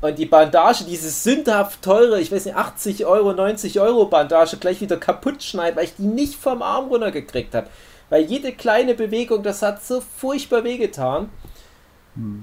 und 0.00 0.18
die 0.18 0.26
Bandage, 0.26 0.84
diese 0.84 1.10
sündhaft 1.10 1.82
teure, 1.82 2.20
ich 2.20 2.30
weiß 2.30 2.44
nicht, 2.44 2.56
80 2.56 3.04
Euro, 3.06 3.32
90 3.32 3.80
Euro 3.80 4.06
Bandage 4.06 4.56
gleich 4.56 4.80
wieder 4.80 4.96
kaputt 4.96 5.42
schneide, 5.42 5.76
weil 5.76 5.84
ich 5.84 5.96
die 5.96 6.06
nicht 6.06 6.34
vom 6.36 6.62
Arm 6.62 6.86
runtergekriegt 6.86 7.54
habe. 7.54 7.68
Weil 8.08 8.22
jede 8.22 8.52
kleine 8.52 8.94
Bewegung, 8.94 9.42
das 9.42 9.60
hat 9.60 9.84
so 9.84 10.00
furchtbar 10.00 10.62
wehgetan. 10.62 11.30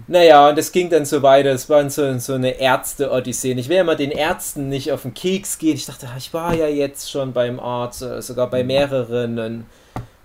Naja, 0.08 0.50
und 0.50 0.58
es 0.58 0.72
ging 0.72 0.90
dann 0.90 1.06
so 1.06 1.22
weiter. 1.22 1.50
Es 1.52 1.70
war 1.70 1.90
so, 1.90 2.18
so 2.18 2.34
eine 2.34 2.60
Ärzte-Odyssee. 2.60 3.54
Ich 3.54 3.68
will 3.68 3.78
ja 3.78 3.84
mal 3.84 3.98
den 3.98 4.12
Ärzten 4.12 4.70
nicht 4.70 4.92
auf 4.92 5.02
den 5.02 5.14
Keks 5.14 5.58
gehen. 5.58 5.76
Ich 5.76 5.86
dachte, 5.86 6.08
ich 6.18 6.34
war 6.34 6.54
ja 6.54 6.68
jetzt 6.68 7.12
schon 7.12 7.34
beim 7.34 7.60
Arzt, 7.60 8.02
äh, 8.02 8.22
sogar 8.22 8.50
bei 8.50 8.64
mehreren. 8.64 9.38
Und 9.38 9.66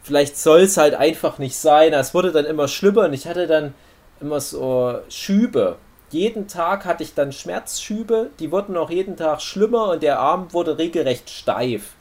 vielleicht 0.02 0.36
soll 0.36 0.60
es 0.60 0.76
halt 0.76 0.94
einfach 0.94 1.38
nicht 1.38 1.56
sein. 1.56 1.92
Es 1.92 2.14
wurde 2.14 2.30
dann 2.30 2.44
immer 2.44 2.68
schlimmer 2.68 3.06
und 3.06 3.12
ich 3.12 3.26
hatte 3.26 3.48
dann 3.48 3.74
immer 4.20 4.40
so 4.40 4.98
Schübe. 5.08 5.76
Jeden 6.10 6.46
Tag 6.46 6.84
hatte 6.84 7.02
ich 7.02 7.14
dann 7.14 7.32
Schmerzschübe, 7.32 8.30
die 8.40 8.50
wurden 8.50 8.76
auch 8.76 8.90
jeden 8.90 9.16
Tag 9.16 9.40
schlimmer 9.40 9.90
und 9.90 10.02
der 10.02 10.18
Arm 10.18 10.52
wurde 10.52 10.76
regelrecht 10.76 11.30
steif. 11.30 11.92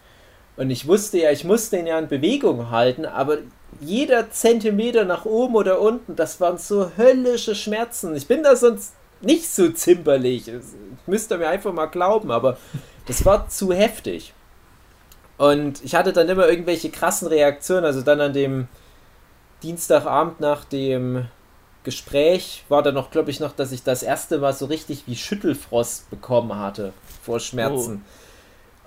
Und 0.57 0.71
ich 0.71 0.87
wusste 0.87 1.19
ja, 1.19 1.31
ich 1.31 1.43
musste 1.43 1.77
ihn 1.77 1.87
ja 1.87 1.97
in 1.97 2.07
Bewegung 2.07 2.71
halten, 2.71 3.05
aber 3.05 3.37
jeder 3.81 4.31
Zentimeter 4.31 5.05
nach 5.05 5.25
oben 5.25 5.55
oder 5.55 5.79
unten, 5.79 6.15
das 6.15 6.39
waren 6.41 6.57
so 6.57 6.91
höllische 6.97 7.55
Schmerzen. 7.55 8.15
Ich 8.15 8.27
bin 8.27 8.43
da 8.43 8.55
sonst 8.55 8.93
nicht 9.21 9.49
so 9.49 9.69
zimperlich. 9.69 10.51
Müsst 11.05 11.31
ihr 11.31 11.37
mir 11.37 11.49
einfach 11.49 11.73
mal 11.73 11.87
glauben, 11.87 12.31
aber 12.31 12.57
das 13.05 13.25
war 13.25 13.47
zu 13.49 13.73
heftig. 13.73 14.33
Und 15.37 15.83
ich 15.83 15.95
hatte 15.95 16.13
dann 16.13 16.27
immer 16.29 16.47
irgendwelche 16.47 16.89
krassen 16.89 17.27
Reaktionen. 17.27 17.85
Also 17.85 18.01
dann 18.01 18.19
an 18.19 18.33
dem 18.33 18.67
Dienstagabend 19.63 20.39
nach 20.39 20.65
dem 20.65 21.25
Gespräch 21.83 22.65
war 22.67 22.83
dann 22.83 22.93
noch, 22.93 23.09
glaube 23.09 23.31
ich, 23.31 23.39
noch, 23.39 23.53
dass 23.53 23.71
ich 23.71 23.83
das 23.83 24.03
erste 24.03 24.39
Mal 24.39 24.53
so 24.53 24.65
richtig 24.65 25.03
wie 25.07 25.15
Schüttelfrost 25.15 26.09
bekommen 26.09 26.57
hatte 26.57 26.93
vor 27.23 27.39
Schmerzen. 27.39 28.03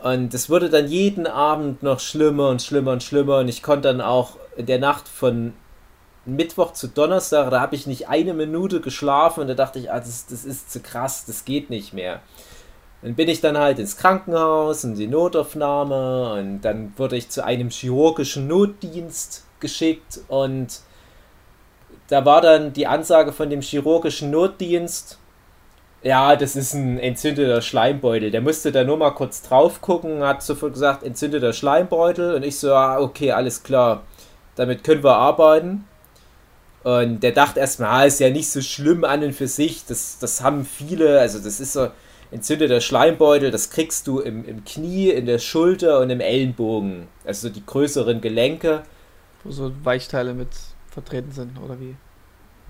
Und 0.03 0.35
es 0.35 0.51
wurde 0.51 0.69
dann 0.69 0.89
jeden 0.89 1.27
Abend 1.27 1.83
noch 1.83 2.01
schlimmer 2.01 2.49
und 2.49 2.61
schlimmer 2.61 2.93
und 2.93 3.03
schlimmer. 3.03 3.39
Und 3.39 3.49
ich 3.49 3.63
konnte 3.63 3.89
dann 3.89 4.01
auch 4.01 4.37
in 4.57 4.67
der 4.67 4.79
Nacht 4.79 5.09
von 5.09 5.55
Mittwoch 6.25 6.73
zu 6.73 6.89
Donnerstag, 6.89 7.51
da 7.51 7.61
habe 7.61 7.75
ich 7.75 7.87
nicht 7.87 8.09
eine 8.09 8.33
Minute 8.33 8.81
geschlafen 8.81 9.41
und 9.41 9.49
da 9.49 9.55
dachte 9.55 9.79
ich, 9.79 9.91
ah, 9.91 9.99
das, 9.99 10.27
das 10.27 10.45
ist 10.45 10.73
zu 10.73 10.81
krass, 10.81 11.25
das 11.27 11.45
geht 11.45 11.69
nicht 11.69 11.93
mehr. 11.93 12.21
Dann 13.03 13.17
bin 13.17 13.29
ich 13.29 13.41
dann 13.41 13.59
halt 13.59 13.81
ins 13.81 13.97
Krankenhaus 13.97 14.85
in 14.85 14.95
die 14.95 15.09
Notaufnahme 15.09 16.35
und 16.35 16.61
dann 16.61 16.93
wurde 16.97 17.17
ich 17.17 17.29
zu 17.29 17.45
einem 17.45 17.71
chirurgischen 17.71 18.47
Notdienst 18.47 19.45
geschickt 19.59 20.21
und 20.29 20.81
da 22.09 22.25
war 22.25 22.41
dann 22.41 22.73
die 22.73 22.87
Ansage 22.87 23.33
von 23.33 23.51
dem 23.51 23.61
chirurgischen 23.61 24.31
Notdienst, 24.31 25.19
ja, 26.03 26.35
das 26.37 26.57
ist 26.57 26.75
ein 26.75 26.99
entzündeter 26.99 27.63
Schleimbeutel. 27.63 28.31
Der 28.31 28.41
musste 28.41 28.73
da 28.73 28.85
nur 28.85 28.97
mal 28.97 29.13
kurz 29.13 29.43
drauf 29.43 29.81
gucken, 29.81 30.23
hat 30.23 30.43
sofort 30.43 30.73
gesagt, 30.73 31.05
entzündeter 31.05 31.53
Schleimbeutel. 31.53 32.35
Und 32.35 32.45
ich 32.45 32.59
so, 32.59 32.75
ah, 32.75 32.99
okay, 32.99 33.33
alles 33.33 33.63
klar. 33.63 34.03
Damit 34.57 34.85
können 34.85 35.05
wir 35.05 35.17
arbeiten. 35.17 35.85
Und 36.83 37.21
der 37.23 37.31
dachte 37.31 37.61
erstmal, 37.61 37.91
ah, 37.91 38.05
ist 38.05 38.19
ja 38.19 38.31
nicht 38.31 38.51
so 38.51 38.61
schlimm 38.61 39.05
an 39.05 39.23
und 39.23 39.33
für 39.33 39.47
sich. 39.47 39.85
Das, 39.87 40.19
das 40.19 40.43
haben 40.43 40.65
viele, 40.65 41.21
also 41.21 41.39
das 41.39 41.61
ist 41.61 41.73
so 41.73 41.89
entzündeter 42.33 42.81
Schleimbeutel, 42.81 43.51
das 43.51 43.71
kriegst 43.71 44.07
du 44.07 44.19
im, 44.19 44.45
im 44.45 44.65
Knie, 44.65 45.11
in 45.11 45.27
der 45.27 45.39
Schulter 45.39 46.01
und 46.01 46.11
im 46.11 46.21
Ellenbogen. 46.21 47.07
Also 47.25 47.49
die 47.49 47.65
größeren 47.65 48.21
Gelenke. 48.21 48.83
Wo 49.45 49.51
so 49.53 49.71
Weichteile 49.85 50.35
mit 50.35 50.49
vertreten 50.91 51.31
sind, 51.31 51.59
oder 51.63 51.79
wie? 51.79 51.95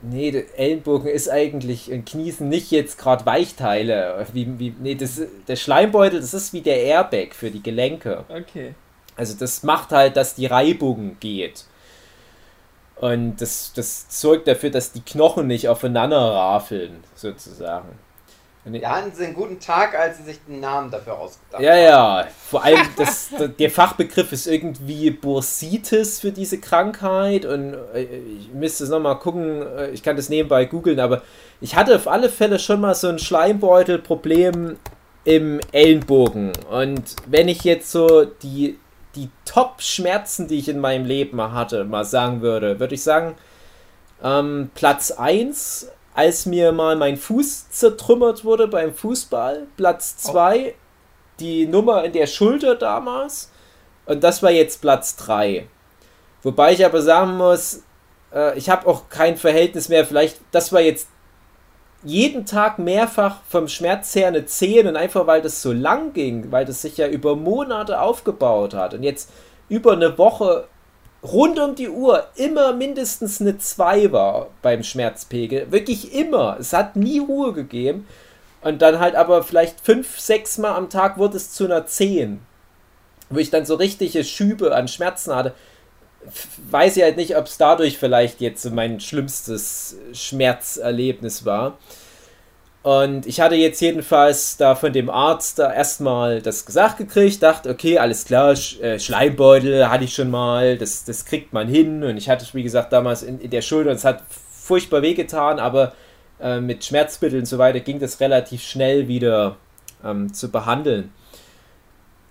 Nee, 0.03 0.32
der 0.32 0.59
Ellenbogen 0.59 1.09
ist 1.09 1.28
eigentlich 1.28 1.90
in 1.90 2.05
Kniesen 2.05 2.48
nicht 2.48 2.72
jetzt 2.72 2.98
gerade 2.98 3.24
Weichteile. 3.24 4.26
Wie, 4.32 4.59
wie, 4.59 4.74
nee, 4.80 4.96
das, 4.96 5.20
der 5.46 5.57
Schleimbeutel, 5.57 6.20
das 6.20 6.34
ist 6.34 6.53
wie 6.53 6.61
der 6.61 6.82
Airbag 6.82 7.34
für 7.34 7.50
die 7.50 7.62
Gelenke. 7.62 8.24
Okay. 8.28 8.74
Also 9.14 9.36
das 9.38 9.62
macht 9.62 9.92
halt, 9.92 10.16
dass 10.16 10.34
die 10.34 10.46
Reibung 10.46 11.18
geht. 11.20 11.64
Und 12.96 13.40
das, 13.40 13.72
das 13.74 14.07
sorgt 14.09 14.48
dafür, 14.48 14.70
dass 14.70 14.92
die 14.92 15.00
Knochen 15.00 15.46
nicht 15.46 15.68
aufeinander 15.68 16.18
rafeln, 16.18 17.03
sozusagen. 17.14 17.88
Wir 18.64 18.88
hatten 18.88 19.12
sie 19.12 19.24
einen 19.24 19.34
guten 19.34 19.58
Tag, 19.58 19.98
als 19.98 20.18
sie 20.18 20.22
sich 20.22 20.38
den 20.46 20.60
Namen 20.60 20.88
dafür 20.88 21.18
ausgedacht 21.18 21.60
ja, 21.60 21.76
ja. 21.76 22.28
Vor 22.48 22.62
allem 22.62 22.86
das, 22.96 23.30
der 23.58 23.70
Fachbegriff 23.70 24.30
ist 24.30 24.46
irgendwie 24.46 25.10
Bursitis 25.10 26.20
für 26.20 26.30
diese 26.30 26.58
Krankheit. 26.58 27.44
Und 27.44 27.74
äh, 27.92 28.02
ich 28.38 28.52
müsste 28.52 28.84
es 28.84 28.90
nochmal 28.90 29.18
gucken, 29.18 29.62
äh, 29.62 29.90
ich 29.90 30.04
kann 30.04 30.14
das 30.14 30.28
nebenbei 30.28 30.66
googeln, 30.66 31.00
aber 31.00 31.22
ich 31.60 31.74
hatte 31.74 31.96
auf 31.96 32.06
alle 32.06 32.28
Fälle 32.28 32.60
schon 32.60 32.80
mal 32.80 32.94
so 32.94 33.08
ein 33.08 33.18
Schleimbeutelproblem 33.18 34.76
im 35.24 35.60
Ellenbogen. 35.72 36.52
Und 36.70 37.16
wenn 37.26 37.48
ich 37.48 37.64
jetzt 37.64 37.90
so 37.90 38.24
die, 38.24 38.78
die 39.16 39.28
Top-Schmerzen, 39.44 40.46
die 40.46 40.58
ich 40.58 40.68
in 40.68 40.78
meinem 40.78 41.04
Leben 41.04 41.42
hatte, 41.52 41.82
mal 41.84 42.04
sagen 42.04 42.42
würde, 42.42 42.78
würde 42.78 42.94
ich 42.94 43.02
sagen, 43.02 43.34
ähm, 44.22 44.70
Platz 44.74 45.10
1 45.10 45.88
als 46.14 46.46
mir 46.46 46.72
mal 46.72 46.96
mein 46.96 47.16
Fuß 47.16 47.70
zertrümmert 47.70 48.44
wurde 48.44 48.68
beim 48.68 48.94
Fußball. 48.94 49.66
Platz 49.76 50.16
2, 50.18 50.74
die 51.40 51.66
Nummer 51.66 52.04
in 52.04 52.12
der 52.12 52.26
Schulter 52.26 52.74
damals. 52.74 53.50
Und 54.06 54.22
das 54.22 54.42
war 54.42 54.50
jetzt 54.50 54.80
Platz 54.80 55.16
3. 55.16 55.66
Wobei 56.42 56.72
ich 56.72 56.84
aber 56.84 57.00
sagen 57.02 57.36
muss, 57.36 57.82
äh, 58.34 58.56
ich 58.58 58.68
habe 58.68 58.86
auch 58.86 59.08
kein 59.08 59.36
Verhältnis 59.36 59.88
mehr. 59.88 60.04
Vielleicht, 60.04 60.40
das 60.50 60.72
war 60.72 60.80
jetzt 60.80 61.08
jeden 62.02 62.46
Tag 62.46 62.78
mehrfach 62.78 63.38
vom 63.48 63.68
Schmerz 63.68 64.14
her 64.14 64.28
eine 64.28 64.44
10 64.44 64.88
und 64.88 64.96
einfach 64.96 65.26
weil 65.26 65.40
das 65.40 65.62
so 65.62 65.72
lang 65.72 66.12
ging, 66.12 66.50
weil 66.50 66.64
das 66.64 66.82
sich 66.82 66.96
ja 66.96 67.06
über 67.06 67.36
Monate 67.36 68.00
aufgebaut 68.00 68.74
hat 68.74 68.94
und 68.94 69.04
jetzt 69.04 69.30
über 69.68 69.92
eine 69.92 70.18
Woche 70.18 70.66
rund 71.23 71.59
um 71.59 71.75
die 71.75 71.89
Uhr 71.89 72.27
immer 72.35 72.73
mindestens 72.73 73.41
eine 73.41 73.59
2 73.59 74.12
war 74.12 74.49
beim 74.61 74.83
Schmerzpegel. 74.83 75.70
Wirklich 75.70 76.14
immer. 76.14 76.57
Es 76.59 76.73
hat 76.73 76.97
nie 76.97 77.18
Ruhe 77.18 77.53
gegeben. 77.53 78.07
Und 78.61 78.83
dann 78.83 79.01
halt 79.01 79.14
aber 79.14 79.43
vielleicht 79.43 79.81
5, 79.81 80.18
6 80.18 80.59
Mal 80.59 80.75
am 80.75 80.91
Tag 80.91 81.18
wurde 81.18 81.37
es 81.37 81.53
zu 81.53 81.64
einer 81.64 81.87
10. 81.87 82.41
Wo 83.31 83.39
ich 83.39 83.51
dann 83.51 83.64
so 83.64 83.75
richtige 83.77 84.25
Schübe 84.25 84.75
an 84.75 84.89
Schmerzen 84.89 85.35
hatte. 85.35 85.55
Weiß 86.70 86.97
ich 86.97 87.03
halt 87.03 87.16
nicht, 87.16 87.37
ob 87.37 87.47
es 87.47 87.57
dadurch 87.59 87.99
vielleicht 87.99 88.41
jetzt 88.41 88.64
mein 88.70 89.01
schlimmstes 89.01 89.97
Schmerzerlebnis 90.12 91.45
war. 91.45 91.79
Und 92.83 93.26
ich 93.26 93.41
hatte 93.41 93.55
jetzt 93.55 93.80
jedenfalls 93.80 94.57
da 94.57 94.74
von 94.74 94.93
dem 94.93 95.09
Arzt 95.09 95.61
da 95.61 95.72
erstmal 95.72 96.43
das 96.43 96.66
gesagt 96.66 96.99
gekriegt, 96.99 97.43
dachte, 97.43 97.70
okay, 97.70 97.99
alles 97.99 98.24
klar, 98.24 98.57
Sch 98.57 98.80
äh, 98.80 98.99
Schleimbeutel 98.99 99.89
hatte 99.89 100.05
ich 100.05 100.14
schon 100.14 100.30
mal, 100.30 100.76
das, 100.76 101.05
das 101.05 101.24
kriegt 101.24 101.53
man 101.53 101.68
hin. 101.68 102.03
Und 102.03 102.16
ich 102.16 102.28
hatte, 102.28 102.45
wie 102.55 102.64
gesagt, 102.64 102.93
damals 102.93 103.22
in, 103.22 103.41
in 103.41 103.51
der 103.51 103.62
Schulter, 103.62 103.91
es 103.91 104.05
hat 104.05 104.24
furchtbar 104.28 105.03
wehgetan, 105.03 105.61
aber 105.61 105.93
äh, 106.41 106.61
mit 106.61 106.85
Schmerzmitteln 106.85 107.43
und 107.43 107.47
so 107.47 107.59
weiter 107.59 107.80
ging 107.80 108.01
das 108.01 108.20
relativ 108.20 108.62
schnell 108.62 109.07
wieder 109.07 109.57
ähm, 110.05 110.33
zu 110.35 110.51
behandeln. 110.51 111.12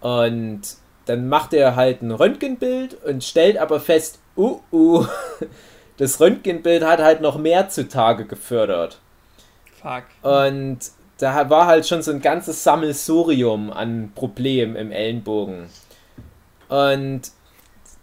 Und 0.02 0.62
dann 1.06 1.28
macht 1.30 1.54
er 1.54 1.76
halt 1.76 2.02
ein 2.02 2.12
Röntgenbild 2.12 3.04
und 3.06 3.24
stellt 3.24 3.58
aber 3.58 3.80
fest, 3.80 4.20
uh, 4.38 4.60
uh, 4.72 5.06
das 5.98 6.20
Röntgenbild 6.20 6.84
hat 6.84 7.00
halt 7.00 7.22
noch 7.22 7.38
mehr 7.38 7.70
zutage 7.70 8.26
gefördert. 8.26 9.01
Fuck. 9.82 10.04
Und 10.22 10.80
da 11.18 11.50
war 11.50 11.68
halt 11.68 11.88
schon 11.88 12.02
so 12.02 12.12
ein 12.12 12.22
ganzes 12.22 12.64
Sammelsurium 12.64 13.72
an 13.72 14.12
Problemen 14.16 14.76
im 14.76 14.92
Ellenbogen. 14.92 15.70
Und 16.68 17.22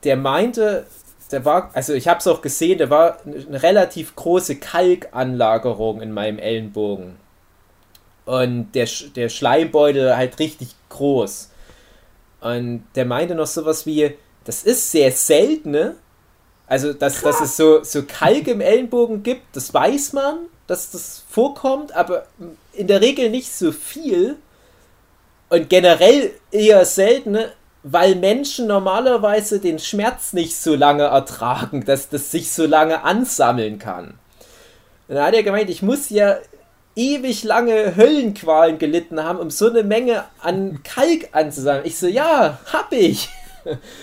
der 0.04 0.16
meinte, 0.16 0.86
der 1.30 1.44
war, 1.44 1.70
also 1.74 1.94
ich 1.94 2.06
habe 2.08 2.20
es 2.20 2.26
auch 2.26 2.42
gesehen, 2.42 2.78
da 2.78 2.90
war 2.90 3.18
eine 3.24 3.62
relativ 3.62 4.14
große 4.14 4.56
Kalkanlagerung 4.56 6.00
in 6.00 6.12
meinem 6.12 6.38
Ellenbogen. 6.38 7.16
Und 8.24 8.72
der, 8.72 8.88
der 9.16 9.28
Schleimbeutel 9.28 10.16
halt 10.16 10.38
richtig 10.38 10.74
groß. 10.90 11.50
Und 12.40 12.84
der 12.94 13.04
meinte 13.04 13.34
noch 13.34 13.46
sowas 13.46 13.86
wie, 13.86 14.16
das 14.44 14.62
ist 14.62 14.92
sehr 14.92 15.10
selten, 15.10 15.72
ne? 15.72 15.96
Also, 16.66 16.92
dass, 16.92 17.22
dass 17.22 17.40
es 17.40 17.56
so, 17.56 17.82
so 17.82 18.02
Kalk 18.02 18.46
im 18.46 18.60
Ellenbogen 18.60 19.22
gibt, 19.22 19.56
das 19.56 19.72
weiß 19.72 20.12
man, 20.12 20.40
dass 20.68 20.92
das 20.92 21.24
vorkommt, 21.28 21.96
aber 21.96 22.26
in 22.72 22.86
der 22.86 23.00
Regel 23.00 23.30
nicht 23.30 23.52
so 23.52 23.72
viel. 23.72 24.36
Und 25.48 25.70
generell 25.70 26.32
eher 26.52 26.84
selten, 26.84 27.38
weil 27.82 28.14
Menschen 28.16 28.66
normalerweise 28.66 29.60
den 29.60 29.78
Schmerz 29.78 30.34
nicht 30.34 30.54
so 30.54 30.74
lange 30.74 31.04
ertragen, 31.04 31.84
dass 31.84 32.10
das 32.10 32.30
sich 32.30 32.52
so 32.52 32.66
lange 32.66 33.02
ansammeln 33.02 33.78
kann. 33.78 34.18
Und 35.08 35.14
dann 35.14 35.24
hat 35.24 35.34
er 35.34 35.42
gemeint, 35.42 35.70
ich 35.70 35.80
muss 35.80 36.10
ja 36.10 36.36
ewig 36.94 37.44
lange 37.44 37.96
Höllenqualen 37.96 38.78
gelitten 38.78 39.22
haben, 39.22 39.38
um 39.38 39.50
so 39.50 39.70
eine 39.70 39.84
Menge 39.84 40.24
an 40.40 40.82
Kalk 40.82 41.30
anzusammeln. 41.32 41.86
Ich 41.86 41.96
so, 41.96 42.08
ja, 42.08 42.58
hab 42.70 42.92
ich. 42.92 43.30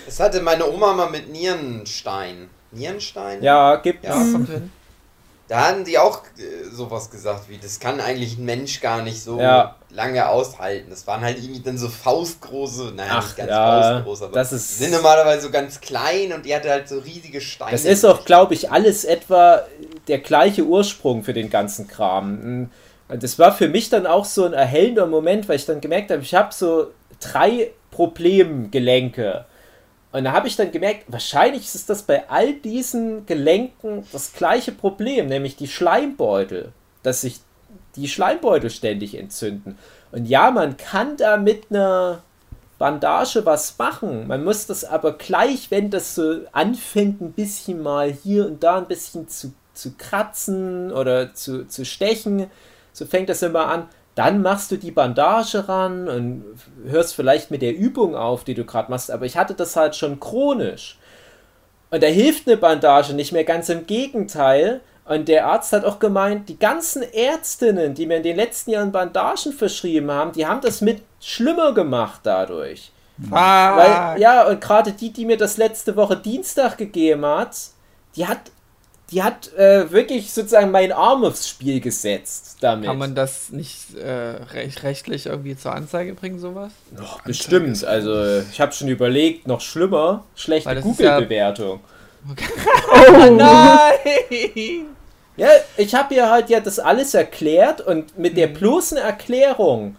Das 0.04 0.18
hatte 0.18 0.40
meine 0.42 0.68
Oma 0.68 0.94
mal 0.94 1.10
mit 1.10 1.28
Nierenstein. 1.28 2.50
Nierenstein? 2.72 3.42
Ja, 3.42 3.76
gibt's. 3.76 4.08
Ja. 4.08 4.24
Da 5.48 5.68
hatten 5.68 5.84
die 5.84 5.96
auch 5.96 6.22
äh, 6.38 6.68
sowas 6.74 7.08
gesagt, 7.08 7.48
wie 7.48 7.58
das 7.58 7.78
kann 7.78 8.00
eigentlich 8.00 8.36
ein 8.36 8.44
Mensch 8.44 8.80
gar 8.80 9.02
nicht 9.02 9.22
so 9.22 9.38
Ja. 9.40 9.76
lange 9.90 10.28
aushalten. 10.28 10.90
Das 10.90 11.06
waren 11.06 11.20
halt 11.20 11.38
irgendwie 11.38 11.60
dann 11.62 11.78
so 11.78 11.88
faustgroße, 11.88 12.92
naja, 12.96 13.12
Ach, 13.18 13.22
nicht 13.24 13.36
ganz 13.36 13.50
ja, 13.50 13.92
faustgroß, 13.92 14.22
aber 14.22 14.32
das 14.32 14.52
ist- 14.52 14.70
die 14.80 14.84
sind 14.84 14.92
normalerweise 14.92 15.42
so 15.42 15.50
ganz 15.52 15.80
klein 15.80 16.32
und 16.32 16.44
die 16.46 16.54
hatte 16.54 16.68
halt 16.70 16.88
so 16.88 16.98
riesige 16.98 17.40
Steine. 17.40 17.70
Das 17.70 17.84
ist 17.84 18.04
auch, 18.04 18.24
glaube 18.24 18.54
ich, 18.54 18.72
alles 18.72 19.04
etwa 19.04 19.62
der 20.08 20.18
gleiche 20.18 20.64
Ursprung 20.64 21.22
für 21.22 21.32
den 21.32 21.48
ganzen 21.48 21.86
Kram. 21.86 22.68
Und 23.08 23.22
das 23.22 23.38
war 23.38 23.52
für 23.54 23.68
mich 23.68 23.88
dann 23.88 24.04
auch 24.06 24.24
so 24.24 24.46
ein 24.46 24.52
erhellender 24.52 25.06
Moment, 25.06 25.48
weil 25.48 25.56
ich 25.56 25.66
dann 25.66 25.80
gemerkt 25.80 26.10
habe, 26.10 26.22
ich 26.22 26.34
habe 26.34 26.52
so 26.52 26.88
drei 27.20 27.70
Problemgelenke. 27.92 29.44
Und 30.16 30.24
da 30.24 30.32
habe 30.32 30.48
ich 30.48 30.56
dann 30.56 30.72
gemerkt, 30.72 31.04
wahrscheinlich 31.08 31.74
ist 31.74 31.90
das 31.90 32.04
bei 32.04 32.30
all 32.30 32.54
diesen 32.54 33.26
Gelenken 33.26 34.02
das 34.12 34.32
gleiche 34.32 34.72
Problem, 34.72 35.26
nämlich 35.26 35.56
die 35.56 35.68
Schleimbeutel, 35.68 36.72
dass 37.02 37.20
sich 37.20 37.40
die 37.96 38.08
Schleimbeutel 38.08 38.70
ständig 38.70 39.14
entzünden. 39.14 39.76
Und 40.12 40.24
ja, 40.24 40.50
man 40.50 40.78
kann 40.78 41.18
da 41.18 41.36
mit 41.36 41.64
einer 41.68 42.22
Bandage 42.78 43.44
was 43.44 43.76
machen. 43.76 44.26
Man 44.26 44.42
muss 44.42 44.64
das 44.64 44.86
aber 44.86 45.12
gleich, 45.12 45.70
wenn 45.70 45.90
das 45.90 46.14
so 46.14 46.40
anfängt, 46.50 47.20
ein 47.20 47.32
bisschen 47.32 47.82
mal 47.82 48.10
hier 48.10 48.46
und 48.46 48.62
da 48.62 48.78
ein 48.78 48.88
bisschen 48.88 49.28
zu, 49.28 49.52
zu 49.74 49.96
kratzen 49.98 50.92
oder 50.92 51.34
zu, 51.34 51.68
zu 51.68 51.84
stechen, 51.84 52.46
so 52.94 53.04
fängt 53.04 53.28
das 53.28 53.42
immer 53.42 53.66
an. 53.66 53.86
Dann 54.16 54.42
machst 54.42 54.70
du 54.70 54.76
die 54.76 54.90
Bandage 54.90 55.68
ran 55.68 56.08
und 56.08 56.44
hörst 56.86 57.14
vielleicht 57.14 57.50
mit 57.50 57.62
der 57.62 57.76
Übung 57.76 58.16
auf, 58.16 58.42
die 58.44 58.54
du 58.54 58.64
gerade 58.64 58.90
machst. 58.90 59.10
Aber 59.10 59.26
ich 59.26 59.36
hatte 59.36 59.54
das 59.54 59.76
halt 59.76 59.94
schon 59.94 60.18
chronisch. 60.18 60.98
Und 61.90 62.02
da 62.02 62.06
hilft 62.08 62.48
eine 62.48 62.56
Bandage 62.56 63.12
nicht 63.12 63.32
mehr, 63.32 63.44
ganz 63.44 63.68
im 63.68 63.86
Gegenteil. 63.86 64.80
Und 65.04 65.28
der 65.28 65.46
Arzt 65.46 65.72
hat 65.72 65.84
auch 65.84 65.98
gemeint, 65.98 66.48
die 66.48 66.58
ganzen 66.58 67.02
Ärztinnen, 67.02 67.94
die 67.94 68.06
mir 68.06 68.16
in 68.16 68.22
den 68.22 68.36
letzten 68.36 68.70
Jahren 68.70 68.90
Bandagen 68.90 69.52
verschrieben 69.52 70.10
haben, 70.10 70.32
die 70.32 70.46
haben 70.46 70.62
das 70.62 70.80
mit 70.80 71.02
schlimmer 71.20 71.74
gemacht 71.74 72.20
dadurch. 72.24 72.90
Ah, 73.30 73.76
Weil, 73.76 74.20
ja, 74.20 74.46
und 74.48 74.60
gerade 74.60 74.92
die, 74.92 75.12
die 75.12 75.26
mir 75.26 75.36
das 75.36 75.58
letzte 75.58 75.94
Woche 75.94 76.16
Dienstag 76.16 76.76
gegeben 76.78 77.24
hat, 77.24 77.56
die 78.16 78.26
hat, 78.26 78.40
die 79.10 79.22
hat 79.22 79.52
äh, 79.54 79.90
wirklich 79.92 80.32
sozusagen 80.32 80.70
meinen 80.72 80.92
Arm 80.92 81.24
aufs 81.24 81.48
Spiel 81.48 81.80
gesetzt 81.80 82.56
damit. 82.60 82.86
Kann 82.88 82.98
man 82.98 83.14
das 83.14 83.50
nicht 83.50 83.94
äh, 83.94 84.10
recht, 84.52 84.82
rechtlich 84.82 85.26
irgendwie 85.26 85.56
zur 85.56 85.74
Anzeige 85.74 86.14
bringen, 86.14 86.38
sowas? 86.40 86.72
Doch, 86.96 87.20
bestimmt. 87.22 87.84
Also 87.84 88.40
ich 88.50 88.60
habe 88.60 88.72
schon 88.72 88.88
überlegt, 88.88 89.46
noch 89.46 89.60
schlimmer, 89.60 90.24
schlechte 90.34 90.74
das 90.74 90.84
ist 90.84 90.98
ja- 90.98 91.14
Google-Bewertung. 91.14 91.80
Nein! 93.30 94.86
Ja, 95.36 95.48
ich 95.76 95.94
habe 95.94 96.14
ihr 96.14 96.30
halt 96.30 96.48
ja 96.48 96.60
das 96.60 96.78
alles 96.78 97.14
erklärt 97.14 97.80
und 97.80 98.18
mit 98.18 98.36
der 98.36 98.46
bloßen 98.48 98.96
Erklärung 98.96 99.96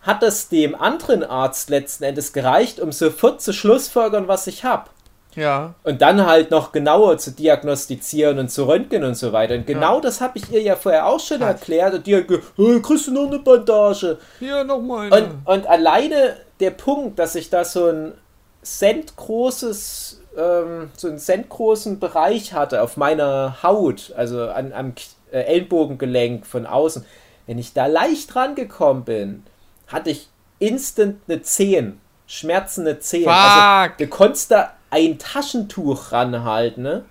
hat 0.00 0.22
es 0.22 0.48
dem 0.48 0.74
anderen 0.74 1.22
Arzt 1.22 1.70
letzten 1.70 2.04
Endes 2.04 2.32
gereicht, 2.32 2.80
um 2.80 2.90
sofort 2.90 3.40
zu 3.40 3.52
schlussfolgern, 3.52 4.26
was 4.26 4.46
ich 4.48 4.64
habe. 4.64 4.90
Ja, 5.34 5.74
Und 5.82 6.02
dann 6.02 6.26
halt 6.26 6.50
noch 6.50 6.72
genauer 6.72 7.18
zu 7.18 7.30
diagnostizieren 7.30 8.38
und 8.38 8.50
zu 8.50 8.64
röntgen 8.68 9.02
und 9.04 9.14
so 9.14 9.32
weiter. 9.32 9.54
Und 9.54 9.66
genau 9.66 10.00
das 10.00 10.20
habe 10.20 10.38
ich 10.38 10.50
ihr 10.52 10.60
ja 10.60 10.76
vorher 10.76 11.06
auch 11.06 11.20
schon 11.20 11.38
Krass. 11.38 11.60
erklärt. 11.60 11.94
Und 11.94 12.06
die 12.06 12.16
hat 12.16 12.28
gesagt, 12.28 12.52
hey, 12.56 12.82
kriegst 12.82 13.06
du 13.06 13.12
noch 13.12 13.26
eine 13.28 13.38
Bandage? 13.38 14.18
hier 14.38 14.64
nochmal. 14.64 15.12
Und, 15.12 15.46
und 15.46 15.66
alleine 15.66 16.36
der 16.60 16.70
Punkt, 16.70 17.18
dass 17.18 17.34
ich 17.34 17.48
da 17.50 17.64
so 17.64 17.86
ein 17.86 18.12
Cent 18.62 19.16
großes, 19.16 20.20
ähm, 20.36 20.90
so 20.96 21.08
einen 21.08 21.18
Cent 21.18 21.48
großen 21.48 21.98
Bereich 21.98 22.52
hatte 22.52 22.82
auf 22.82 22.96
meiner 22.96 23.62
Haut, 23.62 24.12
also 24.16 24.48
an, 24.48 24.72
am 24.72 24.92
äh, 25.32 25.40
Ellbogengelenk 25.40 26.46
von 26.46 26.66
außen, 26.66 27.04
wenn 27.46 27.58
ich 27.58 27.72
da 27.72 27.86
leicht 27.86 28.36
rangekommen 28.36 29.04
bin, 29.04 29.42
hatte 29.88 30.10
ich 30.10 30.28
instant 30.58 31.16
eine 31.26 31.42
10. 31.42 31.98
Schmerzende 32.26 32.98
10. 32.98 33.28
Also, 33.28 33.88
Fuck. 33.88 33.98
du 33.98 34.06
konntest 34.06 34.50
da 34.52 34.72
ein 34.92 35.18
Taschentuch 35.18 36.12
ranhalten, 36.12 36.82
ne? 36.84 37.04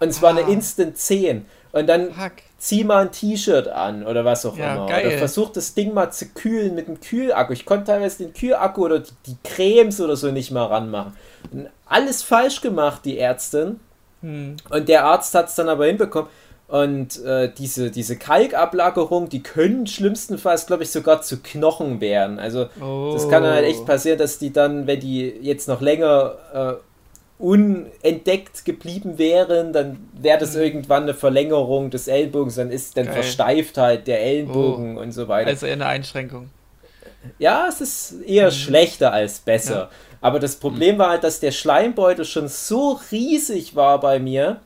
Und 0.00 0.08
es 0.08 0.20
war 0.20 0.30
eine 0.30 0.44
Ah. 0.44 0.48
Instant 0.48 0.98
10. 0.98 1.46
Und 1.72 1.86
dann 1.88 2.12
Fuck. 2.12 2.32
zieh 2.58 2.84
mal 2.84 3.02
ein 3.02 3.12
T-Shirt 3.12 3.68
an 3.68 4.06
oder 4.06 4.24
was 4.24 4.44
auch 4.44 4.56
Ja, 4.56 4.74
immer. 4.76 4.86
geil. 4.86 5.06
Oder 5.06 5.18
versuch 5.18 5.50
das 5.50 5.74
Ding 5.74 5.94
mal 5.94 6.10
zu 6.10 6.26
kühlen 6.26 6.74
mit 6.74 6.88
einem 6.88 7.00
Kühlakku. 7.00 7.52
Ich 7.52 7.64
konnte 7.64 7.86
teilweise 7.86 8.18
den 8.24 8.32
Kühlakku 8.34 8.84
oder 8.84 9.00
die, 9.00 9.36
Cremes 9.44 10.00
oder 10.00 10.16
so 10.16 10.30
nicht 10.30 10.50
mal 10.50 10.66
ranmachen. 10.66 11.16
Und 11.52 11.68
alles 11.86 12.22
falsch 12.22 12.60
gemacht, 12.60 13.02
die 13.04 13.18
Ärztin. 13.18 13.80
Hm. 14.20 14.56
Und 14.70 14.88
der 14.88 15.04
Arzt 15.04 15.34
hat 15.34 15.48
es 15.48 15.54
dann 15.54 15.68
aber 15.68 15.86
hinbekommen. 15.86 16.28
Und 16.66 17.22
äh, 17.24 17.52
diese, 17.52 17.90
diese 17.90 18.16
Kalkablagerung, 18.16 19.28
die 19.28 19.42
können 19.42 19.86
schlimmstenfalls, 19.86 20.66
glaube 20.66 20.82
ich, 20.84 20.90
sogar 20.90 21.22
zu 21.22 21.38
Knochen 21.40 22.00
werden. 22.00 22.38
Also 22.38 22.64
das 23.12 23.28
kann 23.28 23.42
dann 23.42 23.52
halt 23.54 23.66
echt 23.66 23.84
passieren, 23.86 24.18
dass 24.18 24.38
die 24.38 24.52
dann, 24.52 24.86
wenn 24.86 24.98
die 25.00 25.28
jetzt 25.42 25.68
noch 25.68 25.80
länger 25.80 26.34
äh, 26.54 26.72
unentdeckt 27.38 28.64
geblieben 28.64 29.18
wären, 29.18 29.72
dann 29.72 30.08
wäre 30.12 30.38
das 30.38 30.54
irgendwann 30.54 31.02
eine 31.04 31.14
Verlängerung 31.14 31.90
des 31.90 32.06
Ellbogens, 32.06 32.54
dann 32.54 32.70
ist 32.70 32.96
dann 32.96 33.06
Geil. 33.06 33.14
Versteiftheit 33.14 34.06
der 34.06 34.22
Ellbogen 34.22 34.96
und 34.96 35.12
so 35.12 35.26
weiter. 35.28 35.50
Also 35.50 35.66
eher 35.66 35.72
eine 35.74 35.86
Einschränkung. 35.86 36.50
Ja, 37.38 37.66
es 37.68 37.80
ist 37.80 38.22
eher 38.22 38.50
schlechter 38.50 39.12
als 39.12 39.40
besser. 39.40 39.74
Ja. 39.74 39.90
Aber 40.20 40.38
das 40.38 40.56
Problem 40.56 40.98
war 40.98 41.10
halt, 41.10 41.24
dass 41.24 41.40
der 41.40 41.52
Schleimbeutel 41.52 42.24
schon 42.24 42.48
so 42.48 43.00
riesig 43.10 43.74
war 43.74 44.00
bei 44.00 44.18
mir, 44.18 44.60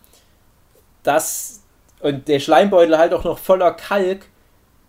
dass 1.02 1.62
und 2.00 2.28
der 2.28 2.38
Schleimbeutel 2.38 2.98
halt 2.98 3.12
auch 3.12 3.24
noch 3.24 3.38
voller 3.38 3.72
Kalk, 3.72 4.26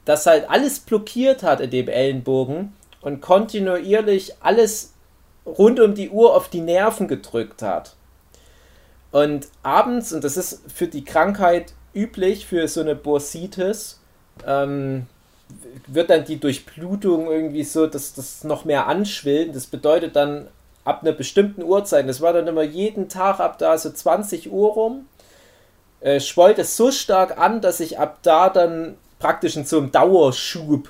dass 0.06 0.26
halt 0.26 0.50
alles 0.50 0.80
blockiert 0.80 1.44
hat 1.44 1.60
in 1.60 1.72
dem 1.72 1.88
Ellenbogen 1.88 2.74
und 3.02 3.22
kontinuierlich 3.22 4.34
alles 4.42 4.94
rund 5.46 5.80
um 5.80 5.94
die 5.96 6.10
Uhr 6.10 6.36
auf 6.36 6.50
die 6.50 6.62
Nerven 6.62 7.08
gedrückt 7.08 7.62
hat. 7.62 7.96
Und 9.12 9.48
abends, 9.64 10.14
und 10.14 10.24
das 10.24 10.38
ist 10.38 10.62
für 10.72 10.88
die 10.88 11.04
Krankheit 11.04 11.74
üblich, 11.94 12.46
für 12.46 12.68
so 12.68 12.82
eine 12.82 12.96
Bursitis, 12.96 14.00
ähm, 14.46 15.08
wird 15.88 16.12
dann 16.12 16.26
die 16.26 16.40
Durchblutung 16.40 17.28
irgendwie 17.28 17.64
so, 17.64 17.88
dass 17.88 18.14
das 18.14 18.44
noch 18.44 18.66
mehr 18.66 18.88
anschwillt. 18.88 19.56
Das 19.56 19.66
bedeutet 19.66 20.16
dann 20.16 20.48
ab 20.86 21.02
einer 21.02 21.12
bestimmten 21.12 21.64
Uhrzeit, 21.64 22.08
das 22.08 22.22
war 22.22 22.34
dann 22.34 22.48
immer 22.48 22.64
jeden 22.64 23.10
Tag 23.10 23.40
ab 23.40 23.58
da 23.58 23.78
so 23.78 23.92
20 23.92 24.52
Uhr 24.52 24.74
rum, 24.74 25.06
äh, 26.02 26.20
schwollt 26.20 26.60
es 26.60 26.78
so 26.78 26.92
stark 26.92 27.38
an, 27.38 27.62
dass 27.62 27.80
ich 27.80 28.00
ab 28.00 28.20
da 28.22 28.50
dann 28.50 28.98
praktisch 29.20 29.56
in 29.56 29.66
so 29.66 29.78
einem 29.78 29.92
Dauerschub, 29.92 30.90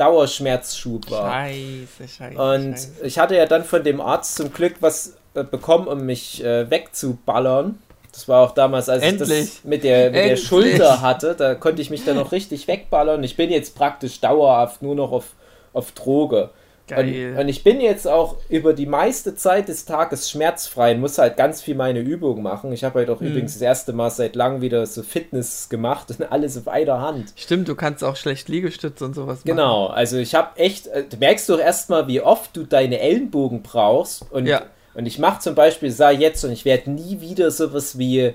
Dauerschmerzschub 0.00 1.10
war. 1.10 1.30
Scheiße, 1.30 2.08
scheiße. 2.08 2.38
Und 2.40 2.72
scheiße. 2.72 2.90
ich 3.02 3.18
hatte 3.18 3.36
ja 3.36 3.44
dann 3.44 3.64
von 3.64 3.84
dem 3.84 4.00
Arzt 4.00 4.36
zum 4.36 4.52
Glück 4.52 4.76
was 4.80 5.16
äh, 5.34 5.44
bekommen, 5.44 5.86
um 5.88 6.06
mich 6.06 6.42
äh, 6.42 6.70
wegzuballern. 6.70 7.78
Das 8.10 8.26
war 8.26 8.40
auch 8.42 8.52
damals, 8.52 8.88
als 8.88 9.02
ich 9.02 9.08
Endlich. 9.10 9.28
das 9.28 9.64
mit 9.64 9.84
der, 9.84 10.10
mit 10.10 10.24
der. 10.24 10.36
Schulter 10.36 11.00
hatte. 11.02 11.34
Da 11.36 11.54
konnte 11.54 11.82
ich 11.82 11.90
mich 11.90 12.04
dann 12.04 12.16
noch 12.16 12.32
richtig 12.32 12.66
wegballern. 12.66 13.22
Ich 13.22 13.36
bin 13.36 13.50
jetzt 13.50 13.76
praktisch 13.76 14.20
dauerhaft 14.20 14.82
nur 14.82 14.94
noch 14.94 15.12
auf, 15.12 15.26
auf 15.72 15.92
Droge. 15.92 16.50
Geil. 16.90 17.32
Und, 17.34 17.40
und 17.40 17.48
ich 17.48 17.64
bin 17.64 17.80
jetzt 17.80 18.06
auch 18.06 18.36
über 18.48 18.72
die 18.74 18.86
meiste 18.86 19.34
Zeit 19.34 19.68
des 19.68 19.84
Tages 19.84 20.30
schmerzfrei 20.30 20.94
und 20.94 21.00
muss 21.00 21.18
halt 21.18 21.36
ganz 21.36 21.62
viel 21.62 21.74
meine 21.74 22.00
Übungen 22.00 22.42
machen. 22.42 22.72
Ich 22.72 22.84
habe 22.84 23.00
halt 23.00 23.10
auch 23.10 23.20
übrigens 23.20 23.54
das 23.54 23.62
erste 23.62 23.92
Mal 23.92 24.10
seit 24.10 24.36
langem 24.36 24.60
wieder 24.60 24.84
so 24.86 25.02
Fitness 25.02 25.68
gemacht 25.68 26.08
und 26.10 26.30
alles 26.30 26.56
auf 26.58 26.68
einer 26.68 27.00
Hand. 27.00 27.32
Stimmt, 27.36 27.68
du 27.68 27.74
kannst 27.74 28.04
auch 28.04 28.16
schlecht 28.16 28.48
Liegestütze 28.48 29.04
und 29.04 29.14
sowas 29.14 29.38
machen. 29.38 29.46
Genau, 29.46 29.86
also 29.86 30.18
ich 30.18 30.34
habe 30.34 30.58
echt, 30.58 30.86
äh, 30.88 31.04
du 31.08 31.16
merkst 31.16 31.48
doch 31.48 31.58
erstmal, 31.58 32.06
wie 32.08 32.20
oft 32.20 32.56
du 32.56 32.64
deine 32.64 33.00
Ellenbogen 33.00 33.62
brauchst. 33.62 34.24
Und, 34.30 34.46
Ja. 34.46 34.62
und 34.94 35.06
ich 35.06 35.18
mache 35.18 35.40
zum 35.40 35.54
Beispiel, 35.54 35.90
sag 35.90 36.18
jetzt, 36.18 36.44
und 36.44 36.52
ich 36.52 36.64
werde 36.64 36.90
nie 36.90 37.20
wieder 37.20 37.50
sowas 37.50 37.98
wie 37.98 38.32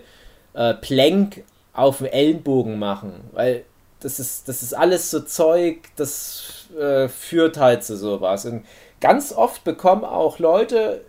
äh, 0.54 0.74
Plank 0.76 1.44
auf 1.74 1.98
dem 1.98 2.08
Ellenbogen 2.08 2.80
machen, 2.80 3.12
weil 3.34 3.64
das 4.06 4.20
ist, 4.20 4.48
das 4.48 4.62
ist 4.62 4.74
alles 4.76 5.10
so 5.10 5.20
Zeug, 5.22 5.78
das 5.96 6.68
äh, 6.80 7.08
führt 7.08 7.58
halt 7.58 7.84
zu 7.84 7.98
sowas. 7.98 8.46
Und 8.46 8.64
ganz 9.02 9.34
oft 9.34 9.64
bekommen 9.64 10.06
auch 10.06 10.38
Leute 10.38 11.02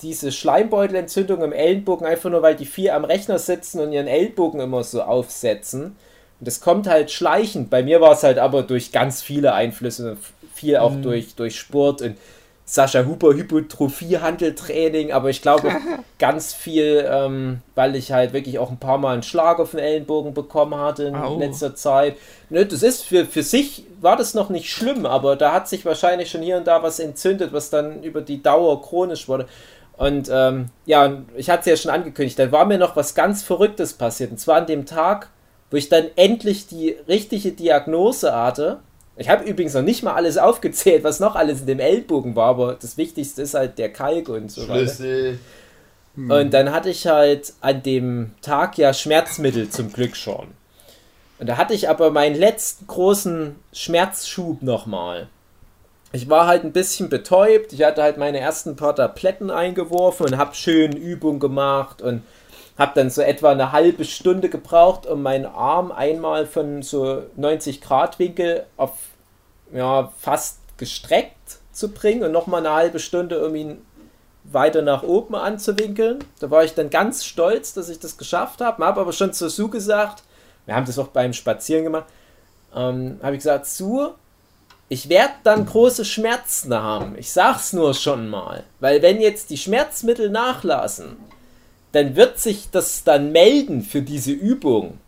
diese 0.00 0.30
Schleimbeutelentzündung 0.30 1.42
im 1.42 1.52
Ellenbogen 1.52 2.06
einfach 2.06 2.30
nur, 2.30 2.40
weil 2.40 2.54
die 2.54 2.66
viel 2.66 2.90
am 2.90 3.04
Rechner 3.04 3.40
sitzen 3.40 3.80
und 3.80 3.92
ihren 3.92 4.06
Ellbogen 4.06 4.60
immer 4.60 4.84
so 4.84 5.02
aufsetzen. 5.02 5.96
Und 6.38 6.46
das 6.46 6.60
kommt 6.60 6.86
halt 6.86 7.10
schleichend. 7.10 7.68
Bei 7.68 7.82
mir 7.82 8.00
war 8.00 8.12
es 8.12 8.22
halt 8.22 8.38
aber 8.38 8.62
durch 8.62 8.92
ganz 8.92 9.20
viele 9.22 9.52
Einflüsse, 9.52 10.16
viel 10.54 10.76
auch 10.76 10.94
durch, 11.02 11.34
durch 11.34 11.58
Sport 11.58 12.00
und 12.00 12.16
Sascha 12.70 13.04
Huber 13.04 13.34
Hypertrophie-Handeltraining, 13.34 15.10
aber 15.10 15.28
ich 15.28 15.42
glaube 15.42 15.72
ganz 16.20 16.54
viel, 16.54 17.04
ähm, 17.10 17.62
weil 17.74 17.96
ich 17.96 18.12
halt 18.12 18.32
wirklich 18.32 18.60
auch 18.60 18.70
ein 18.70 18.78
paar 18.78 18.96
Mal 18.96 19.14
einen 19.14 19.24
Schlag 19.24 19.58
auf 19.58 19.72
den 19.72 19.80
Ellenbogen 19.80 20.34
bekommen 20.34 20.76
hatte 20.76 21.02
in 21.02 21.16
Au. 21.16 21.36
letzter 21.36 21.74
Zeit. 21.74 22.16
Ne, 22.48 22.64
das 22.64 22.84
ist 22.84 23.02
für, 23.02 23.26
für 23.26 23.42
sich 23.42 23.86
war 24.00 24.16
das 24.16 24.34
noch 24.34 24.50
nicht 24.50 24.70
schlimm, 24.70 25.04
aber 25.04 25.34
da 25.34 25.52
hat 25.52 25.68
sich 25.68 25.84
wahrscheinlich 25.84 26.30
schon 26.30 26.42
hier 26.42 26.58
und 26.58 26.68
da 26.68 26.80
was 26.80 27.00
entzündet, 27.00 27.52
was 27.52 27.70
dann 27.70 28.04
über 28.04 28.20
die 28.20 28.40
Dauer 28.40 28.80
chronisch 28.80 29.26
wurde. 29.26 29.46
Und 29.96 30.30
ähm, 30.32 30.66
ja, 30.86 31.22
ich 31.36 31.50
hatte 31.50 31.62
es 31.62 31.66
ja 31.66 31.76
schon 31.76 31.90
angekündigt, 31.90 32.38
da 32.38 32.52
war 32.52 32.66
mir 32.66 32.78
noch 32.78 32.94
was 32.94 33.16
ganz 33.16 33.42
Verrücktes 33.42 33.94
passiert. 33.94 34.30
Und 34.30 34.38
zwar 34.38 34.58
an 34.58 34.66
dem 34.66 34.86
Tag, 34.86 35.30
wo 35.72 35.76
ich 35.76 35.88
dann 35.88 36.04
endlich 36.14 36.68
die 36.68 36.90
richtige 37.08 37.50
Diagnose 37.50 38.32
hatte. 38.32 38.78
Ich 39.16 39.28
habe 39.28 39.44
übrigens 39.44 39.74
noch 39.74 39.82
nicht 39.82 40.02
mal 40.02 40.14
alles 40.14 40.38
aufgezählt, 40.38 41.04
was 41.04 41.20
noch 41.20 41.34
alles 41.34 41.60
in 41.60 41.66
dem 41.66 41.80
Ellbogen 41.80 42.36
war, 42.36 42.48
aber 42.48 42.74
das 42.80 42.96
Wichtigste 42.96 43.42
ist 43.42 43.54
halt 43.54 43.78
der 43.78 43.92
Kalk 43.92 44.28
und 44.28 44.50
so 44.50 44.62
weiter. 44.62 44.86
Schlüssel. 44.86 45.38
Und 46.16 46.52
dann 46.52 46.72
hatte 46.72 46.90
ich 46.90 47.06
halt 47.06 47.52
an 47.60 47.82
dem 47.82 48.32
Tag 48.42 48.76
ja 48.78 48.92
Schmerzmittel 48.92 49.68
zum 49.68 49.92
Glück 49.92 50.16
schon. 50.16 50.48
Und 51.38 51.48
da 51.48 51.56
hatte 51.56 51.72
ich 51.72 51.88
aber 51.88 52.10
meinen 52.10 52.34
letzten 52.34 52.86
großen 52.86 53.56
Schmerzschub 53.72 54.60
nochmal. 54.62 55.28
Ich 56.12 56.28
war 56.28 56.46
halt 56.46 56.64
ein 56.64 56.72
bisschen 56.72 57.08
betäubt. 57.08 57.72
Ich 57.72 57.82
hatte 57.82 58.02
halt 58.02 58.18
meine 58.18 58.40
ersten 58.40 58.76
paar 58.76 58.96
Tabletten 58.96 59.50
eingeworfen 59.50 60.26
und 60.26 60.36
habe 60.36 60.54
schön 60.54 60.92
Übung 60.92 61.38
gemacht 61.38 62.02
und 62.02 62.22
habe 62.80 62.92
dann 62.94 63.10
so 63.10 63.20
etwa 63.20 63.50
eine 63.50 63.72
halbe 63.72 64.06
Stunde 64.06 64.48
gebraucht, 64.48 65.04
um 65.06 65.22
meinen 65.22 65.44
Arm 65.44 65.92
einmal 65.92 66.46
von 66.46 66.82
so 66.82 67.24
90 67.36 67.82
Grad 67.82 68.18
Winkel 68.18 68.64
auf 68.78 68.92
ja, 69.70 70.10
fast 70.18 70.60
gestreckt 70.78 71.58
zu 71.72 71.90
bringen 71.90 72.22
und 72.22 72.32
nochmal 72.32 72.64
eine 72.64 72.74
halbe 72.74 72.98
Stunde, 72.98 73.46
um 73.46 73.54
ihn 73.54 73.82
weiter 74.44 74.80
nach 74.80 75.02
oben 75.02 75.34
anzuwinkeln. 75.34 76.24
Da 76.40 76.50
war 76.50 76.64
ich 76.64 76.72
dann 76.72 76.88
ganz 76.88 77.26
stolz, 77.26 77.74
dass 77.74 77.90
ich 77.90 77.98
das 77.98 78.16
geschafft 78.16 78.62
habe. 78.62 78.82
Habe 78.82 79.02
aber 79.02 79.12
schon 79.12 79.34
zu 79.34 79.50
Sue 79.50 79.68
gesagt, 79.68 80.22
wir 80.64 80.74
haben 80.74 80.86
das 80.86 80.98
auch 80.98 81.08
beim 81.08 81.34
Spazieren 81.34 81.84
gemacht, 81.84 82.06
ähm, 82.74 83.20
habe 83.22 83.34
ich 83.34 83.40
gesagt, 83.40 83.66
Sue, 83.66 84.14
ich 84.88 85.10
werde 85.10 85.34
dann 85.44 85.66
große 85.66 86.06
Schmerzen 86.06 86.74
haben. 86.74 87.14
Ich 87.18 87.30
sag's 87.30 87.74
nur 87.74 87.92
schon 87.92 88.30
mal. 88.30 88.64
Weil 88.80 89.02
wenn 89.02 89.20
jetzt 89.20 89.50
die 89.50 89.58
Schmerzmittel 89.58 90.30
nachlassen, 90.30 91.18
dann 91.92 92.16
wird 92.16 92.38
sich 92.38 92.70
das 92.70 93.04
dann 93.04 93.32
melden 93.32 93.82
für 93.82 94.02
diese 94.02 94.32
Übung. 94.32 94.98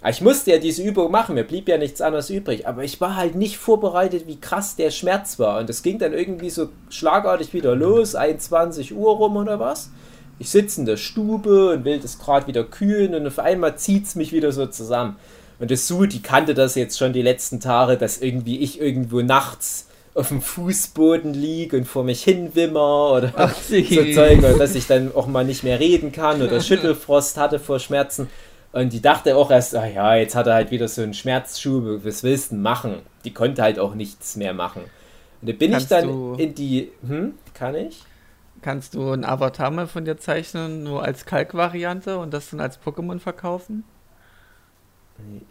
Ah, 0.00 0.10
Ich 0.10 0.20
musste 0.20 0.50
ja 0.50 0.58
diese 0.58 0.82
Übung 0.82 1.12
machen, 1.12 1.36
mir 1.36 1.44
blieb 1.44 1.68
ja 1.68 1.78
nichts 1.78 2.00
anderes 2.00 2.28
übrig, 2.28 2.66
aber 2.66 2.82
ich 2.82 3.00
war 3.00 3.14
halt 3.16 3.36
nicht 3.36 3.56
vorbereitet, 3.56 4.26
wie 4.26 4.40
krass 4.40 4.74
der 4.74 4.90
Schmerz 4.90 5.38
war. 5.38 5.60
Und 5.60 5.68
das 5.68 5.82
ging 5.82 5.98
dann 5.98 6.12
irgendwie 6.12 6.50
so 6.50 6.70
schlagartig 6.90 7.52
wieder 7.54 7.76
los, 7.76 8.14
21 8.16 8.94
Uhr 8.94 9.16
rum 9.16 9.36
oder 9.36 9.60
was. 9.60 9.90
Ich 10.38 10.50
sitze 10.50 10.80
in 10.80 10.86
der 10.86 10.96
Stube 10.96 11.70
und 11.70 11.84
will 11.84 12.00
das 12.00 12.18
gerade 12.18 12.48
wieder 12.48 12.64
kühlen 12.64 13.14
und 13.14 13.26
auf 13.28 13.38
einmal 13.38 13.76
zieht 13.76 14.06
es 14.06 14.16
mich 14.16 14.32
wieder 14.32 14.50
so 14.50 14.66
zusammen. 14.66 15.16
Und 15.60 15.70
das 15.70 15.86
Sue, 15.86 16.08
die 16.08 16.22
kannte 16.22 16.54
das 16.54 16.74
jetzt 16.74 16.98
schon 16.98 17.12
die 17.12 17.22
letzten 17.22 17.60
Tage, 17.60 17.96
dass 17.96 18.18
irgendwie 18.18 18.58
ich 18.58 18.80
irgendwo 18.80 19.20
nachts 19.20 19.86
auf 20.14 20.28
dem 20.28 20.42
Fußboden 20.42 21.32
liege 21.34 21.76
und 21.78 21.84
vor 21.86 22.04
mich 22.04 22.22
hin 22.22 22.54
wimmer 22.54 23.12
oder 23.12 23.32
Ach, 23.36 23.54
so 23.62 23.74
Zeug, 23.82 24.38
oder 24.38 24.58
dass 24.58 24.74
ich 24.74 24.86
dann 24.86 25.14
auch 25.14 25.26
mal 25.26 25.44
nicht 25.44 25.64
mehr 25.64 25.80
reden 25.80 26.12
kann 26.12 26.42
oder 26.42 26.60
Schüttelfrost 26.60 27.38
hatte 27.38 27.58
vor 27.58 27.78
Schmerzen. 27.78 28.28
Und 28.72 28.92
die 28.92 29.00
dachte 29.02 29.36
auch 29.36 29.50
erst, 29.50 29.74
ah 29.74 29.86
ja, 29.86 30.14
jetzt 30.16 30.34
hat 30.34 30.46
er 30.46 30.54
halt 30.54 30.70
wieder 30.70 30.88
so 30.88 31.02
einen 31.02 31.14
Schmerzschub, 31.14 32.04
was 32.04 32.22
willst 32.22 32.52
du 32.52 32.56
machen? 32.56 32.96
Die 33.24 33.32
konnte 33.34 33.62
halt 33.62 33.78
auch 33.78 33.94
nichts 33.94 34.36
mehr 34.36 34.54
machen. 34.54 34.82
Und 35.40 35.48
da 35.48 35.52
bin 35.52 35.72
Kannst 35.72 35.86
ich 35.86 35.90
dann 35.90 36.08
du- 36.08 36.34
in 36.38 36.54
die, 36.54 36.90
hm, 37.06 37.34
kann 37.54 37.74
ich? 37.74 38.02
Kannst 38.62 38.94
du 38.94 39.10
ein 39.10 39.24
Avatar 39.24 39.70
mal 39.70 39.86
von 39.88 40.04
dir 40.04 40.16
zeichnen, 40.16 40.84
nur 40.84 41.02
als 41.02 41.26
Kalk-Variante 41.26 42.18
und 42.18 42.32
das 42.32 42.50
dann 42.50 42.60
als 42.60 42.78
Pokémon 42.80 43.18
verkaufen? 43.18 43.84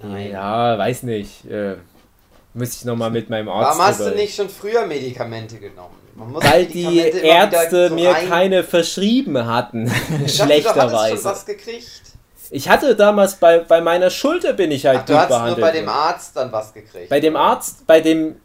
Ja, 0.01 0.77
weiß 0.77 1.03
nicht. 1.03 1.45
Äh, 1.45 1.75
muss 2.53 2.75
ich 2.75 2.85
nochmal 2.85 3.09
mit 3.11 3.29
meinem 3.29 3.49
Arzt 3.49 3.79
Warum 3.79 3.91
hast 3.91 3.99
du 4.01 4.15
nicht 4.15 4.35
schon 4.35 4.49
früher 4.49 4.85
Medikamente 4.85 5.57
genommen? 5.57 5.95
Man 6.15 6.31
muss 6.31 6.43
Weil 6.43 6.65
die 6.65 6.97
Ärzte 6.99 7.89
so 7.89 7.95
mir 7.95 8.11
rein- 8.11 8.27
keine 8.27 8.63
verschrieben 8.63 9.45
hatten. 9.45 9.91
Ich 10.25 10.37
du 10.37 10.43
Schlechterweise. 10.45 11.15
schon 11.15 11.25
was 11.25 11.45
gekriegt. 11.45 12.01
Ich 12.49 12.67
hatte 12.67 12.95
damals 12.97 13.35
bei, 13.35 13.59
bei 13.59 13.79
meiner 13.79 14.09
Schulter 14.09 14.51
bin 14.51 14.71
ich 14.71 14.85
halt 14.85 14.99
Ach, 15.01 15.05
du 15.05 15.13
gut 15.13 15.21
hast 15.21 15.29
nur 15.29 15.37
behandelt. 15.39 15.61
bei 15.61 15.71
dem 15.71 15.87
Arzt 15.89 16.35
dann 16.35 16.51
was 16.51 16.73
gekriegt. 16.73 17.09
Bei 17.09 17.21
dem 17.21 17.37
Arzt, 17.37 17.87
bei 17.87 18.01
dem 18.01 18.35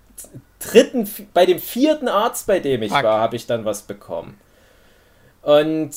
dritten, 0.61 1.11
bei 1.35 1.45
dem 1.45 1.59
vierten 1.59 2.07
Arzt, 2.07 2.47
bei 2.47 2.61
dem 2.61 2.83
ich 2.83 2.93
Fuck. 2.93 3.03
war, 3.03 3.21
habe 3.21 3.35
ich 3.35 3.47
dann 3.49 3.65
was 3.65 3.83
bekommen. 3.83 4.39
Und 5.43 5.91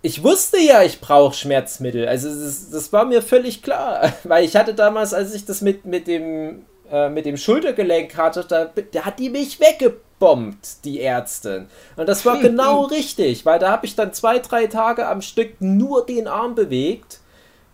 ich 0.00 0.22
wusste 0.24 0.58
ja, 0.58 0.82
ich 0.82 1.00
brauche 1.02 1.34
Schmerzmittel. 1.34 2.08
Also 2.08 2.28
das, 2.28 2.70
das 2.70 2.92
war 2.94 3.04
mir 3.04 3.20
völlig 3.20 3.62
klar. 3.62 4.12
Weil 4.24 4.44
ich 4.44 4.56
hatte 4.56 4.72
damals, 4.74 5.12
als 5.14 5.34
ich 5.34 5.44
das 5.44 5.60
mit, 5.60 5.84
mit, 5.84 6.06
dem, 6.06 6.64
äh, 6.92 7.08
mit 7.08 7.24
dem 7.24 7.38
Schultergelenk 7.38 8.18
hatte, 8.18 8.44
da, 8.46 8.66
da 8.66 9.04
hat 9.06 9.18
die 9.18 9.30
mich 9.30 9.58
weggebombt, 9.60 10.84
die 10.84 11.00
Ärztin. 11.00 11.68
Und 11.96 12.06
das 12.06 12.26
war 12.26 12.38
genau 12.40 12.82
richtig, 12.82 13.46
weil 13.46 13.58
da 13.58 13.70
habe 13.70 13.86
ich 13.86 13.96
dann 13.96 14.12
zwei, 14.12 14.38
drei 14.38 14.66
Tage 14.66 15.08
am 15.08 15.22
Stück 15.22 15.60
nur 15.60 16.04
den 16.04 16.28
Arm 16.28 16.54
bewegt. 16.54 17.20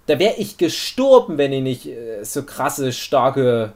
Da 0.06 0.20
wäre 0.20 0.36
ich 0.38 0.56
gestorben, 0.56 1.36
wenn 1.36 1.52
ich 1.52 1.62
nicht 1.62 1.86
äh, 1.86 2.22
so 2.22 2.44
krasse, 2.44 2.92
starke 2.92 3.72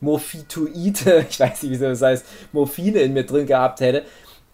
Morphitoide, 0.00 1.26
ich 1.30 1.40
weiß 1.40 1.64
nicht, 1.64 1.72
wie 1.72 1.84
das 1.84 2.00
heißt, 2.00 2.24
Morphine 2.52 3.00
in 3.00 3.12
mir 3.12 3.26
drin 3.26 3.46
gehabt 3.46 3.80
hätte. 3.80 4.04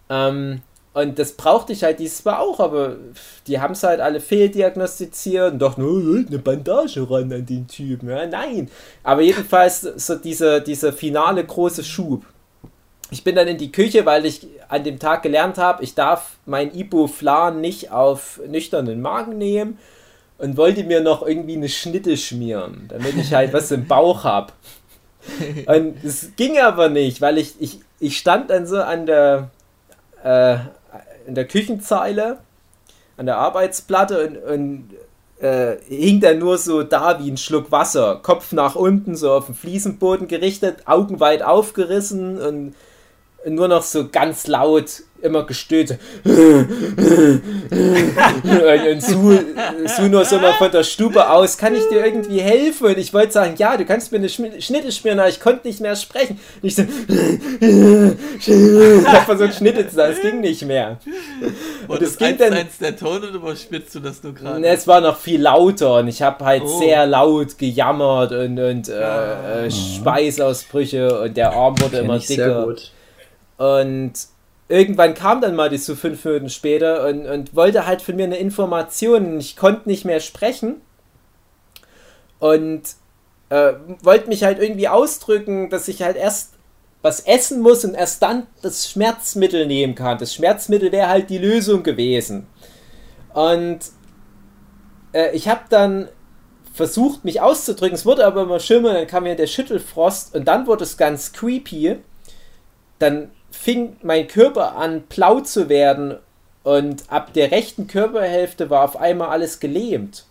Ähm, 0.09 0.63
und 0.93 1.17
das 1.17 1.31
brauchte 1.31 1.73
ich 1.73 1.83
halt 1.83 1.99
dieses 1.99 2.23
Mal 2.23 2.37
auch, 2.37 2.59
aber 2.59 2.97
die 3.47 3.59
haben 3.59 3.73
es 3.73 3.81
halt 3.81 3.99
alle 3.99 4.19
fehldiagnostiziert 4.19 5.53
und 5.53 5.59
dachten, 5.59 5.83
oh, 5.83 6.27
eine 6.27 6.37
Bandage 6.37 7.09
ran 7.09 7.33
an 7.33 7.45
den 7.45 7.67
Typen. 7.67 8.09
Ja, 8.09 8.27
nein. 8.27 8.69
Aber 9.01 9.21
jedenfalls 9.21 9.81
so 9.81 10.15
dieser, 10.15 10.59
dieser 10.59 10.93
finale 10.93 11.43
große 11.43 11.83
Schub. 11.83 12.23
Ich 13.09 13.23
bin 13.23 13.35
dann 13.35 13.47
in 13.47 13.57
die 13.57 13.71
Küche, 13.71 14.05
weil 14.05 14.25
ich 14.25 14.47
an 14.69 14.83
dem 14.83 14.99
Tag 14.99 15.23
gelernt 15.23 15.57
habe, 15.57 15.83
ich 15.83 15.95
darf 15.95 16.37
mein 16.45 16.75
Ibuflan 16.75 17.59
nicht 17.59 17.91
auf 17.91 18.39
nüchternen 18.47 19.01
Magen 19.01 19.37
nehmen 19.37 19.79
und 20.37 20.57
wollte 20.57 20.83
mir 20.83 21.01
noch 21.01 21.25
irgendwie 21.25 21.55
eine 21.55 21.69
Schnitte 21.69 22.17
schmieren, 22.17 22.85
damit 22.89 23.15
ich 23.17 23.33
halt 23.33 23.53
was 23.53 23.71
im 23.71 23.87
Bauch 23.87 24.23
habe. 24.23 24.53
Und 25.67 26.03
es 26.03 26.35
ging 26.35 26.59
aber 26.59 26.89
nicht, 26.89 27.21
weil 27.21 27.37
ich, 27.37 27.55
ich, 27.59 27.79
ich 27.99 28.17
stand 28.17 28.49
dann 28.49 28.67
so 28.67 28.81
an 28.81 29.05
der, 29.05 29.49
äh, 30.23 30.57
in 31.27 31.35
der 31.35 31.45
Küchenzeile, 31.45 32.39
an 33.17 33.25
der 33.25 33.37
Arbeitsplatte 33.37 34.27
und, 34.27 34.37
und 34.37 34.89
äh, 35.43 35.77
hing 35.87 36.19
dann 36.19 36.39
nur 36.39 36.57
so 36.57 36.83
da 36.83 37.19
wie 37.19 37.29
ein 37.29 37.37
Schluck 37.37 37.71
Wasser, 37.71 38.19
Kopf 38.23 38.51
nach 38.53 38.75
unten, 38.75 39.15
so 39.15 39.31
auf 39.31 39.47
den 39.47 39.55
Fliesenboden 39.55 40.27
gerichtet, 40.27 40.87
Augen 40.87 41.19
weit 41.19 41.43
aufgerissen 41.43 42.41
und 42.41 42.75
nur 43.47 43.67
noch 43.67 43.83
so 43.83 44.07
ganz 44.09 44.47
laut 44.47 44.85
immer 45.21 45.45
gestöhnt. 45.45 45.97
und 46.25 47.41
Su, 49.01 49.39
Su 49.85 50.01
nur 50.09 50.25
so 50.25 50.37
mal 50.37 50.51
von 50.53 50.69
der 50.69 50.83
Stube 50.83 51.29
aus, 51.29 51.57
kann 51.57 51.73
ich 51.73 51.87
dir 51.87 52.05
irgendwie 52.05 52.41
helfen? 52.41 52.87
Und 52.87 52.97
ich 52.97 53.13
wollte 53.13 53.31
sagen, 53.31 53.53
ja, 53.57 53.77
du 53.77 53.85
kannst 53.85 54.11
mir 54.11 54.17
eine 54.17 54.27
Schnitte 54.27 54.91
schmieren, 54.91 55.19
aber 55.19 55.29
ich 55.29 55.39
konnte 55.39 55.65
nicht 55.67 55.79
mehr 55.79 55.95
sprechen. 55.95 56.37
Und 56.61 56.67
ich 56.67 56.75
so, 56.75 56.81
ich 56.81 56.87
hab 59.07 59.23
versucht, 59.25 59.55
Schnitte 59.55 59.87
zu 59.87 59.95
sagen, 59.95 60.11
es 60.13 60.19
ging 60.21 60.41
nicht 60.41 60.65
mehr. 60.65 60.97
Und 61.87 62.01
das 62.01 62.09
das 62.09 62.17
ging 62.17 62.27
eins, 62.27 62.37
dann- 62.39 62.53
eins 62.53 62.77
der 62.79 62.97
Ton 62.97 63.17
oder 63.19 63.29
überspitzt 63.29 63.95
du 63.95 63.99
das 64.01 64.21
nur 64.23 64.33
gerade? 64.33 64.59
Ne, 64.59 64.67
Es 64.67 64.85
war 64.87 64.99
noch 64.99 65.17
viel 65.17 65.41
lauter 65.41 65.99
und 65.99 66.09
ich 66.09 66.21
habe 66.21 66.43
halt 66.43 66.63
Oh. 66.65 66.79
sehr 66.79 67.05
laut 67.05 67.57
gejammert 67.57 68.33
und, 68.33 68.59
und 68.59 68.89
äh, 68.89 69.67
äh, 69.67 69.71
Schweißausbrüche 69.71 71.21
und 71.21 71.37
der 71.37 71.53
Arm 71.53 71.79
wurde 71.81 71.99
immer 71.99 72.17
ich 72.17 72.27
sehr 72.27 72.47
dicker. 72.47 72.65
gut. 72.65 72.91
Und 73.63 74.13
irgendwann 74.67 75.13
kam 75.13 75.39
dann 75.39 75.55
mal 75.55 75.69
die 75.69 75.77
so 75.77 75.95
fünf 75.95 76.25
Minuten 76.25 76.49
später 76.49 77.07
und, 77.07 77.25
und 77.25 77.55
wollte 77.55 77.87
halt 77.87 78.01
von 78.01 78.17
mir 78.17 78.25
eine 78.25 78.35
Information. 78.35 79.39
Ich 79.39 79.55
konnte 79.55 79.87
nicht 79.87 80.03
mehr 80.03 80.19
sprechen 80.19 80.81
und 82.39 82.81
äh, 83.47 83.73
wollte 84.01 84.27
mich 84.27 84.43
halt 84.43 84.59
irgendwie 84.59 84.89
ausdrücken, 84.89 85.69
dass 85.69 85.87
ich 85.87 86.01
halt 86.01 86.17
erst 86.17 86.55
was 87.01 87.21
essen 87.21 87.61
muss 87.61 87.85
und 87.85 87.93
erst 87.93 88.21
dann 88.21 88.47
das 88.61 88.89
Schmerzmittel 88.89 89.65
nehmen 89.65 89.95
kann. 89.95 90.17
Das 90.17 90.33
Schmerzmittel 90.33 90.91
wäre 90.91 91.07
halt 91.07 91.29
die 91.29 91.37
Lösung 91.37 91.83
gewesen. 91.83 92.47
Und 93.33 93.79
äh, 95.13 95.33
ich 95.33 95.47
habe 95.47 95.61
dann 95.69 96.09
versucht, 96.73 97.23
mich 97.23 97.39
auszudrücken. 97.39 97.95
Es 97.95 98.05
wurde 98.05 98.25
aber 98.25 98.41
immer 98.41 98.59
schlimmer, 98.59 98.93
dann 98.93 99.07
kam 99.07 99.23
mir 99.23 99.37
der 99.37 99.47
Schüttelfrost 99.47 100.35
und 100.35 100.49
dann 100.49 100.67
wurde 100.67 100.83
es 100.83 100.97
ganz 100.97 101.31
creepy. 101.31 101.99
Dann 102.99 103.31
fing 103.53 103.95
mein 104.01 104.27
Körper 104.27 104.75
an, 104.75 105.01
blau 105.01 105.39
zu 105.39 105.69
werden 105.69 106.15
und 106.63 107.03
ab 107.07 107.33
der 107.33 107.51
rechten 107.51 107.87
Körperhälfte 107.87 108.69
war 108.69 108.83
auf 108.83 108.99
einmal 108.99 109.29
alles 109.29 109.59
gelähmt. 109.59 110.25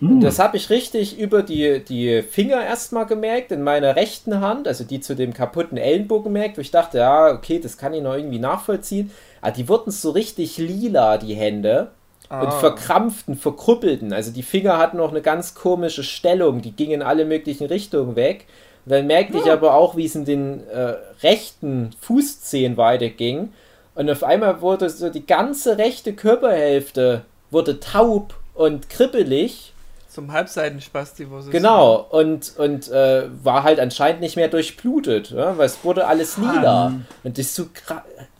Und 0.00 0.20
das 0.20 0.38
habe 0.38 0.56
ich 0.56 0.70
richtig 0.70 1.18
über 1.18 1.42
die, 1.42 1.84
die 1.84 2.22
Finger 2.22 2.64
erstmal 2.64 3.04
gemerkt, 3.04 3.52
in 3.52 3.62
meiner 3.62 3.96
rechten 3.96 4.40
Hand, 4.40 4.66
also 4.66 4.82
die 4.82 5.00
zu 5.00 5.14
dem 5.14 5.34
kaputten 5.34 5.76
Ellenbogen 5.76 6.32
merkt, 6.32 6.56
wo 6.56 6.62
ich 6.62 6.70
dachte, 6.70 6.98
ja, 6.98 7.30
okay, 7.34 7.58
das 7.58 7.76
kann 7.76 7.92
ich 7.92 8.02
noch 8.02 8.14
irgendwie 8.14 8.38
nachvollziehen. 8.38 9.10
Aber 9.42 9.52
die 9.52 9.68
wurden 9.68 9.90
so 9.90 10.10
richtig 10.10 10.56
lila, 10.56 11.18
die 11.18 11.34
Hände. 11.34 11.90
Und 12.30 12.46
Ah. 12.46 12.50
verkrampften, 12.52 13.36
verkrüppelten. 13.36 14.12
Also 14.14 14.30
die 14.30 14.42
Finger 14.44 14.78
hatten 14.78 14.96
noch 14.98 15.10
eine 15.10 15.20
ganz 15.20 15.54
komische 15.54 16.04
Stellung, 16.04 16.62
die 16.62 16.72
gingen 16.72 16.92
in 16.92 17.02
alle 17.02 17.24
möglichen 17.26 17.66
Richtungen 17.66 18.16
weg. 18.16 18.46
Und 18.90 18.96
dann 18.96 19.06
merkte 19.06 19.38
ich 19.38 19.48
aber 19.48 19.74
auch, 19.74 19.94
wie 19.94 20.04
es 20.04 20.16
in 20.16 20.24
den 20.24 20.66
äh, 20.68 20.94
rechten 21.22 21.92
Fußzehen 22.00 22.76
weiterging. 22.76 23.52
Und 23.94 24.10
auf 24.10 24.24
einmal 24.24 24.62
wurde 24.62 24.90
so 24.90 25.10
die 25.10 25.24
ganze 25.24 25.78
rechte 25.78 26.12
Körperhälfte 26.12 27.22
wurde 27.52 27.78
taub 27.78 28.34
und 28.52 28.90
kribbelig. 28.90 29.74
Zum 30.08 30.32
Halbseitenspasti, 30.32 31.30
wo 31.30 31.40
sie 31.40 31.52
Genau, 31.52 32.04
und, 32.10 32.54
und 32.58 32.90
äh, 32.90 33.28
war 33.44 33.62
halt 33.62 33.78
anscheinend 33.78 34.22
nicht 34.22 34.34
mehr 34.34 34.48
durchblutet, 34.48 35.30
ja? 35.30 35.56
weil 35.56 35.66
es 35.66 35.84
wurde 35.84 36.08
alles 36.08 36.36
lila. 36.36 36.94
Und 37.22 37.38
das 37.38 37.54
so 37.54 37.68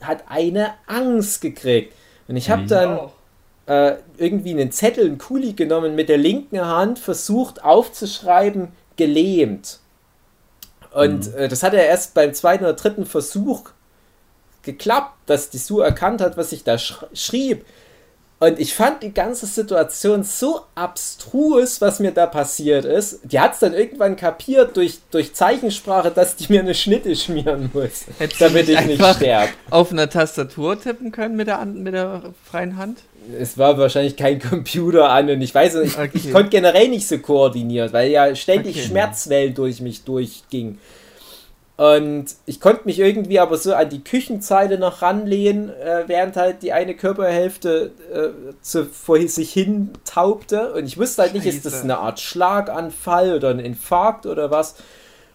hat 0.01 0.25
eine 0.29 0.71
Angst 0.89 1.43
gekriegt. 1.43 1.95
Und 2.27 2.37
ich 2.37 2.51
habe 2.51 2.65
dann 2.65 2.99
Auch. 2.99 3.13
äh, 3.67 3.99
irgendwie 4.19 4.51
einen 4.51 4.73
Zettel, 4.73 5.07
einen 5.07 5.19
Kuli 5.19 5.53
genommen, 5.53 5.95
mit 5.95 6.09
der 6.09 6.19
linken 6.19 6.61
Hand 6.61 6.99
versucht 6.99 7.63
aufzuschreiben, 7.63 8.73
gelähmt. 8.97 9.79
Und 10.93 11.35
äh, 11.35 11.49
das 11.49 11.63
hat 11.63 11.75
er 11.75 11.87
erst 11.87 12.15
beim 12.15 12.35
zweiten 12.35 12.65
oder 12.65 12.75
dritten 12.75 13.07
Versuch 13.07 13.71
geklappt, 14.63 15.15
dass 15.27 15.51
die 15.51 15.59
Sue 15.59 15.85
erkannt 15.85 16.21
hat, 16.21 16.37
was 16.37 16.53
ich 16.53 16.65
da 16.65 16.79
sch 16.79 17.05
schrieb. 17.13 17.65
Und 18.43 18.59
ich 18.59 18.75
fand 18.75 19.03
die 19.03 19.13
ganze 19.13 19.45
Situation 19.45 20.25
so 20.25 20.63
abstrus, 20.75 21.83
was 21.83 22.01
mir 22.01 22.11
da 22.11 22.25
passiert 22.25 22.87
ist. 22.87 23.21
Die 23.23 23.39
hat 23.39 23.53
es 23.53 23.59
dann 23.59 23.75
irgendwann 23.75 24.17
kapiert 24.17 24.79
durch, 24.79 25.01
durch 25.11 25.35
Zeichensprache, 25.35 26.11
dass 26.11 26.37
die 26.37 26.51
mir 26.51 26.61
eine 26.61 26.75
Schnitte 26.75 27.15
schmieren 27.15 27.69
muss, 27.75 28.07
du 28.19 28.27
damit 28.39 28.71
ich 28.71 28.81
nicht 28.87 29.05
sterbe. 29.17 29.53
auf 29.69 29.93
einer 29.93 30.09
Tastatur 30.09 30.81
tippen 30.81 31.13
können 31.13 31.37
mit 31.37 31.49
der, 31.49 31.63
mit 31.67 31.93
der 31.93 32.33
freien 32.43 32.79
Hand? 32.79 33.01
Es 33.39 33.59
war 33.59 33.77
wahrscheinlich 33.79 34.17
kein 34.17 34.39
Computer 34.51 35.11
an 35.11 35.29
und 35.31 35.41
ich 35.43 35.55
weiß 35.55 35.75
nicht, 35.77 35.99
Okay. 35.99 36.11
ich 36.15 36.33
konnte 36.33 36.51
generell 36.51 36.89
nicht 36.89 37.07
so 37.07 37.19
koordinieren, 37.19 37.93
weil 37.93 38.11
ja 38.11 38.35
ständig 38.35 38.77
Okay. 38.77 38.87
Schmerzwellen 38.87 39.55
durch 39.55 39.81
mich 39.81 40.05
durchging. 40.05 40.79
Und 41.77 42.27
ich 42.45 42.61
konnte 42.61 42.83
mich 42.85 42.99
irgendwie 42.99 43.39
aber 43.41 43.57
so 43.57 43.73
an 43.75 43.89
die 43.89 44.05
Küchenzeile 44.05 44.79
noch 44.79 45.01
ranlehnen, 45.01 45.71
äh, 45.71 46.05
während 46.09 46.37
halt 46.37 46.63
die 46.63 46.75
eine 46.75 46.95
Körperhälfte 46.95 47.93
äh, 48.13 48.53
zu, 48.61 48.85
vor 48.85 49.19
sich 49.27 49.51
hin 49.51 49.89
taubte. 50.05 50.75
Und 50.75 50.85
ich 50.85 50.99
wusste 50.99 51.23
halt 51.23 51.33
nicht, 51.33 51.47
ist 51.47 51.65
das 51.65 51.73
Scheiße. 51.73 51.85
eine 51.85 51.97
Art 51.99 52.21
Schlaganfall 52.21 53.35
oder 53.35 53.49
ein 53.49 53.61
Infarkt 53.61 54.27
oder 54.27 54.51
was. 54.51 54.75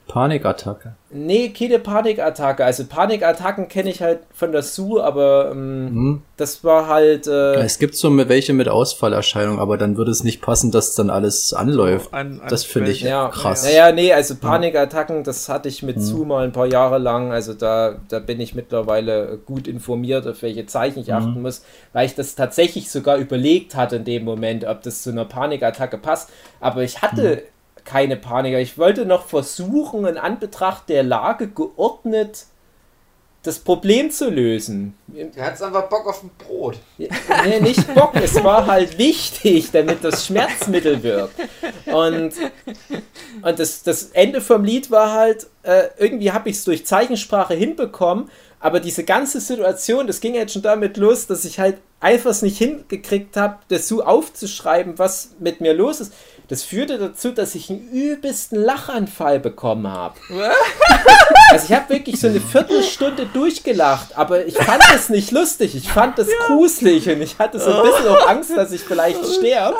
Panikattacke. 0.08 0.94
Nee, 1.10 1.50
keine 1.50 1.80
Panikattacke. 1.80 2.64
Also 2.64 2.86
Panikattacken 2.86 3.68
kenne 3.70 3.90
ich 3.90 4.02
halt 4.02 4.20
von 4.34 4.52
der 4.52 4.62
Sue, 4.64 5.04
aber 5.04 5.50
ähm, 5.52 5.88
Hm. 5.88 6.22
das 6.38 6.64
war 6.64 6.88
halt... 6.88 7.26
Äh, 7.28 7.56
Es 7.64 7.80
gibt 7.80 7.96
so 7.96 8.16
welche 8.28 8.54
mit 8.54 8.68
Ausfallerscheinungen, 8.70 9.60
aber 9.60 9.78
dann 9.78 9.98
würde 9.98 10.12
es 10.12 10.24
nicht 10.24 10.42
passen, 10.42 10.72
dass 10.72 10.94
dann 10.96 11.10
alles 11.10 11.54
anläuft. 11.54 12.14
An- 12.14 12.40
an 12.42 12.50
das 12.50 12.64
finde 12.66 12.92
ich 12.92 13.02
Ja, 13.02 13.30
krass. 13.30 13.64
Naja, 13.64 13.92
nee, 13.92 14.14
also 14.14 14.36
Panikattacken, 14.36 15.24
das 15.24 15.50
hatte 15.50 15.70
ich 15.70 15.84
mit 15.84 16.02
Sue 16.02 16.26
mal 16.26 16.44
ein 16.44 16.52
paar 16.52 16.68
Jahre 16.68 16.98
lang. 16.98 17.32
Also 17.32 17.54
da, 17.54 17.96
da 18.10 18.20
bin 18.20 18.40
ich 18.40 18.54
mittlerweile 18.56 19.38
gut 19.46 19.68
informiert, 19.68 20.28
auf 20.28 20.42
welche 20.42 20.66
Zeichen 20.66 21.00
ich 21.00 21.14
achten 21.14 21.42
muss, 21.42 21.64
weil 21.94 22.06
ich 22.06 22.16
das 22.16 22.36
tatsächlich 22.36 22.92
sogar 22.92 23.18
überlegt 23.18 23.76
hatte 23.76 23.96
in 23.98 24.04
dem 24.06 24.24
Moment, 24.26 24.66
ob 24.66 24.82
das 24.84 25.02
zu 25.04 25.10
einer 25.12 25.26
Panikattacke 25.26 25.98
passt. 25.98 26.30
Aber 26.60 26.84
ich 26.84 27.02
hatte 27.02 27.44
keine 27.86 28.18
Panik. 28.18 28.56
Ich 28.56 28.78
wollte 28.78 29.06
noch 29.06 29.28
versuchen, 29.28 30.06
in 30.06 30.18
Anbetracht 30.18 30.90
der 30.90 31.04
Lage 31.04 31.48
geordnet 31.48 32.46
das 33.46 33.60
Problem 33.60 34.10
zu 34.10 34.30
lösen. 34.32 34.98
Der 35.08 35.46
hat 35.46 35.62
einfach 35.62 35.88
Bock 35.88 36.08
auf 36.08 36.24
ein 36.24 36.32
Brot. 36.38 36.78
Nee, 36.98 37.60
nicht 37.62 37.94
Bock, 37.94 38.16
es 38.16 38.44
war 38.44 38.66
halt 38.66 38.98
wichtig, 38.98 39.70
damit 39.72 40.04
das 40.04 40.26
Schmerzmittel 40.26 41.04
wirkt. 41.04 41.36
Und, 41.86 42.34
und 43.44 43.60
das, 43.60 43.84
das 43.84 44.06
Ende 44.14 44.42
vom 44.42 44.64
Lied 44.64 44.90
war 44.90 45.14
halt, 45.14 45.46
äh, 45.62 45.90
irgendwie 46.00 46.32
habe 46.32 46.50
ich 46.50 46.56
es 46.56 46.64
durch 46.64 46.88
Zeichensprache 46.88 47.54
hinbekommen, 47.54 48.32
aber 48.60 48.80
diese 48.80 49.04
ganze 49.04 49.40
Situation, 49.40 50.08
das 50.08 50.22
ging 50.22 50.34
jetzt 50.34 50.54
schon 50.54 50.64
damit 50.64 50.98
los, 50.98 51.28
dass 51.28 51.46
ich 51.46 51.60
halt 51.60 51.78
einfach 52.00 52.32
es 52.32 52.42
nicht 52.42 52.58
hingekriegt 52.58 53.38
habe, 53.38 53.58
das 53.68 53.88
so 53.88 54.04
aufzuschreiben, 54.04 54.98
was 54.98 55.36
mit 55.40 55.62
mir 55.62 55.74
los 55.74 56.02
ist. 56.02 56.14
Das 56.48 56.64
führte 56.64 56.98
dazu, 56.98 57.32
dass 57.32 57.56
ich 57.56 57.70
einen 57.70 57.90
übelsten 57.92 58.62
Lachanfall 58.62 59.40
bekommen 59.40 59.88
habe. 59.88 60.16
Also 61.52 61.68
ich 61.70 61.74
habe 61.74 61.90
wirklich 61.94 62.20
so 62.20 62.28
eine 62.28 62.42
Viertelstunde 62.42 63.28
durchgelacht, 63.28 64.18
aber 64.18 64.46
ich 64.46 64.58
fand 64.58 64.84
es 64.96 65.10
nicht 65.10 65.32
lustig, 65.32 65.76
ich 65.76 65.90
fand 65.90 66.18
es 66.18 66.28
gruselig 66.48 67.08
und 67.08 67.22
ich 67.22 67.38
hatte 67.38 67.60
so 67.60 67.72
ein 67.72 67.84
bisschen 67.84 68.08
auch 68.08 68.28
Angst, 68.28 68.58
dass 68.58 68.72
ich 68.72 68.82
vielleicht 68.82 69.24
sterbe. 69.26 69.78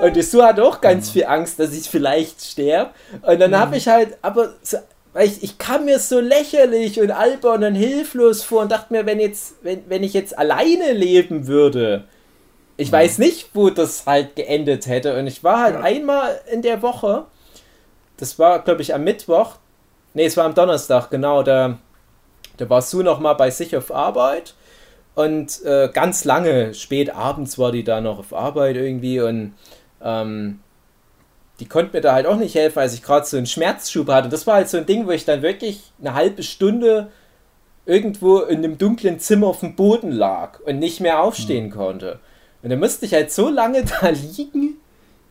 Und 0.00 0.16
die 0.16 0.22
Sue 0.22 0.44
hat 0.44 0.58
auch 0.58 0.80
ganz 0.80 1.10
viel 1.10 1.24
Angst, 1.24 1.60
dass 1.60 1.72
ich 1.72 1.88
vielleicht 1.88 2.42
sterbe. 2.42 2.90
Und 3.22 3.38
dann 3.40 3.56
habe 3.58 3.76
ich 3.76 3.88
halt, 3.88 4.18
aber 4.22 4.54
so, 4.62 4.78
ich, 5.20 5.42
ich 5.42 5.58
kam 5.58 5.84
mir 5.84 5.98
so 5.98 6.20
lächerlich 6.20 7.00
und 7.00 7.10
albern 7.10 7.64
und 7.64 7.74
hilflos 7.74 8.42
vor 8.42 8.62
und 8.62 8.72
dachte 8.72 8.92
mir, 8.92 9.06
wenn 9.06 9.20
jetzt, 9.20 9.54
wenn, 9.62 9.84
wenn 9.88 10.02
ich 10.02 10.12
jetzt 10.12 10.36
alleine 10.36 10.92
leben 10.92 11.46
würde, 11.46 12.04
ich 12.78 12.90
weiß 12.90 13.18
nicht, 13.18 13.50
wo 13.54 13.70
das 13.70 14.06
halt 14.06 14.36
geendet 14.36 14.86
hätte. 14.86 15.18
Und 15.18 15.26
ich 15.26 15.42
war 15.44 15.60
halt 15.60 15.76
einmal 15.76 16.40
in 16.50 16.62
der 16.62 16.80
Woche, 16.80 17.26
das 18.16 18.38
war, 18.38 18.60
glaube 18.60 18.82
ich, 18.82 18.94
am 18.94 19.04
Mittwoch, 19.04 19.56
nee, 20.14 20.24
es 20.24 20.36
war 20.36 20.44
am 20.44 20.54
Donnerstag, 20.54 21.10
genau, 21.10 21.42
da, 21.42 21.78
da 22.56 22.70
warst 22.70 22.92
du 22.92 23.02
noch 23.02 23.18
mal 23.18 23.34
bei 23.34 23.50
sich 23.50 23.76
auf 23.76 23.92
Arbeit. 23.92 24.54
Und 25.16 25.64
äh, 25.64 25.90
ganz 25.92 26.24
lange, 26.24 26.72
spät 26.72 27.12
abends 27.12 27.58
war 27.58 27.72
die 27.72 27.82
da 27.82 28.00
noch 28.00 28.20
auf 28.20 28.32
Arbeit 28.32 28.76
irgendwie. 28.76 29.20
Und 29.20 29.54
ähm, 30.00 30.60
die 31.58 31.66
konnte 31.66 31.96
mir 31.96 32.00
da 32.00 32.12
halt 32.12 32.26
auch 32.26 32.36
nicht 32.36 32.54
helfen, 32.54 32.78
als 32.78 32.94
ich 32.94 33.02
gerade 33.02 33.26
so 33.26 33.36
einen 33.36 33.46
Schmerzschub 33.46 34.08
hatte. 34.08 34.28
Das 34.28 34.46
war 34.46 34.54
halt 34.54 34.68
so 34.68 34.76
ein 34.76 34.86
Ding, 34.86 35.08
wo 35.08 35.10
ich 35.10 35.24
dann 35.24 35.42
wirklich 35.42 35.82
eine 36.00 36.14
halbe 36.14 36.44
Stunde 36.44 37.10
irgendwo 37.86 38.38
in 38.38 38.58
einem 38.58 38.78
dunklen 38.78 39.18
Zimmer 39.18 39.48
auf 39.48 39.60
dem 39.60 39.74
Boden 39.74 40.12
lag 40.12 40.60
und 40.60 40.78
nicht 40.78 41.00
mehr 41.00 41.20
aufstehen 41.20 41.70
konnte. 41.70 42.20
Und 42.68 42.72
dann 42.72 42.80
musste 42.80 43.06
ich 43.06 43.14
halt 43.14 43.32
so 43.32 43.48
lange 43.48 43.82
da 44.02 44.10
liegen, 44.10 44.78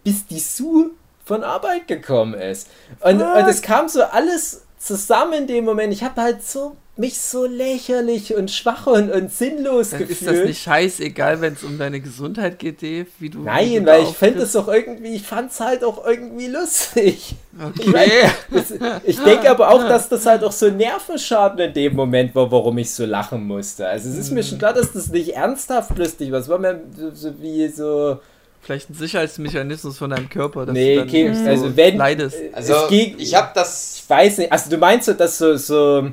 bis 0.04 0.26
die 0.26 0.40
Sue 0.40 0.90
von 1.24 1.44
Arbeit 1.44 1.88
gekommen 1.88 2.34
ist. 2.34 2.68
Und, 3.00 3.22
und 3.22 3.48
es 3.48 3.62
kam 3.62 3.88
so 3.88 4.02
alles 4.02 4.64
zusammen 4.80 5.34
in 5.34 5.48
dem 5.48 5.64
Moment. 5.64 5.94
Ich 5.94 6.02
habe 6.02 6.20
halt 6.20 6.42
so 6.42 6.76
mich 7.00 7.20
so 7.20 7.46
lächerlich 7.46 8.36
und 8.36 8.50
schwach 8.52 8.88
und, 8.88 9.12
und 9.12 9.32
sinnlos 9.32 9.92
Dann 9.92 10.00
gefühlt. 10.00 10.22
ist 10.22 10.28
das 10.28 10.46
nicht 10.48 10.62
scheißegal, 10.64 11.42
wenn 11.42 11.54
es 11.54 11.64
um 11.64 11.78
deine 11.78 12.00
Gesundheit 12.00 12.58
geht, 12.60 12.82
Dave? 12.82 13.06
Wie 13.20 13.30
du, 13.30 13.42
wie 13.42 13.46
Nein, 13.46 13.74
du 13.74 13.82
da 13.84 13.92
weil 13.94 14.04
ich 14.04 14.10
fände 14.16 14.42
es 14.42 14.56
auch 14.56 14.68
irgendwie, 14.68 15.16
ich 15.16 15.24
fand 15.24 15.52
es 15.52 15.60
halt 15.60 15.84
auch 15.84 16.06
irgendwie 16.06 16.48
lustig. 16.48 17.36
Okay. 17.60 18.30
Das, 18.52 18.74
ich 19.04 19.20
denke 19.20 19.50
aber 19.50 19.70
auch, 19.72 19.80
dass 19.88 20.10
das 20.10 20.26
halt 20.26 20.44
auch 20.44 20.52
so 20.52 20.70
Nervenschaden 20.70 21.60
in 21.60 21.74
dem 21.74 21.96
Moment 21.96 22.34
war, 22.36 22.52
warum 22.52 22.78
ich 22.78 22.92
so 22.92 23.06
lachen 23.06 23.46
musste. 23.46 23.88
Also 23.88 24.10
es 24.10 24.18
ist 24.18 24.32
mir 24.32 24.44
schon 24.44 24.58
klar, 24.58 24.74
dass 24.74 24.92
das 24.94 25.10
nicht 25.10 25.36
ernsthaft 25.36 25.98
lustig 25.98 26.32
war. 26.32 26.40
Es 26.40 26.50
war 26.50 26.60
mir 26.60 26.82
so, 26.96 27.12
so 27.12 27.42
wie 27.42 27.68
so. 27.70 28.20
Vielleicht 28.62 28.90
ein 28.90 28.96
Sicherheitsmechanismus 28.96 29.98
von 29.98 30.10
deinem 30.10 30.30
Körper, 30.30 30.66
dass 30.66 30.74
Nee, 30.74 30.96
du 30.96 31.00
dann 31.02 31.08
okay, 31.10 31.34
so 31.34 31.50
also 31.50 31.78
wenn- 31.78 31.98
leidest. 31.98 32.38
Also, 32.54 32.74
Es 32.74 32.88
ging- 32.90 33.16
ich 33.18 33.34
habe 33.36 33.50
das. 33.54 34.00
Ich 34.04 34.10
weiß 34.10 34.40
nicht, 34.40 34.52
also 34.52 34.70
du 34.70 34.78
meinst 34.78 35.06
so, 35.06 35.14
dass 35.14 35.38
so, 35.38 35.56
so 35.56 36.10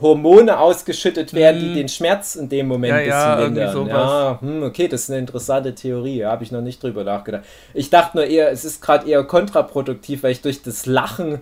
Hormone 0.00 0.58
ausgeschüttet 0.58 1.34
werden, 1.34 1.60
die 1.60 1.68
Mm. 1.70 1.74
den 1.74 1.88
Schmerz 1.88 2.34
in 2.36 2.48
dem 2.48 2.68
Moment 2.68 2.92
Ja, 2.92 2.96
ein 2.98 3.06
ja, 3.08 3.34
bisschen 3.36 3.40
irgendwie 3.56 3.60
lindern. 3.60 3.86
sowas. 3.86 4.10
Ja, 4.10 4.38
hm, 4.40 4.62
okay, 4.62 4.88
das 4.88 5.02
ist 5.02 5.10
eine 5.10 5.18
interessante 5.20 5.74
Theorie, 5.74 6.20
da 6.20 6.30
habe 6.30 6.44
ich 6.44 6.52
noch 6.52 6.60
nicht 6.62 6.82
drüber 6.82 7.04
nachgedacht. 7.04 7.44
Ich 7.74 7.90
dachte 7.90 8.16
nur 8.18 8.26
eher, 8.26 8.50
es 8.50 8.64
ist 8.64 8.80
gerade 8.82 9.08
eher 9.08 9.22
kontraproduktiv, 9.24 10.22
weil 10.22 10.32
ich 10.32 10.40
durch 10.42 10.62
das 10.62 10.86
Lachen 10.86 11.40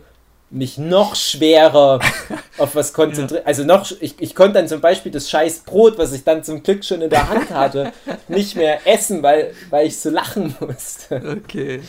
mich 0.48 0.78
noch 0.78 1.16
schwerer 1.16 1.98
auf 2.58 2.76
was 2.76 2.92
konzentriere. 2.92 3.44
Also 3.44 3.64
noch, 3.64 3.90
ich, 4.00 4.14
ich 4.20 4.34
konnte 4.36 4.54
dann 4.54 4.68
zum 4.68 4.80
Beispiel 4.80 5.10
das 5.10 5.28
scheiß 5.28 5.60
Brot, 5.66 5.98
was 5.98 6.12
ich 6.12 6.22
dann 6.22 6.44
zum 6.44 6.62
Glück 6.62 6.84
schon 6.84 7.02
in 7.02 7.10
der 7.10 7.28
Hand 7.28 7.50
hatte, 7.50 7.92
nicht 8.28 8.54
mehr 8.54 8.86
essen, 8.86 9.24
weil, 9.24 9.52
weil 9.70 9.88
ich 9.88 9.98
so 9.98 10.08
lachen 10.08 10.54
musste. 10.60 11.40
Okay. 11.44 11.80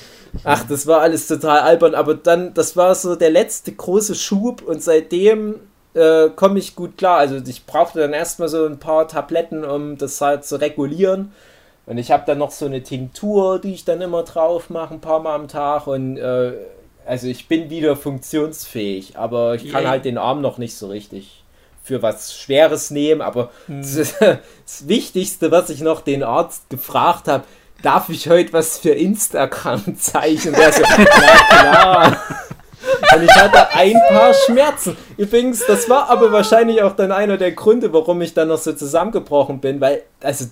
Ach, 0.43 0.65
das 0.67 0.87
war 0.87 1.01
alles 1.01 1.27
total 1.27 1.59
albern, 1.59 1.93
aber 1.95 2.15
dann, 2.15 2.53
das 2.55 2.75
war 2.75 2.93
so 2.95 3.15
der 3.15 3.29
letzte 3.29 3.71
große 3.71 4.15
Schub 4.15 4.61
und 4.63 4.81
seitdem 4.83 5.55
äh, 5.97 6.29
komme 6.35 6.59
ich 6.59 6.75
gut 6.75 6.97
klar. 6.97 7.17
Also 7.17 7.37
ich 7.45 7.65
brauchte 7.65 7.99
dann 7.99 8.13
erstmal 8.13 8.47
so 8.47 8.65
ein 8.65 8.79
paar 8.79 9.07
Tabletten, 9.07 9.65
um 9.65 9.97
das 9.97 10.21
halt 10.21 10.45
zu 10.45 10.59
regulieren. 10.61 11.31
Und 11.85 11.97
ich 11.97 12.11
habe 12.11 12.23
dann 12.25 12.37
noch 12.37 12.51
so 12.51 12.65
eine 12.65 12.83
Tinktur, 12.83 13.59
die 13.59 13.73
ich 13.73 13.85
dann 13.85 14.01
immer 14.01 14.23
drauf 14.23 14.69
mache, 14.69 14.93
ein 14.93 15.01
paar 15.01 15.21
Mal 15.21 15.35
am 15.35 15.47
Tag. 15.47 15.87
Und 15.87 16.17
äh, 16.17 16.53
also 17.05 17.27
ich 17.27 17.47
bin 17.47 17.69
wieder 17.69 17.95
funktionsfähig, 17.95 19.17
aber 19.17 19.55
ich 19.55 19.71
kann 19.71 19.83
Yay. 19.83 19.89
halt 19.89 20.05
den 20.05 20.17
Arm 20.17 20.41
noch 20.41 20.57
nicht 20.57 20.75
so 20.75 20.87
richtig 20.87 21.43
für 21.83 22.01
was 22.01 22.37
Schweres 22.37 22.91
nehmen. 22.91 23.21
Aber 23.21 23.51
das, 23.67 24.15
das 24.19 24.87
Wichtigste, 24.87 25.51
was 25.51 25.69
ich 25.69 25.81
noch 25.81 26.01
den 26.01 26.23
Arzt 26.23 26.69
gefragt 26.69 27.29
habe, 27.29 27.45
darf 27.81 28.09
ich 28.09 28.27
heute 28.29 28.53
was 28.53 28.77
für 28.77 28.91
Instagram 28.91 29.95
zeichnen? 29.97 30.53
Der 30.55 30.73
so, 30.73 30.83
na 30.97 31.05
klar. 31.05 32.17
Und 33.15 33.23
ich 33.23 33.31
hatte 33.35 33.69
ein 33.75 33.95
paar 34.09 34.33
Schmerzen. 34.33 34.97
Übrigens, 35.17 35.65
das 35.65 35.89
war 35.89 36.09
aber 36.09 36.31
wahrscheinlich 36.31 36.81
auch 36.81 36.95
dann 36.95 37.11
einer 37.11 37.37
der 37.37 37.51
Gründe, 37.51 37.91
warum 37.93 38.21
ich 38.21 38.33
dann 38.33 38.47
noch 38.49 38.57
so 38.57 38.73
zusammengebrochen 38.73 39.59
bin, 39.59 39.81
weil, 39.81 40.03
also, 40.21 40.45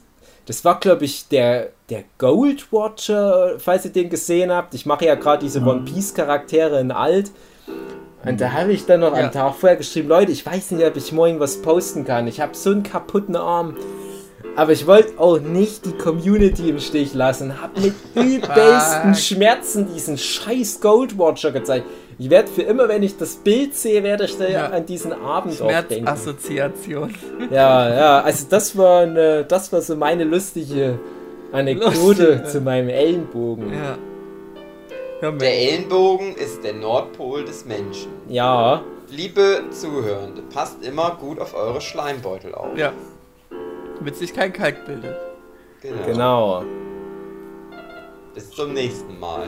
das 0.46 0.64
war, 0.64 0.80
glaube 0.80 1.06
ich, 1.06 1.28
der, 1.28 1.70
der 1.90 2.04
Gold 2.20 2.72
Watcher, 2.72 3.56
falls 3.58 3.86
ihr 3.86 3.92
den 3.92 4.10
gesehen 4.10 4.52
habt. 4.52 4.74
Ich 4.76 4.86
mache 4.86 5.06
ja 5.06 5.16
gerade 5.16 5.44
diese 5.44 5.62
One 5.62 5.82
Piece 5.86 6.14
Charaktere 6.14 6.80
in 6.80 6.92
alt. 6.92 7.32
Und 8.24 8.42
da 8.42 8.52
habe 8.52 8.72
ich 8.74 8.86
dann 8.86 9.00
noch 9.00 9.16
Ja. 9.18 9.26
am 9.26 9.32
Tag 9.32 9.56
vorher 9.56 9.76
geschrieben, 9.78 10.10
Leute, 10.10 10.32
ich 10.32 10.46
weiß 10.46 10.72
nicht, 10.72 10.86
ob 10.86 10.96
ich 10.98 11.12
morgen 11.12 11.40
was 11.40 11.62
posten 11.62 12.06
kann. 12.06 12.28
Ich 12.28 12.42
habe 12.42 12.56
so 12.56 12.72
einen 12.72 12.84
kaputten 12.84 13.36
Arm. 13.36 13.76
Aber 14.56 14.72
ich 14.72 14.88
wollte 14.88 15.20
auch 15.20 15.40
nicht 15.40 15.86
die 15.86 15.92
Community 15.94 16.70
im 16.70 16.80
Stich 16.80 17.14
lassen. 17.14 17.62
Hab 17.62 17.78
mit 17.80 17.94
übelsten. 18.14 19.14
Schmerzen 19.16 19.92
diesen 19.94 20.18
scheiß 20.18 20.80
Goldwatcher 20.80 21.52
gezeigt. 21.52 21.86
Ich 22.18 22.30
werde 22.30 22.50
für 22.50 22.62
immer, 22.62 22.88
wenn 22.88 23.04
ich 23.04 23.18
das 23.18 23.36
Bild 23.36 23.76
sehe, 23.76 24.02
werde 24.04 24.26
ich 24.26 24.38
da 24.38 24.48
Ja. 24.48 24.68
an 24.68 24.86
diesen 24.86 25.12
Abend 25.12 25.62
auch 25.62 25.68
denken. 25.68 26.06
Schmerzassoziation. 26.06 27.14
Ja, 27.52 27.94
ja, 27.94 28.22
also 28.22 28.46
das 28.50 28.78
war 28.78 29.02
eine, 29.02 29.44
das 29.44 29.72
war 29.74 29.82
so 29.82 29.96
meine 29.96 30.24
lustige 30.24 30.98
Anekdote 31.52 31.94
Lustig, 32.36 32.46
zu 32.48 32.62
meinem 32.62 32.90
Ellenbogen. 32.90 33.74
Ja. 33.74 33.98
Der 35.32 35.54
Ellenbogen 35.54 36.36
ist 36.36 36.64
der 36.64 36.74
Nordpol 36.74 37.46
des 37.46 37.66
Menschen. 37.66 38.12
Ja, 38.28 38.82
Liebe 39.10 39.64
Zuhörende, 39.70 40.42
passt 40.54 40.84
immer 40.84 41.18
gut 41.20 41.40
auf 41.40 41.54
eure 41.56 41.80
Schleimbeutel 41.80 42.56
auf. 42.56 42.76
Ja. 42.78 42.92
Damit 44.00 44.16
sich 44.16 44.34
kein 44.34 44.52
Kalk 44.52 44.86
bildet. 44.86 45.16
Genau. 45.82 46.04
genau. 46.06 46.64
Bis 48.34 48.50
zum 48.50 48.74
nächsten 48.74 49.20
Mal. 49.20 49.48